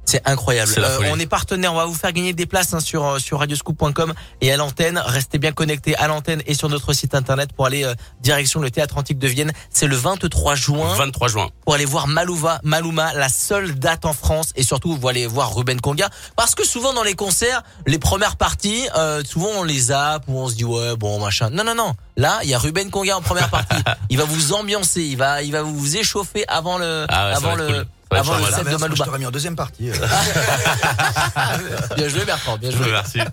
C'est 0.06 0.28
incroyable. 0.28 0.72
Euh, 0.78 1.00
on 1.12 1.20
est 1.20 1.26
partenaire, 1.28 1.74
on 1.74 1.78
va 1.78 1.86
vous 1.86 1.94
faire 1.94 2.12
gagner 2.12 2.34
des 2.34 2.46
places 2.46 2.74
hein, 2.74 2.80
sur 2.80 3.06
euh, 3.06 3.20
sur 3.20 3.40
radioscoop.com 3.40 4.14
et 4.42 4.52
à 4.52 4.58
l'antenne. 4.58 5.02
Restez 5.06 5.38
bien 5.38 5.52
connectés 5.52 5.96
à 5.96 6.08
l'antenne 6.08 6.42
et 6.48 6.54
sur 6.54 6.70
notre 6.70 6.94
site 6.94 7.16
internet 7.16 7.54
pour 7.54 7.66
aller 7.66 7.84
euh, 7.84 7.94
direction 8.22 8.60
le 8.60 8.72
théâtre 8.72 8.98
antique 8.98 9.20
de 9.20 9.28
Vienne. 9.28 9.54
C'est 9.70 9.88
le 9.88 9.96
23 9.96 10.56
juin 10.56 10.96
23 10.96 11.28
juin. 11.28 11.50
pour 11.64 11.76
aller 11.76 11.86
voir 11.86 12.08
Malouva, 12.08 12.60
Maluma, 12.64 13.14
la 13.14 13.30
seule 13.30 13.76
date 13.78 14.06
en 14.06 14.14
France 14.14 14.52
et 14.56 14.64
surtout 14.64 14.96
vous 14.96 15.08
allez 15.08 15.28
voir 15.28 15.56
Ruben 15.56 15.80
Conga 15.80 16.10
parce 16.36 16.56
que 16.56 16.66
souvent 16.66 16.94
dans 16.94 17.04
les 17.04 17.16
concerts, 17.16 17.62
les 17.86 18.00
premières 18.00 18.36
parties, 18.38 18.88
euh, 18.98 19.24
souvent 19.24 19.50
on 19.58 19.64
les 19.64 19.80
zappe 19.80 20.24
ou 20.28 20.40
on 20.40 20.50
se 20.50 20.56
dit 20.56 20.66
ouais 20.66 20.96
bon 20.98 21.20
machin. 21.20 21.50
Non 21.52 21.64
non 21.64 21.76
non, 21.76 21.94
là 22.18 22.40
il 22.44 22.50
y 22.50 22.54
a 22.54 22.60
Ruben 22.60 22.90
Conga 22.90 23.18
en 23.18 23.22
première 23.22 23.50
partie. 23.50 23.82
il 24.10 24.18
va 24.18 24.26
vous 24.26 24.54
ambiancer, 24.54 25.04
il 25.04 25.18
va 25.18 25.42
il 25.44 25.52
va 25.52 25.62
vous 25.62 25.96
échauffer 25.96 26.44
avant 26.48 26.78
le 26.78 27.06
Ah 27.08 27.28
ouais, 27.28 27.34
avant 27.36 27.56
le 27.56 27.68
cool. 27.68 27.86
Avant 28.12 28.38
le 28.38 28.44
set 28.46 28.58
de 28.58 28.64
Moi, 28.64 28.72
je 28.74 28.78
Malouba. 28.78 29.06
t'aurais 29.06 29.20
mis 29.20 29.26
en 29.26 29.32
deuxième 29.32 29.56
partie. 29.56 29.90
euh. 29.90 29.94
Bien 31.96 32.08
joué 32.10 32.26
Bertrand, 32.26 32.58
bien 32.58 32.72
joué. 32.72 32.92
Merci. 32.92 33.20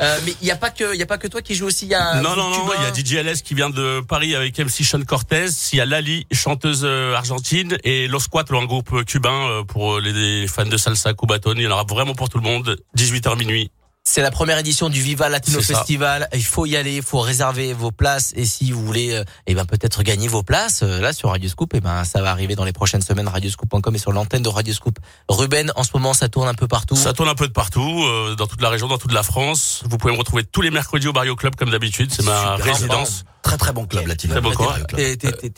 Euh, 0.00 0.18
mais 0.26 0.34
il 0.42 0.48
y 0.48 0.50
a 0.50 0.56
pas 0.56 0.70
que 0.70 0.92
il 0.94 1.00
a 1.00 1.06
pas 1.06 1.18
que 1.18 1.28
toi 1.28 1.40
qui 1.40 1.54
joue 1.54 1.66
aussi, 1.66 1.86
il 1.86 1.90
y 1.90 1.94
a 1.94 2.20
non, 2.20 2.34
non, 2.34 2.50
non, 2.50 2.68
il 2.76 2.82
y 2.82 2.86
a 2.86 2.92
DJ 2.92 3.24
LS 3.24 3.42
qui 3.42 3.54
vient 3.54 3.70
de 3.70 4.00
Paris 4.00 4.34
avec 4.34 4.58
MC 4.58 4.82
Sean 4.84 5.00
Cortez, 5.02 5.46
il 5.72 5.76
y 5.76 5.80
a 5.80 5.86
Lali, 5.86 6.26
chanteuse 6.32 6.82
euh, 6.84 7.14
argentine, 7.14 7.78
et 7.84 8.08
Los 8.08 8.26
Cuatro, 8.28 8.58
un 8.58 8.64
groupe 8.64 8.92
euh, 8.92 9.04
cubain 9.04 9.62
pour 9.68 10.00
les, 10.00 10.48
fans 10.48 10.66
de 10.66 10.76
salsa 10.76 11.14
cubaton. 11.14 11.54
Il 11.56 11.62
y 11.62 11.66
en 11.68 11.70
aura 11.70 11.84
vraiment 11.88 12.14
pour 12.14 12.28
tout 12.28 12.38
le 12.38 12.44
monde, 12.44 12.76
18h 12.98 13.38
minuit. 13.38 13.70
C'est 14.06 14.20
la 14.20 14.30
première 14.30 14.58
édition 14.58 14.90
du 14.90 15.00
Viva 15.00 15.30
Latino. 15.30 15.62
Festival. 15.62 16.28
Il 16.34 16.44
faut 16.44 16.66
y 16.66 16.76
aller, 16.76 16.96
il 16.96 17.02
faut 17.02 17.20
réserver 17.20 17.72
vos 17.72 17.90
places. 17.90 18.34
Et 18.36 18.44
si 18.44 18.70
vous 18.70 18.84
voulez, 18.84 19.14
euh, 19.14 19.24
eh 19.46 19.54
ben 19.54 19.64
peut-être 19.64 20.02
gagner 20.02 20.28
vos 20.28 20.42
places 20.42 20.82
euh, 20.82 21.00
là 21.00 21.14
sur 21.14 21.30
Radio 21.30 21.48
Scoop, 21.48 21.72
eh 21.74 21.80
ben 21.80 22.04
ça 22.04 22.20
va 22.20 22.30
arriver 22.30 22.54
dans 22.54 22.66
les 22.66 22.74
prochaines 22.74 23.00
semaines. 23.00 23.26
Radioscoop.com 23.26 23.94
et 23.94 23.98
sur 23.98 24.12
l'antenne 24.12 24.42
de 24.42 24.48
Radio 24.50 24.74
Scoop. 24.74 24.98
Ruben, 25.30 25.72
en 25.74 25.82
ce 25.84 25.90
moment, 25.94 26.12
ça 26.12 26.28
tourne 26.28 26.48
un 26.48 26.54
peu 26.54 26.68
partout. 26.68 26.96
Ça 26.96 27.14
tourne 27.14 27.30
un 27.30 27.34
peu 27.34 27.48
de 27.48 27.52
partout, 27.52 28.04
euh, 28.04 28.34
dans 28.36 28.46
toute 28.46 28.60
la 28.60 28.68
région, 28.68 28.88
dans 28.88 28.98
toute 28.98 29.12
la 29.12 29.22
France. 29.22 29.82
Vous 29.88 29.96
pouvez 29.96 30.12
me 30.12 30.18
retrouver 30.18 30.44
tous 30.44 30.60
les 30.60 30.70
mercredis 30.70 31.08
au 31.08 31.12
Barrio 31.14 31.34
Club 31.34 31.56
comme 31.56 31.70
d'habitude, 31.70 32.12
c'est 32.12 32.24
ma 32.24 32.56
Super. 32.56 32.74
résidence. 32.74 33.24
Très 33.44 33.56
très 33.58 33.72
bon 33.72 33.86
club 33.86 34.06
latino. 34.06 34.32
Très 34.32 34.40
bon 34.40 34.52
quoi. 34.52 34.76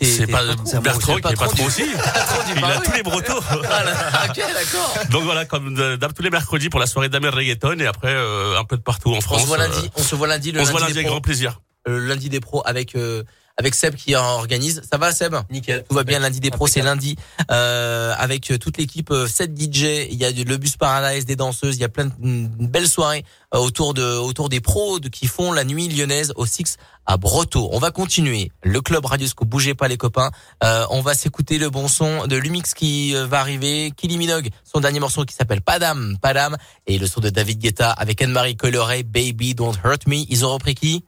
C'est 0.03 0.27
pas 0.27 0.43
Bertrand 0.81 1.17
qui 1.17 1.33
est 1.33 1.37
patron 1.37 1.65
aussi. 1.65 1.85
Il 2.57 2.65
a 2.65 2.81
tous 2.81 2.93
les 2.93 3.03
bretons. 3.03 3.35
Là, 3.63 4.27
ok, 4.29 4.37
d'accord. 4.37 4.95
Donc 5.11 5.23
voilà, 5.25 5.45
comme 5.45 5.75
d'hab 5.97 6.13
tous 6.13 6.23
les 6.23 6.31
mercredis 6.31 6.69
pour 6.69 6.81
la 6.81 6.87
soirée 6.87 7.09
d'Amer 7.09 7.31
Reggaeton 7.33 7.79
et 7.79 7.87
après 7.87 8.13
euh, 8.13 8.59
un 8.59 8.65
peu 8.65 8.77
de 8.77 8.83
partout 8.83 9.13
en 9.15 9.19
On 9.19 9.21
France. 9.21 9.43
se 9.43 9.47
voit 9.47 9.59
euh, 9.61 9.69
lundi. 9.69 9.91
On 9.97 10.03
se 10.03 10.15
voit 10.17 10.27
lundi. 10.27 10.53
Le 10.53 10.61
on 10.61 10.65
se 10.65 10.71
voit 10.73 10.81
lundi 10.81 10.93
avec 10.93 11.07
grand 11.07 11.21
plaisir. 11.21 11.61
le 11.87 12.01
lundi 12.01 12.29
des 12.29 12.41
pros 12.41 12.63
avec 12.67 12.97
euh, 12.97 13.23
avec 13.59 13.75
Seb 13.75 13.95
qui 13.95 14.15
en 14.17 14.23
organise. 14.35 14.83
Ça 14.91 14.99
va 14.99 15.13
Seb? 15.13 15.35
Nickel. 15.51 15.85
Tout 15.89 15.95
va 15.95 16.05
bien 16.05 16.19
lundi 16.19 16.41
des 16.41 16.51
pros, 16.51 16.67
c'est 16.67 16.83
lundi 16.83 17.17
euh, 17.51 18.15
avec 18.19 18.51
euh, 18.51 18.59
toute 18.59 18.77
l'équipe, 18.77 19.11
euh, 19.11 19.27
7 19.27 19.59
DJ, 19.59 20.09
il 20.11 20.15
y 20.17 20.25
a 20.25 20.31
le 20.31 20.57
bus 20.59 20.77
Paradise, 20.77 21.25
des 21.25 21.37
danseuses, 21.37 21.77
il 21.77 21.81
y 21.81 21.85
a 21.85 21.89
plein 21.89 22.07
de 22.07 22.13
une 22.23 22.49
belle 22.49 22.89
soirée 22.89 23.25
euh, 23.55 23.59
autour 23.59 23.95
de 23.95 24.03
autour 24.03 24.49
des 24.49 24.61
pros 24.61 25.01
de- 25.01 25.09
qui 25.09 25.27
font 25.27 25.53
la 25.53 25.65
nuit 25.65 25.89
lyonnaise 25.89 26.33
au 26.37 26.45
Six 26.45 26.77
à 27.07 27.17
Breteau. 27.17 27.69
On 27.73 27.79
va 27.79 27.91
continuer 27.93 28.51
le 28.63 28.81
club 28.83 29.07
Radio 29.07 29.27
Scoop, 29.27 29.49
bougez 29.49 29.75
pas 29.75 29.89
les 29.89 29.97
copains. 29.97 30.31
Euh, 30.63 30.85
on 30.91 31.01
va 31.01 31.15
s'écouter 31.15 31.57
le 31.59 31.71
bon 31.71 31.89
son 31.89 32.27
de 32.27 32.37
Lumix 32.37 32.75
qui 32.75 33.15
euh, 33.17 33.27
va 33.27 33.41
arriver, 33.41 33.91
Kylie 33.97 34.19
Minogue, 34.19 34.51
son 34.71 34.81
dernier 34.81 35.01
morceau 35.01 35.25
qui 35.25 35.35
s'appelle 35.35 35.63
Padam, 35.63 36.19
Padam 36.21 36.57
et 36.87 36.99
le 36.99 37.07
son 37.07 37.21
de 37.21 37.31
David 37.31 37.59
Guetta 37.61 37.91
avec 37.91 38.21
Anne-Marie 38.21 38.57
Coloré, 38.57 39.03
Baby 39.03 39.55
Don't 39.55 39.75
Hurt 39.85 40.07
Me. 40.07 40.17
Ils 40.29 40.45
ont 40.45 40.53
repris 40.53 40.75
qui? 40.75 41.05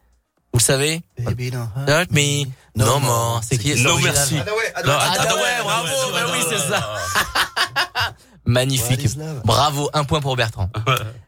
Vous 0.52 0.58
le 0.58 0.64
savez? 0.64 1.02
Baby, 1.18 1.50
don't 1.50 1.68
hurt 1.76 1.88
Hurt 1.88 2.10
Me, 2.12 2.44
No, 2.74 2.86
No 2.86 2.98
More. 3.00 3.40
C'est 3.48 3.58
qui? 3.58 3.68
C'est 3.70 3.76
c'est 3.76 3.82
No 3.82 3.90
original. 3.92 4.14
merci. 4.16 4.38
Adaway, 4.38 4.72
Non. 4.84 4.92
Ah, 4.98 5.62
bravo, 5.62 6.12
bah 6.12 6.26
oui, 6.32 6.38
c'est 6.48 6.58
ça. 6.70 6.94
Magnifique. 8.46 9.06
Bravo, 9.44 9.90
un 9.92 10.04
point 10.04 10.20
pour 10.20 10.36
Bertrand. 10.36 10.70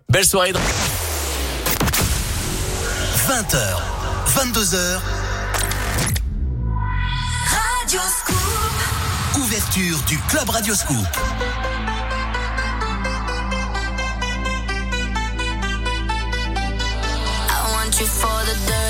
Belle 0.08 0.24
soirée. 0.24 0.52
20h, 3.28 3.58
22h, 4.34 5.00
Radio 7.46 8.00
Scoop. 8.00 9.38
ouverture 9.38 9.98
du 10.08 10.18
Club 10.28 10.48
Radio 10.50 10.74
Scoop. 10.74 11.06
I 17.52 17.70
want 17.74 17.98
you 18.00 18.06
for 18.06 18.38
the 18.48 18.54
dirty 18.66 18.89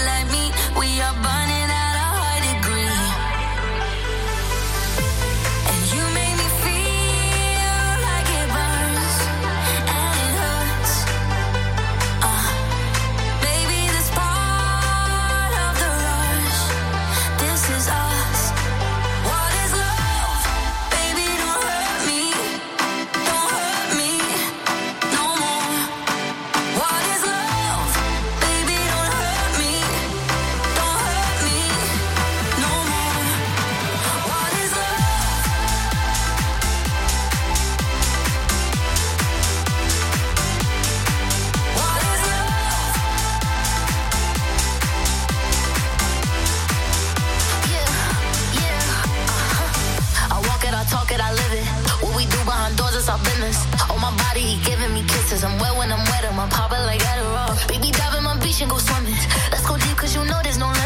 I 50.81 50.83
talk 50.85 51.11
it, 51.11 51.21
I 51.21 51.29
live 51.31 51.53
it. 51.53 51.65
What 52.01 52.17
we 52.17 52.25
do 52.25 52.41
behind 52.41 52.75
doors 52.75 52.95
is 52.95 53.07
our 53.07 53.19
business. 53.19 53.69
On 53.93 54.01
my 54.01 54.09
body, 54.17 54.41
he 54.41 54.57
giving 54.65 54.91
me 54.95 55.03
kisses. 55.05 55.43
I'm 55.43 55.53
wet 55.59 55.77
when 55.77 55.91
I'm 55.91 56.01
wet, 56.09 56.25
I'm 56.25 56.49
popping 56.49 56.81
like 56.89 57.01
Adderall. 57.01 57.53
Baby, 57.69 57.91
dive 57.91 58.17
in 58.17 58.23
my 58.23 58.35
beach 58.41 58.61
and 58.61 58.71
go 58.71 58.79
swimming. 58.79 59.13
Let's 59.53 59.61
go 59.67 59.77
deep, 59.77 59.95
cause 59.95 60.15
you 60.15 60.25
know 60.25 60.39
there's 60.41 60.57
no 60.57 60.65
limit. 60.65 60.80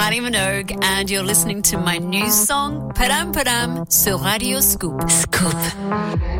Kylie 0.00 0.22
Minogue, 0.22 0.82
and 0.82 1.10
you're 1.10 1.22
listening 1.22 1.60
to 1.60 1.76
my 1.76 1.98
new 1.98 2.30
song, 2.30 2.90
Param 2.94 3.34
Param, 3.34 3.84
sur 3.92 4.16
Radio 4.16 4.60
Scoop. 4.62 5.10
Scoop. 5.10 6.39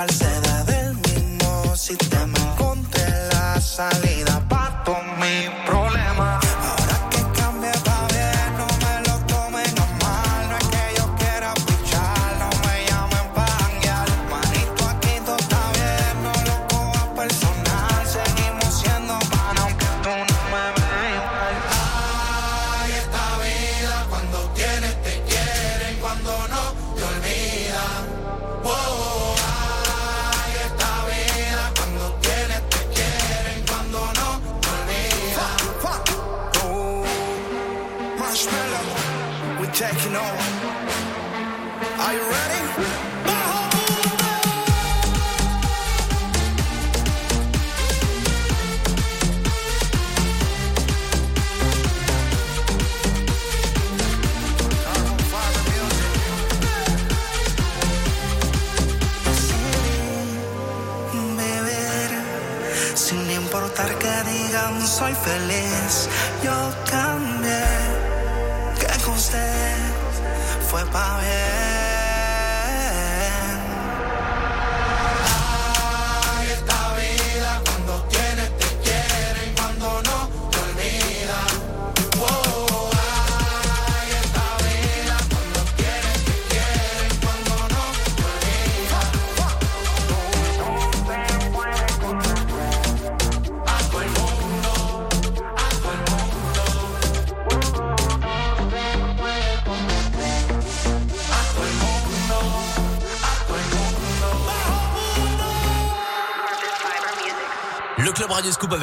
falsa. 0.00 0.29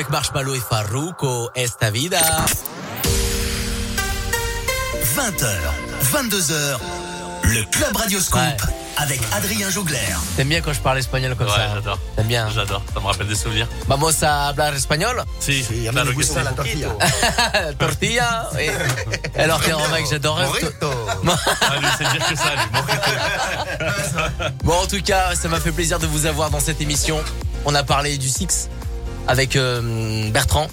Avec 0.08 0.10
Marshmallow 0.10 0.56
et 0.56 0.60
Farouko, 0.62 1.50
Esta 1.56 1.90
Vida. 1.92 2.20
20h, 5.16 5.48
22h, 6.14 6.78
le 7.44 7.64
Club 7.72 7.96
Radio 7.96 8.20
Scoop 8.20 8.40
avec 8.98 9.20
Adrien 9.34 9.70
Jougler. 9.70 9.98
T'aimes 10.36 10.50
bien 10.50 10.62
quand 10.62 10.74
je 10.74 10.80
parle 10.80 11.00
espagnol 11.00 11.36
comme 11.36 11.48
Ouais, 11.48 11.54
ça 11.54 11.70
j'adore. 11.76 12.00
T'aimes 12.16 12.28
bien 12.28 12.50
J'adore. 12.54 12.82
Ça 12.94 13.00
me 13.00 13.06
rappelle 13.06 13.28
des 13.28 13.36
souvenirs. 13.36 13.68
Vamos 13.88 14.24
a 14.24 14.48
hablar 14.48 14.74
espagnol 14.74 15.24
Si, 15.40 15.64
a 15.88 15.92
claro 15.92 16.14
que 16.14 16.24
sí. 16.24 16.34
la 16.36 16.52
tortilla. 16.52 16.88
Tortilla 17.80 18.50
et- 18.60 19.40
Alors 19.40 19.60
t'es 19.62 19.72
un 19.72 19.88
mec, 19.90 20.06
j'adorais. 20.10 20.46
Ah, 20.50 21.76
lui, 21.80 21.88
c'est 21.98 22.10
dire 22.12 22.28
que 22.30 22.36
ça, 22.36 22.46
lui. 22.56 24.52
Bon, 24.64 24.74
en 24.74 24.88
tout 24.88 25.02
cas, 25.02 25.36
ça 25.36 25.48
m'a 25.50 25.60
fait 25.60 25.72
plaisir 25.72 26.00
de 26.00 26.08
vous 26.08 26.26
avoir 26.26 26.50
dans 26.50 26.60
cette 26.60 26.80
émission. 26.82 27.20
On 27.66 27.76
a 27.76 27.84
parlé 27.84 28.18
du 28.18 28.30
Six 28.30 28.70
avec 29.28 29.56
euh, 29.56 30.30
Bertrand. 30.32 30.68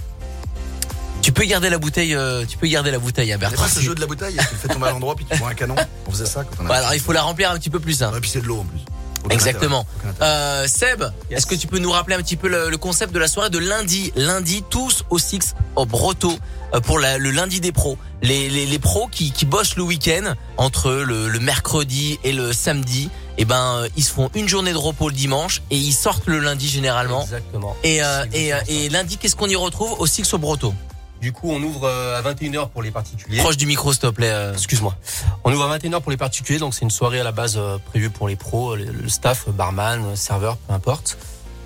Tu 1.22 1.32
peux 1.32 1.44
garder 1.44 1.70
la 1.70 1.78
bouteille, 1.78 2.14
euh, 2.14 2.44
tu 2.46 2.58
peux 2.58 2.66
garder 2.66 2.90
la 2.90 2.98
bouteille 2.98 3.32
à 3.32 3.38
Bertrand. 3.38 3.62
pas 3.62 3.68
ce 3.68 3.80
jeu 3.80 3.94
de 3.94 4.00
la 4.00 4.06
bouteille, 4.06 4.34
tu 4.36 4.44
le 4.54 4.58
fais 4.58 4.68
tomber 4.68 4.88
à 4.88 4.90
l'endroit 4.90 5.14
puis 5.16 5.24
tu 5.24 5.36
prends 5.38 5.48
un 5.48 5.54
canon. 5.54 5.74
On 6.06 6.10
faisait 6.10 6.26
ça 6.26 6.44
quand 6.44 6.62
on 6.62 6.68
Bah, 6.68 6.76
alors 6.76 6.92
il 6.94 7.00
faut 7.00 7.12
la 7.12 7.22
remplir 7.22 7.50
un 7.50 7.56
petit 7.58 7.70
peu 7.70 7.80
plus. 7.80 8.02
Hein. 8.02 8.12
Et 8.16 8.20
puis 8.20 8.28
c'est 8.30 8.42
de 8.42 8.46
l'eau 8.46 8.58
en 8.60 8.64
plus. 8.64 8.80
Aucun 9.24 9.34
Exactement. 9.34 9.86
Euh, 10.20 10.66
Seb, 10.68 11.02
est-ce 11.30 11.46
que 11.46 11.54
tu 11.54 11.66
peux 11.66 11.78
nous 11.78 11.90
rappeler 11.90 12.14
un 12.14 12.18
petit 12.18 12.36
peu 12.36 12.46
le, 12.46 12.68
le 12.68 12.76
concept 12.76 13.10
de 13.14 13.18
la 13.18 13.26
soirée 13.26 13.48
de 13.48 13.56
lundi 13.58 14.12
Lundi, 14.16 14.62
tous 14.68 15.04
au 15.08 15.18
Six 15.18 15.54
au 15.76 15.86
Broto 15.86 16.38
pour 16.82 16.98
la- 16.98 17.16
le 17.16 17.30
lundi 17.30 17.58
des 17.60 17.72
pros. 17.72 17.96
Les, 18.20 18.50
les, 18.50 18.66
les 18.66 18.78
pros 18.78 19.08
qui, 19.10 19.32
qui 19.32 19.46
bossent 19.46 19.76
le 19.76 19.82
week-end 19.82 20.34
entre 20.58 20.90
le, 20.92 21.28
le 21.30 21.38
mercredi 21.40 22.18
et 22.22 22.32
le 22.34 22.52
samedi. 22.52 23.08
Et 23.36 23.44
ben, 23.44 23.82
euh, 23.82 23.88
ils 23.96 24.04
se 24.04 24.12
font 24.12 24.30
une 24.34 24.48
journée 24.48 24.72
de 24.72 24.78
repos 24.78 25.08
le 25.08 25.14
dimanche 25.14 25.60
et 25.70 25.76
ils 25.76 25.92
sortent 25.92 26.26
le 26.26 26.38
lundi 26.38 26.68
généralement. 26.68 27.22
Exactement. 27.22 27.76
Et, 27.82 28.02
euh, 28.02 28.24
et, 28.32 28.54
euh, 28.54 28.58
et 28.68 28.88
lundi, 28.88 29.16
qu'est-ce 29.16 29.34
qu'on 29.36 29.48
y 29.48 29.56
retrouve 29.56 29.92
au 30.00 30.06
Six 30.06 30.32
au 30.34 30.38
Broto 30.38 30.72
Du 31.20 31.32
coup, 31.32 31.50
on 31.50 31.60
ouvre 31.62 31.88
à 31.88 32.22
21h 32.22 32.68
pour 32.68 32.82
les 32.82 32.92
particuliers. 32.92 33.38
Proche 33.38 33.56
du 33.56 33.66
micro, 33.66 33.92
s'il 33.92 34.02
te 34.02 34.06
plaît. 34.06 34.30
euh. 34.30 34.52
Excuse-moi. 34.52 34.94
On 35.42 35.52
ouvre 35.52 35.64
à 35.64 35.78
21h 35.78 36.00
pour 36.00 36.12
les 36.12 36.16
particuliers, 36.16 36.60
donc 36.60 36.74
c'est 36.74 36.82
une 36.82 36.90
soirée 36.90 37.18
à 37.20 37.24
la 37.24 37.32
base 37.32 37.58
prévue 37.86 38.10
pour 38.10 38.28
les 38.28 38.36
pros, 38.36 38.76
le, 38.76 39.08
staff, 39.08 39.48
barman, 39.48 40.14
serveur, 40.14 40.56
peu 40.56 40.72
importe. 40.72 41.18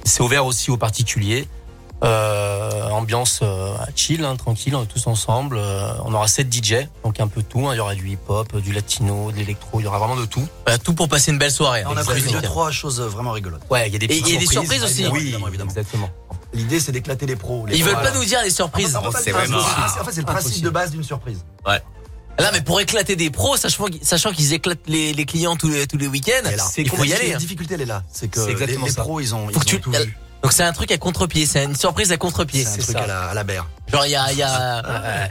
C'est 0.05 0.23
ouvert 0.23 0.47
aussi 0.47 0.71
aux 0.71 0.79
particuliers. 0.79 1.47
Euh, 2.05 2.89
ambiance 2.91 3.41
euh, 3.43 3.75
chill, 3.97 4.25
hein, 4.25 4.37
tranquille, 4.37 4.75
on 4.77 4.85
est 4.85 4.87
tous 4.87 5.07
ensemble. 5.09 5.57
Euh, 5.59 5.91
on 6.05 6.15
aura 6.15 6.29
7 6.29 6.53
DJ, 6.53 6.87
donc 7.05 7.19
un 7.19 7.27
peu 7.27 7.43
tout. 7.43 7.67
hein. 7.69 7.75
Il 7.75 7.79
y 7.79 7.81
aura 7.81 7.95
du 7.97 8.09
hip-hop, 8.09 8.57
du 8.59 8.73
latino, 8.73 9.33
de 9.33 9.37
l'électro, 9.37 9.81
il 9.81 9.85
y 9.85 9.87
aura 9.87 9.99
vraiment 9.99 10.15
de 10.17 10.25
tout. 10.25 10.47
Bah, 10.65 10.79
tout 10.79 10.95
pour 10.95 11.09
passer 11.09 11.33
une 11.33 11.39
belle 11.39 11.51
soirée. 11.51 11.83
On 11.87 11.97
a 11.97 12.05
prévu 12.05 12.31
deux, 12.31 12.41
trois 12.41 12.71
choses 12.71 13.01
vraiment 13.01 13.33
rigolotes. 13.33 13.63
Ouais, 13.71 13.89
il 13.89 13.93
y 13.93 13.97
a 13.97 13.99
des 13.99 14.07
Et 14.07 14.21
y 14.21 14.37
a 14.37 14.39
des 14.39 14.47
surprises 14.47 14.85
aussi. 14.85 15.07
Oui, 15.09 15.21
évidemment, 15.23 15.49
évidemment. 15.49 15.71
exactement. 15.71 16.11
L'idée 16.55 16.79
c'est 16.81 16.93
d'éclater 16.93 17.27
les 17.27 17.37
pros. 17.37 17.67
Les 17.67 17.77
Ils 17.77 17.85
veulent 17.85 17.95
pas 17.95 18.01
voilà. 18.03 18.17
nous 18.17 18.25
dire 18.25 18.43
les 18.43 18.51
surprises. 18.51 18.95
En 18.97 19.11
fait, 19.11 19.19
c'est 19.23 19.33
vraiment- 19.33 19.59
en 19.59 20.05
fait, 20.05 20.13
c'est 20.13 20.21
le 20.21 20.27
principe 20.27 20.63
de 20.63 20.71
base 20.71 20.93
d'une 20.93 21.03
surprise. 21.05 21.45
Là, 21.67 22.51
mais 22.53 22.61
pour 22.61 22.81
éclater 22.81 23.17
des 23.17 23.31
pros, 23.31 23.57
sachant, 23.57 23.87
qu'ils- 24.33 24.53
éclatent 24.55 24.79
les, 24.87 25.13
les 25.13 25.25
clients 25.25 25.57
tous 25.57 25.69
les, 25.69 25.89
tous 25.89 25.99
les 25.99 26.07
week-ends, 26.07 26.49
il 26.79 26.89
faut 26.89 27.03
y 27.03 27.13
aller. 27.13 27.31
La 27.31 27.35
hein. 27.35 27.39
difficulté 27.39 27.75
elle 27.75 27.81
est 27.81 27.85
là, 27.87 28.05
c'est 28.13 28.29
que 28.29 28.39
les, 28.39 28.53
exactement 28.53 28.87
les 28.87 28.93
pros 28.93 29.19
ils 29.19 29.35
ont, 29.35 29.47
Faut 29.49 29.55
ils 29.55 29.59
que 29.59 29.65
tu- 29.65 29.77
ont 29.77 29.81
tout 29.81 29.91
vu. 29.91 30.17
Donc 30.43 30.53
c'est 30.53 30.63
un 30.63 30.73
truc 30.73 30.93
à 30.93 30.99
contre-pied, 30.99 31.47
c'est 31.47 31.65
une 31.65 31.75
surprise 31.75 32.13
à 32.13 32.17
contre-pied. 32.17 32.65
C'est 32.65 32.81
un 32.81 32.83
truc 32.85 32.97
ça. 32.97 33.03
à 33.03 33.07
la, 33.07 33.23
à 33.31 33.35
la 33.35 33.45
berre. 33.45 33.67
Genre 33.93 34.07
il 34.07 34.11
y 34.13 34.17
a, 34.17 34.31
il 34.33 34.39
y, 34.39 34.43
a, 34.43 34.83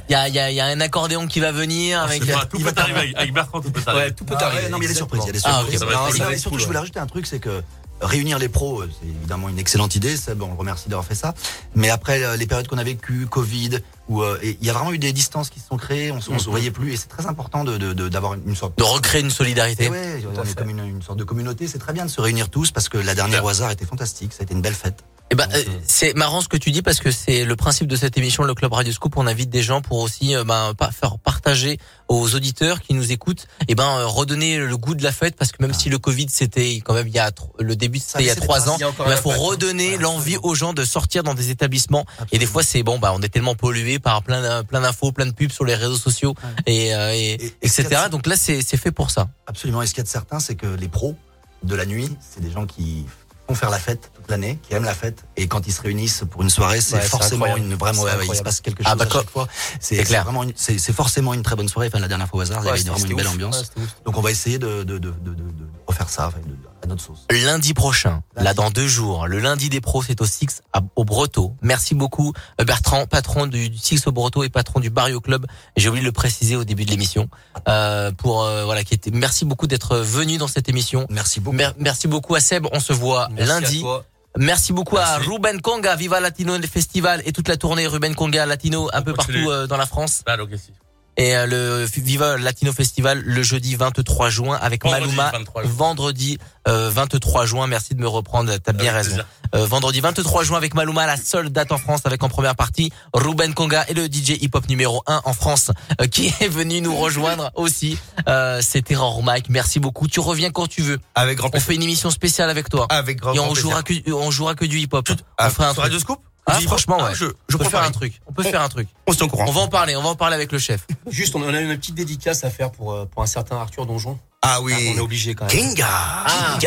il 0.10 0.12
y, 0.12 0.16
a, 0.16 0.28
il 0.28 0.34
y, 0.36 0.40
a, 0.40 0.50
il 0.52 0.56
y 0.56 0.60
a 0.60 0.66
un 0.66 0.82
accordéon 0.82 1.28
qui 1.28 1.40
va 1.40 1.52
venir 1.54 2.02
avec. 2.02 2.24
C'est 2.24 2.34
pas- 2.34 2.46
Tout 2.46 2.60
peut 2.60 2.74
arriver 2.76 3.00
avec- 3.00 3.18
avec 3.18 3.34
Bertrand, 3.34 3.62
tout 3.62 3.72
peut 3.72 3.82
arriver. 3.88 4.04
Ouais, 4.06 4.12
tout 4.12 4.26
peut 4.26 4.36
Ah 4.38 4.46
arriver. 4.48 4.64
ouais, 4.64 4.70
non, 4.70 4.78
mais 4.80 4.86
il 4.86 4.90
y 4.90 4.92
a 4.92 4.94
des 4.94 4.98
surprises. 4.98 5.22
Il 5.24 5.28
y 5.28 5.30
a 5.30 5.34
des 5.34 5.40
Ah, 5.46 5.60
surprises. 5.62 5.82
Non, 6.20 6.30
non, 6.32 6.38
surtout, 6.38 6.60
je 6.60 6.66
voulais 6.66 6.76
ouais. 6.76 6.80
rajouter 6.82 7.00
un 7.00 7.08
truc, 7.08 7.26
c'est 7.26 7.40
que 7.40 7.64
réunir 8.02 8.38
les 8.38 8.50
pros, 8.50 8.82
euh, 8.82 8.90
c'est 9.00 9.08
évidemment 9.08 9.48
une 9.50 9.60
excellente 9.60 9.96
idée. 9.96 10.18
Seb, 10.18 10.42
on 10.44 10.48
le 10.50 10.54
remercie 10.58 10.90
d'avoir 10.90 11.06
fait 11.06 11.16
ça. 11.16 11.34
Mais 11.74 11.90
après 11.90 12.24
euh, 12.24 12.36
les 12.36 12.46
périodes 12.46 12.68
qu'on 12.68 12.78
a 12.78 12.84
vécues, 12.84 13.28
Covid, 13.28 13.80
où 14.10 14.22
euh, 14.22 14.40
il 14.44 14.64
y 14.66 14.70
a 14.70 14.74
vraiment 14.74 14.92
eu 14.94 14.98
des 15.00 15.14
distances 15.14 15.50
qui 15.50 15.60
se 15.60 15.68
sont 15.68 15.78
créées, 15.78 16.12
on, 16.12 16.20
on 16.30 16.40
se 16.40 16.50
voyait 16.50 16.72
plus, 16.72 16.94
et 16.94 16.98
c'est 16.98 17.08
très 17.08 17.26
important 17.26 17.64
de 17.64 17.78
de- 17.78 17.94
de- 17.94 18.10
d'avoir 18.10 18.34
une, 18.36 18.56
sorte 18.56 18.78
De 18.78 18.84
recréer 18.84 19.22
une 19.22 19.30
solidarité. 19.32 19.90
Ouais, 19.90 20.24
on 20.36 20.44
est 20.44 20.56
comme 20.56 20.70
une, 20.70 20.80
une 20.86 21.02
sorte 21.02 21.20
de 21.20 21.24
communauté. 21.24 21.68
C'est 21.68 21.80
très 21.80 21.94
bien 21.94 22.06
de 22.06 22.10
se 22.12 22.22
réunir 22.22 22.50
tous 22.50 22.72
parce 22.72 22.90
que 22.90 22.98
la 22.98 23.16
dernière 23.16 23.44
au 23.44 23.50
hasard 23.50 23.72
était 23.72 23.86
fantastique. 23.86 24.34
Ça 24.34 24.40
a 24.42 24.44
été 24.44 24.54
une 24.54 24.62
belle 24.62 24.74
fête. 24.76 25.04
Et 25.30 25.36
ben, 25.36 25.46
euh, 25.54 25.62
c'est 25.86 26.14
marrant 26.16 26.40
ce 26.40 26.48
que 26.48 26.56
tu 26.56 26.72
dis 26.72 26.82
parce 26.82 27.00
que 27.02 27.12
c'est 27.12 27.44
le 27.44 27.56
principe 27.58 27.88
de 27.88 27.98
cette 27.98 28.18
émission, 28.18 28.44
le 28.44 28.54
Club 28.54 28.72
Radio 28.72 28.94
Scoop. 28.94 29.18
On 29.18 29.28
invite 29.28 29.50
des 29.50 29.62
gens 29.62 29.82
pour 29.82 30.00
aussi 30.00 30.34
euh, 30.34 30.46
ben, 30.46 30.74
pas 30.74 30.90
faire 30.90 31.18
partager 31.20 31.80
aux 32.08 32.34
auditeurs 32.36 32.80
qui 32.80 32.94
nous 32.94 33.12
écoutent, 33.12 33.48
et 33.68 33.76
ben 33.76 33.84
euh, 34.00 34.08
redonner 34.08 34.58
le 34.60 34.78
goût 34.78 34.96
de 34.96 35.04
la 35.04 35.12
fête 35.12 35.36
parce 35.36 35.52
que 35.52 35.58
même 35.62 35.74
si 35.74 35.90
le 35.90 36.00
Covid 36.00 36.28
c'était 36.30 36.76
quand 36.76 36.94
même 36.94 37.10
il 37.10 37.14
y 37.14 37.20
a 37.20 37.30
le 37.60 37.76
début 37.76 38.00
c'était 38.00 38.24
il 38.24 38.28
y 38.28 38.30
a 38.30 38.36
trois 38.36 38.70
ans, 38.70 38.78
Il 38.80 38.84
il 38.84 39.12
un 39.12 39.16
faut 39.18 39.32
impact. 39.32 39.44
redonner 39.46 39.90
Voilà, 39.98 40.04
l'envie 40.04 40.38
aux 40.42 40.56
gens 40.56 40.72
de 40.72 40.86
sortir 40.86 41.24
dans 41.24 41.34
des 41.34 41.50
établissements. 41.50 42.06
Et 42.32 42.38
des 42.38 42.46
fois 42.46 42.64
c'est 42.64 42.82
bon, 42.82 42.98
bah 42.98 43.12
on 43.14 43.22
est 43.22 43.28
tellement 43.28 43.56
pollué 43.56 43.97
par 44.00 44.24
plein 44.24 44.64
plein 44.64 44.82
d'infos, 44.82 45.12
plein 45.12 45.26
de 45.26 45.32
pubs 45.32 45.52
sur 45.52 45.66
les 45.66 45.76
réseaux 45.76 45.98
sociaux 45.98 46.36
et, 46.66 46.94
euh, 46.96 47.14
et, 47.14 47.34
Et- 47.34 47.46
et 47.46 47.54
etc. 47.68 47.88
Donc 48.12 48.28
là 48.28 48.36
c'est 48.38 48.62
c'est 48.62 48.78
fait 48.78 48.92
pour 48.92 49.12
ça. 49.12 49.28
Absolument. 49.48 49.82
Et 49.82 49.88
ce 49.88 49.92
qu'il 49.94 50.00
y 50.00 50.02
a 50.02 50.04
de 50.06 50.10
certain, 50.10 50.40
c'est 50.40 50.56
que 50.56 50.68
les 50.68 50.88
pros 50.88 51.16
de 51.64 51.76
la 51.76 51.86
nuit, 51.86 52.10
c'est 52.20 52.42
des 52.42 52.52
gens 52.52 52.66
qui 52.66 53.06
font 53.48 53.56
faire 53.56 53.70
la 53.70 53.80
fête 53.80 54.12
toute 54.14 54.30
l'année, 54.30 54.60
qui 54.62 54.74
aiment 54.74 54.84
la 54.84 54.94
fête. 54.94 55.24
Et 55.38 55.48
quand 55.48 55.68
ils 55.68 55.72
se 55.74 55.82
réunissent 55.82 56.24
pour 56.30 56.42
une 56.42 56.50
soirée, 56.50 56.82
c'est 56.82 56.96
Ouais, 56.96 57.02
forcément 57.02 57.46
une 57.56 57.74
ouais, 57.76 57.80
ouais, 57.92 58.28
il 58.30 58.36
se 58.36 58.42
passe 58.44 58.60
quelque 58.60 58.84
chose 58.84 58.92
Ah, 58.92 58.96
bah, 58.96 59.06
à 59.10 59.14
chaque 59.14 59.30
fois. 59.30 59.48
C'est 59.80 60.04
vraiment, 60.04 60.44
c'est 60.56 60.78
forcément 60.94 61.34
une 61.34 61.44
très 61.44 61.56
bonne 61.56 61.70
soirée. 61.70 61.88
Enfin, 61.88 62.00
la 62.00 62.10
dernière 62.10 62.28
fois 62.28 62.40
au 62.40 62.42
hasard, 62.42 62.62
il 62.64 62.68
y 62.68 62.70
avait 62.70 62.82
vraiment 62.84 63.06
une 63.06 63.16
belle 63.16 63.26
ouf. 63.28 63.34
ambiance. 63.34 63.72
Donc, 64.06 64.18
on 64.18 64.22
va 64.22 64.32
essayer 64.32 64.60
de, 64.60 64.84
de, 64.84 64.98
de, 64.98 65.12
de, 65.12 65.12
de- 65.12 65.34
de 65.34 65.66
refaire 65.88 66.10
ça 66.10 66.28
enfin, 66.28 66.38
de- 66.40 66.56
à 66.84 66.88
notre 66.88 67.02
sauce. 67.02 67.26
lundi 67.32 67.74
prochain, 67.74 68.22
là 68.36 68.54
dans 68.54 68.70
deux 68.70 68.88
jours, 68.88 69.28
le 69.28 69.40
lundi 69.40 69.70
des 69.70 69.82
pros, 69.82 70.04
c'est 70.04 70.20
au 70.22 70.26
Six 70.26 70.62
à- 70.74 70.82
au 70.96 71.06
Breteau. 71.06 71.56
Merci 71.62 71.96
beaucoup 71.96 72.34
euh, 72.62 72.66
Bertrand, 72.66 73.06
patron 73.08 73.48
du, 73.48 73.70
du 73.70 73.78
Six 73.78 74.06
au 74.06 74.12
Breteau 74.12 74.44
et 74.44 74.50
patron 74.50 74.80
du 74.80 74.90
Barrio 74.90 75.20
Club. 75.22 75.46
J'ai 75.76 75.90
oublié 75.90 76.02
de 76.04 76.08
le 76.08 76.12
préciser 76.12 76.56
au 76.56 76.64
début 76.66 76.86
de 76.86 76.92
l'émission. 76.92 77.30
Euh, 77.68 78.12
pour 78.12 78.44
euh, 78.44 78.66
voilà, 78.66 78.84
qui 78.84 78.94
était. 78.94 79.12
Merci 79.12 79.46
beaucoup 79.46 79.66
d'être 79.68 79.98
venu 79.98 80.38
dans 80.38 80.48
cette 80.48 80.70
émission. 80.70 81.08
Merci 81.10 81.40
beaucoup. 81.40 81.58
Mer- 81.58 81.74
merci 81.80 82.08
beaucoup 82.08 82.36
à 82.36 82.40
Seb. 82.40 82.68
On 82.72 82.80
se 82.80 82.94
voit 82.94 83.30
Merci 83.32 83.52
à 83.52 83.60
lundi. 83.60 83.82
toi. 83.82 84.06
Merci 84.38 84.72
beaucoup 84.74 84.98
à. 84.98 85.18
Ruben 85.18 85.62
Conga, 85.62 85.96
Viva 85.96 86.20
Latino 86.20 86.54
Festival 86.62 87.24
et 87.26 87.32
toute 87.32 87.48
la 87.48 87.58
tournée 87.58 87.88
Ruben 87.88 88.14
Conga 88.14 88.46
Latino 88.46 88.88
un 88.94 89.02
peu 89.02 89.14
continue. 89.14 89.46
partout 89.46 89.68
dans 89.68 89.78
la 89.78 89.86
France. 89.88 90.22
Claro 90.26 90.46
que 90.46 90.58
sí. 90.58 90.72
Et 91.20 91.36
euh, 91.36 91.46
le 91.48 91.84
Viva 91.86 92.38
Latino 92.38 92.72
Festival 92.72 93.22
le 93.26 93.42
jeudi 93.44 93.76
23 93.76 94.30
juin 94.30 94.58
avec 94.62 94.84
Vendredi 94.84 95.06
Maluma. 95.16 95.32
23 95.32 95.64
juin. 95.64 95.72
Vendredi 95.76 96.38
euh, 96.68 96.90
23 96.94 97.46
juin. 97.48 97.68
Merci 97.68 97.96
de 97.96 98.02
me 98.02 98.08
reprendre. 98.08 98.56
T'as 98.64 98.72
bien 98.74 98.92
Avec 98.94 99.04
raison. 99.04 99.16
plaisir. 99.16 99.26
Euh, 99.56 99.66
vendredi 99.66 100.02
23 100.02 100.44
juin 100.44 100.58
avec 100.58 100.74
Maluma, 100.76 101.08
la 101.08 101.16
seule 101.18 101.50
date 101.50 101.72
en 101.72 101.78
France 101.78 102.02
avec 102.04 102.22
en 102.22 102.28
première 102.30 102.56
partie 102.56 102.92
Ruben 103.14 103.54
Conga 103.54 103.86
et 103.88 103.94
le 103.94 104.06
DJ 104.08 104.32
hip-hop 104.42 104.68
numéro 104.68 105.02
1 105.08 105.22
en 105.24 105.34
France 105.34 105.72
euh, 106.02 106.06
qui 106.08 106.28
est 106.42 106.50
venu 106.50 106.82
nous 106.82 106.96
rejoindre 106.96 107.50
aussi. 107.56 107.98
Euh, 108.28 108.60
C'est 108.62 108.82
Terror 108.84 109.24
Mike. 109.24 109.50
Merci 109.50 109.80
beaucoup. 109.80 110.08
Tu 110.08 110.20
reviens 110.20 110.52
quand 110.52 110.68
tu 110.68 110.82
veux. 110.82 111.00
Avec 111.16 111.38
grand 111.38 111.48
On 111.48 111.52
plaisir. 111.52 111.68
fait 111.68 111.76
une 111.76 111.84
émission 111.84 112.12
spéciale 112.12 112.50
avec 112.50 112.70
toi. 112.70 112.86
Avec 112.90 113.20
grand, 113.20 113.34
Et 113.34 113.40
on 113.40 113.46
grand 113.46 113.56
jouera 113.56 113.82
plaisir. 113.84 114.04
que 114.04 114.12
on 114.12 114.30
jouera 114.30 114.54
que 114.54 114.66
du 114.66 114.80
hip-hop. 114.80 115.10
On 115.40 115.50
fera 115.50 115.70
un 115.70 115.74
truc. 115.74 115.84
Radio 115.84 116.00
Scoop? 116.00 116.20
Ah, 116.50 116.60
franchement, 116.62 116.98
Ah, 117.02 117.06
ouais. 117.10 117.16
je, 117.16 117.26
je 117.50 117.56
on 117.56 117.60
peut 117.60 117.66
faire 117.66 117.84
un 117.84 117.92
truc. 117.92 118.22
On 118.26 118.32
peut 118.34 118.44
faire 118.44 118.62
un 118.62 118.70
truc. 118.70 118.88
On 119.06 119.12
se 119.12 119.18
tient 119.18 119.28
au 119.28 119.30
courant. 119.30 119.46
On 119.48 119.52
va 119.52 119.62
en 119.62 119.68
parler. 119.68 119.96
On 119.98 120.02
va 120.02 120.10
en 120.10 120.16
parler 120.16 120.36
avec 120.36 120.52
le 120.52 120.60
chef. 120.60 120.88
Juste, 121.10 121.36
on 121.36 121.42
a 121.54 121.60
une 121.62 121.76
petite 121.78 121.96
dédicace 121.96 122.44
à 122.46 122.50
faire 122.50 122.72
pour, 122.72 122.94
euh, 122.94 123.06
pour 123.06 123.22
un 123.22 123.26
certain 123.28 123.58
Arthur 123.58 123.86
Donjon. 123.86 124.18
Ah 124.42 124.62
oui. 124.62 124.74
On 124.94 124.98
est 124.98 125.02
obligé 125.02 125.36
quand 125.36 125.46
même. 125.46 125.54
Kinga 125.54 125.86
Ah, 125.90 126.58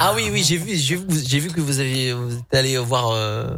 Ah 0.00 0.12
oui, 0.14 0.30
oui, 0.32 0.42
j'ai 0.42 0.56
vu, 0.56 0.74
j'ai 0.76 0.96
vu, 0.96 1.04
j'ai 1.26 1.38
vu 1.38 1.50
que 1.50 1.60
vous 1.60 1.80
aviez, 1.80 2.12
vous 2.14 2.32
êtes 2.36 2.54
allé 2.54 2.78
voir, 2.78 3.10
euh, 3.10 3.56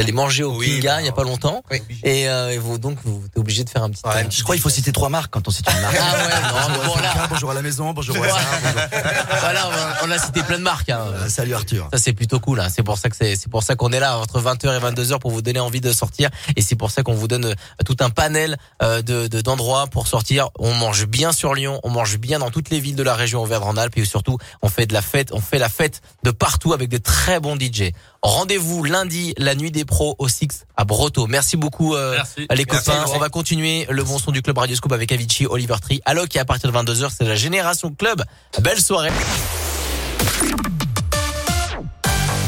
allé 0.00 0.12
manger 0.12 0.44
au 0.44 0.58
Kinga 0.58 1.00
il 1.00 1.06
y 1.06 1.08
a 1.08 1.12
pas 1.12 1.24
longtemps. 1.24 1.62
Et, 2.04 2.28
euh, 2.28 2.50
et 2.50 2.58
vous 2.58 2.78
donc 2.78 2.98
vous 3.04 3.22
êtes 3.26 3.36
obligé 3.38 3.64
de 3.64 3.70
faire 3.70 3.82
un 3.82 3.90
petit. 3.90 4.02
euh, 4.06 4.24
Je 4.30 4.42
crois 4.42 4.54
qu'il 4.54 4.62
faut 4.62 4.68
citer 4.70 4.92
trois 4.92 5.08
marques 5.08 5.32
quand 5.32 5.46
on 5.46 5.50
cite 5.50 5.66
une 5.70 5.80
marque. 5.80 5.96
Ah 6.00 6.12
ouais, 6.16 6.42
non, 6.42 6.78
bonjour, 6.78 6.96
bon, 6.96 7.02
à 7.02 7.26
bonjour 7.28 7.52
la 7.52 7.62
maison, 7.62 7.92
bonjour 7.92 8.16
à 8.16 8.20
Hasard, 8.26 8.38
bonjour- 8.62 9.40
voilà, 9.40 9.70
on 10.04 10.10
a- 10.10 10.18
cité 10.18 10.42
plein 10.42 10.58
de 10.58 10.62
marques. 10.62 10.90
Hein. 10.90 11.04
Salut 11.28 11.54
Arthur. 11.54 11.88
Ça 11.92 11.98
c'est 11.98 12.12
plutôt 12.12 12.40
cool. 12.40 12.60
Hein. 12.60 12.68
C'est 12.74 12.82
pour 12.82 12.98
ça 12.98 13.08
que 13.08 13.16
c'est 13.16 13.36
c'est 13.36 13.48
pour 13.50 13.62
ça 13.62 13.76
qu'on 13.76 13.92
est 13.92 14.00
là 14.00 14.18
entre 14.18 14.40
20h 14.40 14.76
et 14.76 14.80
22h 14.80 15.18
pour 15.20 15.30
vous 15.30 15.42
donner 15.42 15.60
envie 15.60 15.80
de 15.80 15.92
sortir. 15.92 16.28
Et 16.56 16.62
c'est 16.62 16.74
pour 16.76 16.90
ça 16.90 17.02
qu'on 17.02 17.14
vous 17.14 17.28
donne 17.28 17.46
euh, 17.46 17.54
tout 17.86 17.96
un 18.00 18.10
panel 18.10 18.56
euh, 18.82 19.00
de 19.02 19.26
de- 19.28 19.40
d'endroits 19.40 19.86
pour 19.86 20.06
sortir. 20.08 20.48
On 20.58 20.74
mange 20.74 21.06
bien 21.06 21.32
sur 21.32 21.54
Lyon, 21.54 21.80
on 21.84 21.90
mange 21.90 22.18
bien 22.18 22.38
dans 22.40 22.50
toutes 22.50 22.70
les 22.70 22.80
villes 22.80 22.96
de 22.96 23.02
la 23.02 23.14
région 23.14 23.42
Auvergne-Rhône-Alpes 23.42 23.96
et 23.96 24.04
surtout 24.04 24.38
on 24.62 24.68
fait 24.68 24.86
de 24.86 24.92
la 24.94 25.02
fête, 25.02 25.30
on 25.32 25.40
fait 25.40 25.58
la 25.58 25.68
fête 25.68 26.00
de 26.24 26.30
partout 26.30 26.72
avec 26.72 26.88
des 26.88 27.00
très 27.00 27.40
bons 27.40 27.56
DJ. 27.56 27.92
Rendez-vous 28.22 28.82
lundi, 28.82 29.32
la 29.38 29.54
nuit 29.54 29.70
des 29.70 29.84
pros 29.84 30.16
au 30.18 30.28
Six 30.28 30.66
à 30.76 30.84
Broto. 30.84 31.26
Merci 31.28 31.56
beaucoup 31.56 31.94
euh, 31.94 32.12
Merci. 32.16 32.46
les 32.52 32.64
copains. 32.64 32.94
merci. 32.98 33.12
On 33.14 33.18
va 33.18 33.28
continuer 33.28 33.86
le 33.90 34.02
bon 34.02 34.18
son 34.18 34.32
du 34.32 34.42
club 34.42 34.58
Radio 34.58 34.74
Scoop 34.74 34.92
avec 34.92 35.12
Avicii, 35.12 35.46
Oliver 35.46 35.76
Tree, 35.80 36.00
Alok 36.04 36.34
et 36.34 36.40
à 36.40 36.44
partir 36.44 36.70
de 36.72 36.76
22h, 36.76 37.10
c'est 37.16 37.24
la 37.24 37.36
Génération 37.36 37.92
Club. 37.96 38.24
Belle 38.60 38.80
soirée. 38.80 39.10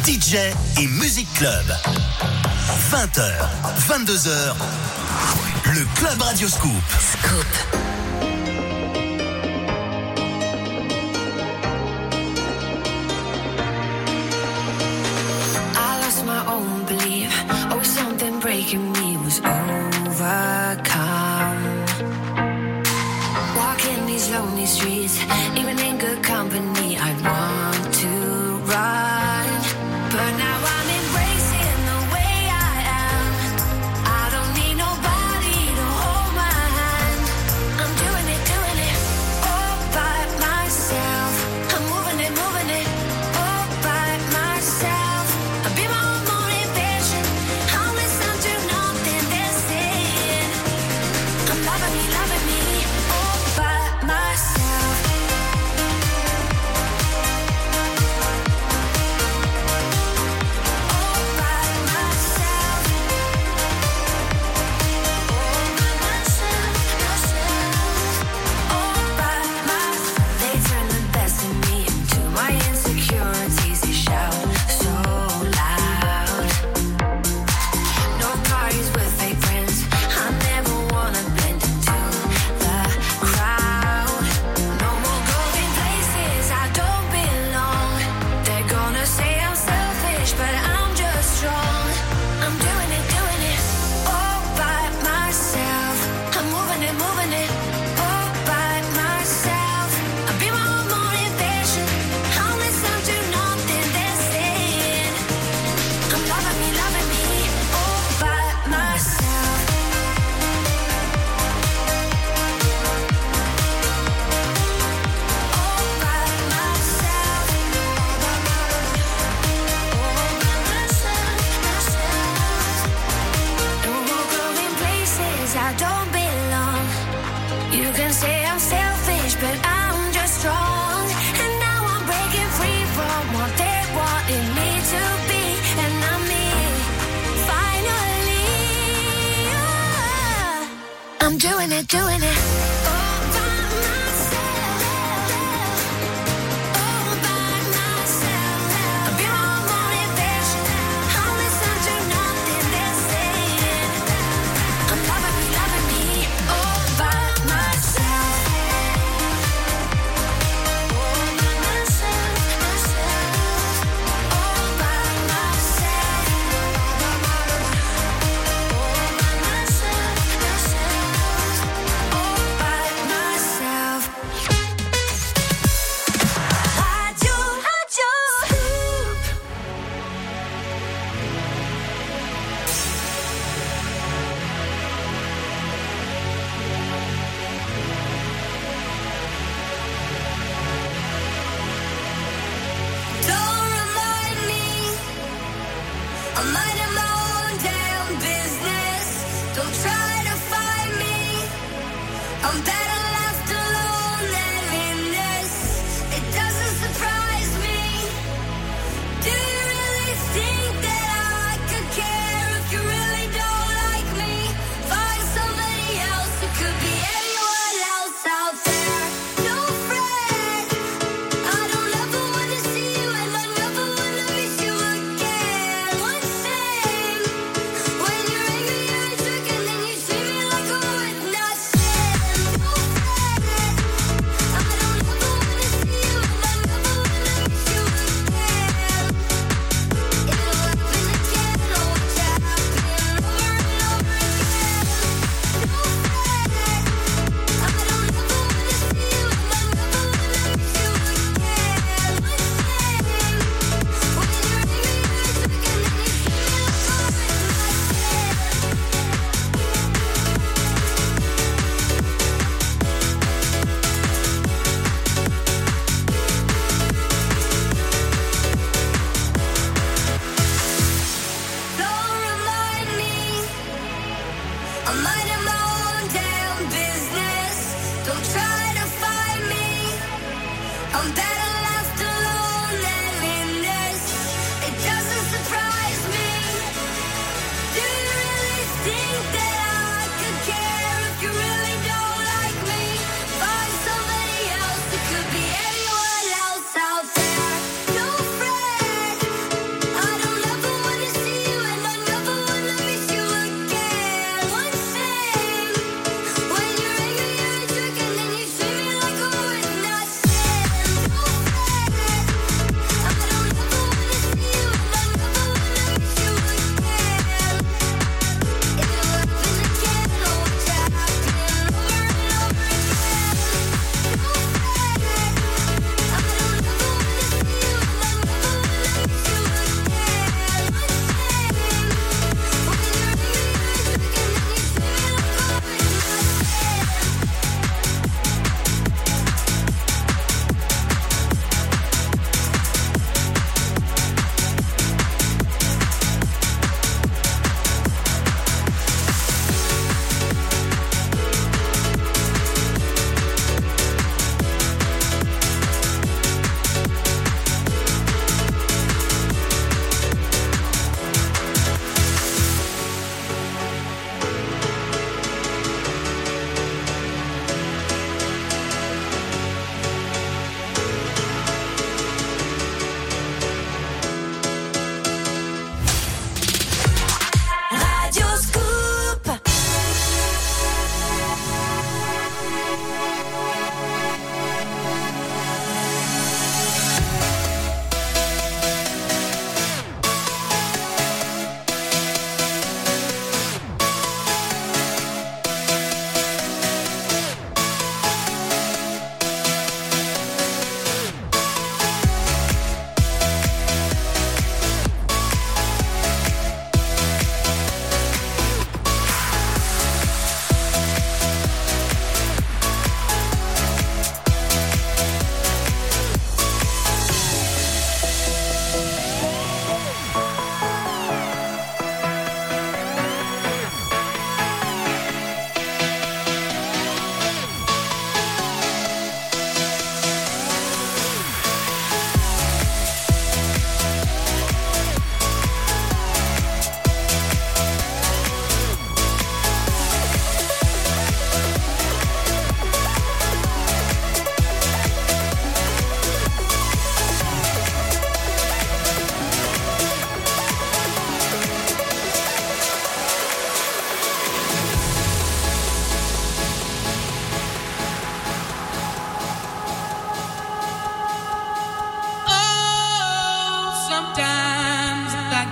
DJ 0.05 0.35
et 0.81 0.87
Music 0.87 1.27
Club. 1.35 1.65
20h, 2.91 3.31
22h. 3.89 4.55
Le 5.67 5.85
Club 5.95 6.21
Radio 6.23 6.49
Scoop. 6.49 6.73
Scoop. 6.99 7.47
Me 18.79 19.17
was 19.17 19.41
overcome. 19.41 20.21
Walking 23.57 24.07
these 24.07 24.31
lonely 24.31 24.67
streets, 24.67 25.19
even 25.57 25.79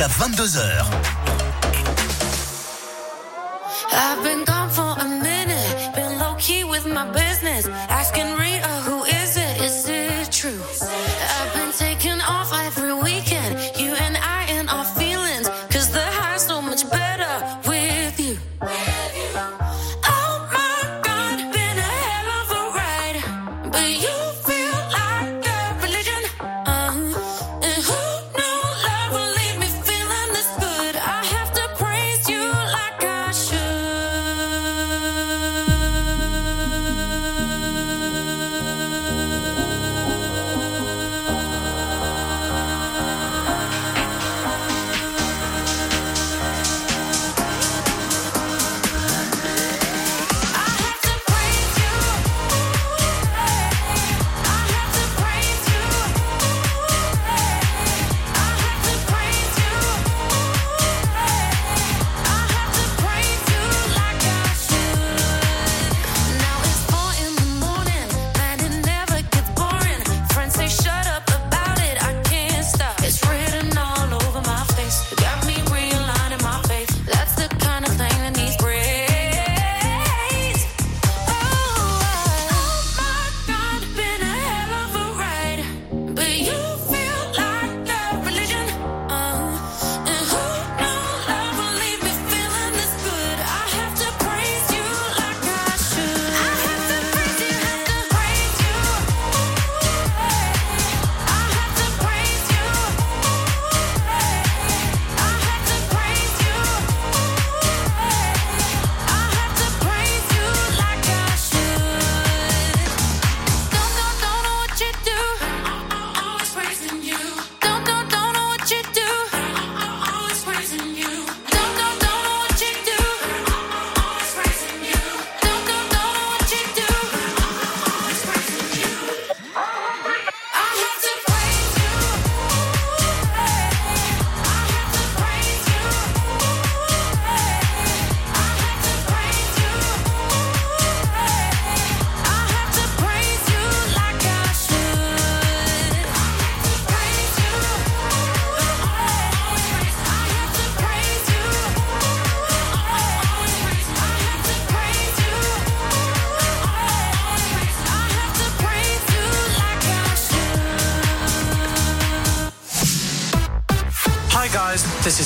jusqu'à 0.00 0.08
22h. 0.08 1.19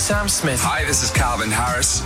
Sam 0.05 0.29
Smith. 0.29 0.61
Hi, 0.61 0.85
this 0.85 1.03
is 1.03 1.11
Calvin 1.11 1.51
Harris. 1.51 2.03